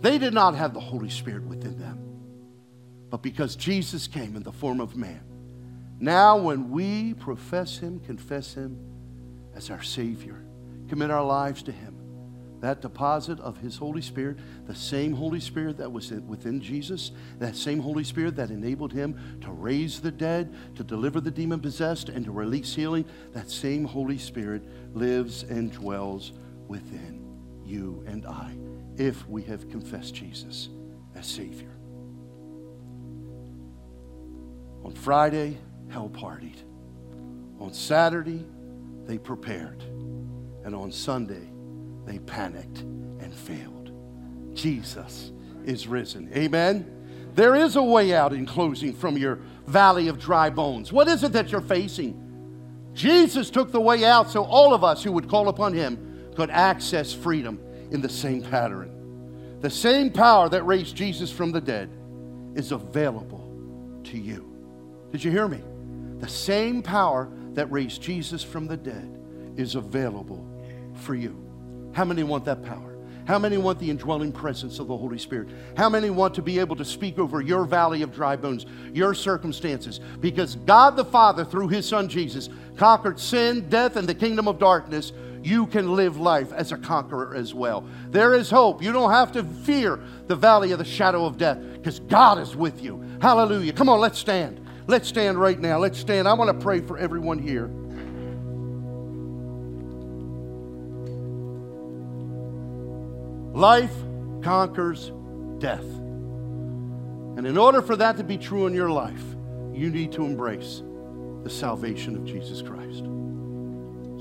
they 0.00 0.18
did 0.18 0.34
not 0.34 0.54
have 0.54 0.74
the 0.74 0.80
Holy 0.80 1.10
Spirit 1.10 1.44
within 1.44 1.78
them. 1.78 1.97
But 3.10 3.22
because 3.22 3.56
Jesus 3.56 4.06
came 4.06 4.36
in 4.36 4.42
the 4.42 4.52
form 4.52 4.80
of 4.80 4.96
man, 4.96 5.22
now 5.98 6.36
when 6.36 6.70
we 6.70 7.14
profess 7.14 7.78
Him, 7.78 8.00
confess 8.00 8.54
Him 8.54 8.78
as 9.54 9.70
our 9.70 9.82
Savior, 9.82 10.44
commit 10.88 11.10
our 11.10 11.24
lives 11.24 11.62
to 11.64 11.72
Him, 11.72 11.94
that 12.60 12.80
deposit 12.82 13.38
of 13.40 13.56
His 13.58 13.76
Holy 13.76 14.02
Spirit, 14.02 14.38
the 14.66 14.74
same 14.74 15.12
Holy 15.12 15.40
Spirit 15.40 15.78
that 15.78 15.90
was 15.90 16.10
within 16.10 16.60
Jesus, 16.60 17.12
that 17.38 17.56
same 17.56 17.80
Holy 17.80 18.04
Spirit 18.04 18.36
that 18.36 18.50
enabled 18.50 18.92
Him 18.92 19.38
to 19.40 19.50
raise 19.50 20.00
the 20.00 20.10
dead, 20.10 20.54
to 20.76 20.84
deliver 20.84 21.20
the 21.20 21.30
demon 21.30 21.60
possessed, 21.60 22.08
and 22.08 22.24
to 22.24 22.30
release 22.30 22.74
healing, 22.74 23.04
that 23.32 23.50
same 23.50 23.84
Holy 23.84 24.18
Spirit 24.18 24.62
lives 24.94 25.44
and 25.44 25.72
dwells 25.72 26.32
within 26.66 27.24
you 27.64 28.04
and 28.06 28.26
I 28.26 28.56
if 28.96 29.28
we 29.28 29.42
have 29.44 29.70
confessed 29.70 30.14
Jesus 30.14 30.68
as 31.14 31.26
Savior. 31.26 31.77
On 34.84 34.92
Friday, 34.94 35.58
hell 35.90 36.08
partied. 36.08 36.62
On 37.60 37.72
Saturday, 37.72 38.44
they 39.04 39.18
prepared. 39.18 39.82
And 40.64 40.74
on 40.74 40.92
Sunday, 40.92 41.48
they 42.04 42.18
panicked 42.20 42.78
and 42.78 43.34
failed. 43.34 43.90
Jesus 44.54 45.32
is 45.64 45.86
risen. 45.86 46.30
Amen. 46.34 46.94
There 47.34 47.54
is 47.54 47.76
a 47.76 47.82
way 47.82 48.14
out 48.14 48.32
in 48.32 48.46
closing 48.46 48.92
from 48.92 49.16
your 49.16 49.36
valley 49.66 50.08
of 50.08 50.18
dry 50.18 50.50
bones. 50.50 50.92
What 50.92 51.08
is 51.08 51.22
it 51.22 51.32
that 51.32 51.50
you're 51.52 51.60
facing? 51.60 52.24
Jesus 52.94 53.50
took 53.50 53.70
the 53.70 53.80
way 53.80 54.04
out 54.04 54.30
so 54.30 54.42
all 54.42 54.74
of 54.74 54.82
us 54.82 55.04
who 55.04 55.12
would 55.12 55.28
call 55.28 55.48
upon 55.48 55.72
him 55.72 56.32
could 56.34 56.50
access 56.50 57.12
freedom 57.12 57.60
in 57.90 58.00
the 58.00 58.08
same 58.08 58.42
pattern. 58.42 59.58
The 59.60 59.70
same 59.70 60.10
power 60.10 60.48
that 60.48 60.64
raised 60.64 60.96
Jesus 60.96 61.30
from 61.30 61.52
the 61.52 61.60
dead 61.60 61.90
is 62.54 62.72
available 62.72 64.00
to 64.04 64.18
you. 64.18 64.57
Did 65.12 65.24
you 65.24 65.30
hear 65.30 65.48
me? 65.48 65.62
The 66.20 66.28
same 66.28 66.82
power 66.82 67.30
that 67.54 67.70
raised 67.70 68.02
Jesus 68.02 68.42
from 68.42 68.66
the 68.66 68.76
dead 68.76 69.18
is 69.56 69.74
available 69.74 70.44
for 70.94 71.14
you. 71.14 71.36
How 71.92 72.04
many 72.04 72.22
want 72.22 72.44
that 72.44 72.62
power? 72.62 72.88
How 73.28 73.38
many 73.38 73.58
want 73.58 73.78
the 73.78 73.90
indwelling 73.90 74.32
presence 74.32 74.78
of 74.78 74.88
the 74.88 74.96
Holy 74.96 75.18
Spirit? 75.18 75.50
How 75.76 75.90
many 75.90 76.08
want 76.08 76.34
to 76.36 76.42
be 76.42 76.58
able 76.58 76.76
to 76.76 76.84
speak 76.84 77.18
over 77.18 77.42
your 77.42 77.66
valley 77.66 78.00
of 78.00 78.10
dry 78.10 78.36
bones, 78.36 78.64
your 78.94 79.12
circumstances? 79.12 80.00
Because 80.20 80.56
God 80.56 80.96
the 80.96 81.04
Father, 81.04 81.44
through 81.44 81.68
His 81.68 81.86
Son 81.86 82.08
Jesus, 82.08 82.48
conquered 82.76 83.20
sin, 83.20 83.68
death, 83.68 83.96
and 83.96 84.08
the 84.08 84.14
kingdom 84.14 84.48
of 84.48 84.58
darkness. 84.58 85.12
You 85.42 85.66
can 85.66 85.94
live 85.94 86.16
life 86.16 86.52
as 86.52 86.72
a 86.72 86.78
conqueror 86.78 87.34
as 87.34 87.52
well. 87.52 87.86
There 88.08 88.32
is 88.32 88.48
hope. 88.48 88.82
You 88.82 88.92
don't 88.92 89.12
have 89.12 89.30
to 89.32 89.44
fear 89.44 90.00
the 90.26 90.34
valley 90.34 90.72
of 90.72 90.78
the 90.78 90.84
shadow 90.86 91.26
of 91.26 91.36
death 91.36 91.58
because 91.74 92.00
God 92.00 92.38
is 92.38 92.56
with 92.56 92.82
you. 92.82 93.04
Hallelujah. 93.20 93.74
Come 93.74 93.90
on, 93.90 94.00
let's 94.00 94.18
stand. 94.18 94.66
Let's 94.88 95.06
stand 95.06 95.38
right 95.38 95.60
now. 95.60 95.78
Let's 95.78 95.98
stand. 95.98 96.26
I 96.26 96.32
want 96.32 96.48
to 96.48 96.64
pray 96.64 96.80
for 96.80 96.96
everyone 96.96 97.38
here. 97.38 97.68
Life 103.54 103.94
conquers 104.42 105.12
death. 105.58 105.84
And 105.84 107.46
in 107.46 107.58
order 107.58 107.82
for 107.82 107.96
that 107.96 108.16
to 108.16 108.24
be 108.24 108.38
true 108.38 108.66
in 108.66 108.72
your 108.72 108.90
life, 108.90 109.22
you 109.74 109.90
need 109.90 110.10
to 110.12 110.24
embrace 110.24 110.82
the 111.42 111.50
salvation 111.50 112.16
of 112.16 112.24
Jesus 112.24 112.62
Christ. 112.62 113.04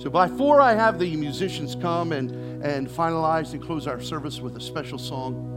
So, 0.03 0.09
before 0.09 0.59
I 0.59 0.74
have 0.74 0.99
the 0.99 1.15
musicians 1.15 1.76
come 1.76 2.11
and, 2.11 2.30
and 2.61 2.89
finalize 2.89 3.53
and 3.53 3.63
close 3.63 3.88
our 3.88 4.01
service 4.01 4.41
with 4.41 4.57
a 4.57 4.61
special 4.61 4.97
song, 4.97 5.56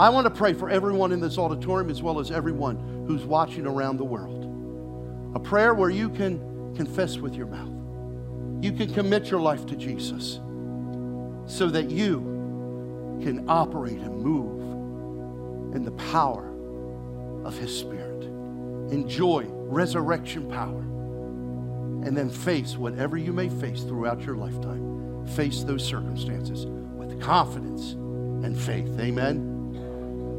I 0.00 0.08
want 0.08 0.24
to 0.24 0.30
pray 0.30 0.54
for 0.54 0.70
everyone 0.70 1.12
in 1.12 1.20
this 1.20 1.36
auditorium 1.36 1.90
as 1.90 2.00
well 2.00 2.20
as 2.20 2.30
everyone 2.30 3.04
who's 3.06 3.22
watching 3.24 3.66
around 3.66 3.98
the 3.98 4.04
world. 4.04 5.36
A 5.36 5.38
prayer 5.38 5.74
where 5.74 5.90
you 5.90 6.08
can 6.08 6.74
confess 6.74 7.18
with 7.18 7.34
your 7.34 7.46
mouth, 7.46 8.64
you 8.64 8.72
can 8.72 8.94
commit 8.94 9.30
your 9.30 9.42
life 9.42 9.66
to 9.66 9.76
Jesus 9.76 10.40
so 11.44 11.68
that 11.68 11.90
you 11.90 12.16
can 13.22 13.44
operate 13.46 13.98
and 13.98 14.22
move 14.22 15.74
in 15.76 15.84
the 15.84 15.92
power 16.10 16.50
of 17.44 17.58
His 17.58 17.78
Spirit. 17.78 18.24
Enjoy 18.90 19.44
resurrection 19.50 20.48
power. 20.48 20.80
And 22.06 22.16
then 22.16 22.30
face 22.30 22.74
whatever 22.78 23.18
you 23.18 23.34
may 23.34 23.50
face 23.50 23.82
throughout 23.82 24.22
your 24.22 24.36
lifetime. 24.36 25.26
Face 25.36 25.62
those 25.62 25.84
circumstances 25.84 26.64
with 26.64 27.20
confidence 27.20 27.92
and 27.92 28.58
faith. 28.58 28.98
Amen. 28.98 29.49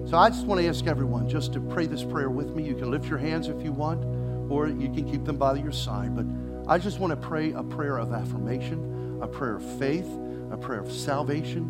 So 0.10 0.18
I 0.18 0.30
just 0.30 0.46
want 0.46 0.60
to 0.60 0.68
ask 0.68 0.88
everyone 0.88 1.30
just 1.30 1.54
to 1.54 1.62
pray 1.62 1.86
this 1.86 2.04
prayer 2.04 2.30
with 2.30 2.56
me. 2.56 2.64
You 2.64 2.76
can 2.76 2.92
lift 2.92 3.06
your 3.06 3.20
hands 3.20 3.48
if 3.48 3.64
you 3.64 3.72
want, 3.72 4.04
or 4.52 4.68
you 4.68 4.92
can 4.92 5.10
keep 5.10 5.24
them 5.24 5.38
by 5.38 5.56
your 5.56 5.72
side. 5.72 6.16
But 6.16 6.26
I 6.70 6.78
just 6.78 7.00
want 7.00 7.12
to 7.12 7.28
pray 7.28 7.54
a 7.54 7.64
prayer 7.64 7.98
of 7.98 8.12
affirmation, 8.12 9.20
a 9.22 9.28
prayer 9.28 9.56
of 9.56 9.80
faith, 9.80 10.08
a 10.52 10.58
prayer 10.58 10.80
of 10.80 10.92
salvation. 10.92 11.68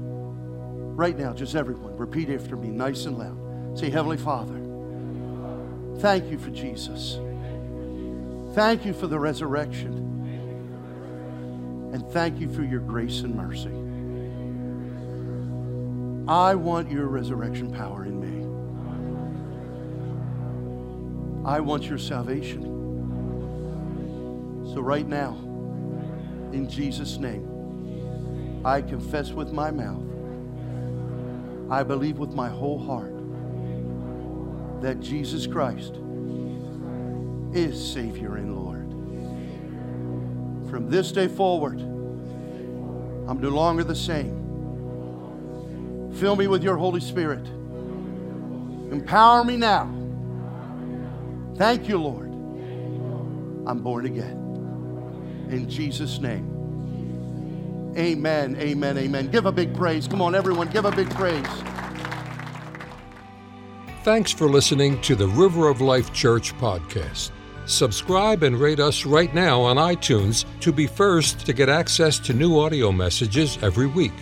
Right 0.95 1.17
now, 1.17 1.34
just 1.34 1.55
everyone, 1.55 1.95
repeat 1.97 2.29
after 2.29 2.55
me, 2.55 2.69
nice 2.69 3.05
and 3.05 3.17
loud. 3.17 3.77
Say, 3.77 3.89
Heavenly 3.89 4.17
Father, 4.17 4.59
thank 5.99 6.32
you 6.32 6.38
for 6.38 6.49
Jesus. 6.49 7.19
Thank 8.53 8.86
you 8.86 8.93
for 8.93 9.07
the 9.07 9.19
resurrection. 9.19 9.97
And 11.93 12.05
thank 12.11 12.39
you 12.39 12.49
for 12.53 12.63
your 12.63 12.79
grace 12.79 13.21
and 13.21 13.36
mercy. 13.36 13.69
I 16.28 16.55
want 16.55 16.91
your 16.91 17.07
resurrection 17.07 17.72
power 17.72 18.05
in 18.05 18.19
me. 18.19 18.41
I 21.45 21.59
want 21.59 21.86
your 21.86 21.97
salvation. 21.97 22.63
So, 24.74 24.82
right 24.82 25.07
now, 25.07 25.34
in 26.53 26.69
Jesus' 26.69 27.17
name, 27.17 28.61
I 28.63 28.82
confess 28.82 29.32
with 29.32 29.51
my 29.51 29.72
mouth, 29.72 30.03
I 31.72 31.84
believe 31.84 32.19
with 32.19 32.34
my 32.34 32.49
whole 32.49 32.78
heart 32.78 33.13
that 34.82 34.99
Jesus 34.99 35.47
Christ 35.47 35.95
is 37.53 37.93
Savior 37.93 38.36
and 38.38 38.55
Lord. 38.55 38.89
From 40.69 40.89
this 40.89 41.11
day 41.11 41.28
forward, 41.28 41.80
I'm 41.82 43.39
no 43.41 43.49
longer 43.49 43.84
the 43.84 43.95
same. 43.95 44.50
Fill 46.22 46.36
me 46.36 46.45
with 46.45 46.63
your 46.63 46.78
Holy 46.78 47.01
Spirit. 47.01 47.43
Empower 48.91 49.43
me 49.43 49.57
now. 49.57 49.91
Thank 51.55 51.89
you, 51.89 51.97
Lord. 51.97 52.28
I'm 53.67 53.80
born 53.82 54.05
again. 54.05 55.47
In 55.49 55.67
Jesus' 55.67 56.19
name. 56.19 57.95
Amen, 57.97 58.55
amen, 58.59 58.99
amen. 58.99 59.32
Give 59.32 59.47
a 59.47 59.51
big 59.51 59.74
praise. 59.74 60.07
Come 60.07 60.22
on, 60.22 60.36
everyone, 60.36 60.67
give 60.67 60.86
a 60.86 60.91
big 60.91 61.09
praise. 61.09 61.43
Thanks 64.03 64.32
for 64.32 64.47
listening 64.47 65.01
to 65.01 65.15
the 65.15 65.28
River 65.28 65.69
of 65.69 65.82
Life 65.82 66.13
Church 66.13 66.53
podcast. 66.57 67.32
Subscribe 67.65 68.43
and 68.43 68.59
rate 68.59 68.80
us 68.80 69.07
right 69.07 69.34
now 69.34 69.59
on 69.59 69.78
iTunes 69.78 70.45
to 70.59 70.72
be 70.72 70.86
first 70.86 71.47
to 71.47 71.53
get 71.53 71.67
access 71.67 72.19
to 72.19 72.32
new 72.32 72.59
audio 72.59 72.91
messages 72.91 73.57
every 73.63 73.88
week. 73.88 74.13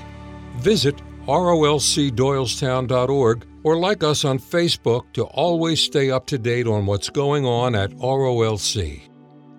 Visit 0.60 1.02
rolcdoylestown.org 1.30 3.46
or 3.64 3.78
like 3.78 4.04
us 4.04 4.26
on 4.26 4.40
Facebook 4.40 5.14
to 5.14 5.24
always 5.26 5.80
stay 5.82 6.10
up 6.12 6.26
to 6.28 6.38
date 6.38 6.68
on 6.68 6.86
what's 6.86 7.10
going 7.10 7.46
on 7.46 7.76
at 7.76 7.92
ROLC. 7.92 9.02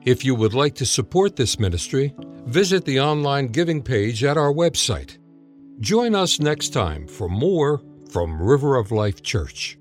If 0.04 0.24
you 0.24 0.34
would 0.34 0.54
like 0.54 0.74
to 0.76 0.86
support 0.86 1.36
this 1.36 1.58
ministry, 1.58 2.14
visit 2.46 2.84
the 2.84 3.00
online 3.00 3.48
giving 3.48 3.82
page 3.82 4.24
at 4.24 4.38
our 4.38 4.52
website. 4.52 5.18
Join 5.80 6.14
us 6.14 6.40
next 6.40 6.70
time 6.70 7.06
for 7.06 7.28
more 7.28 7.82
from 8.10 8.42
River 8.42 8.76
of 8.76 8.92
Life 8.92 9.22
Church. 9.22 9.80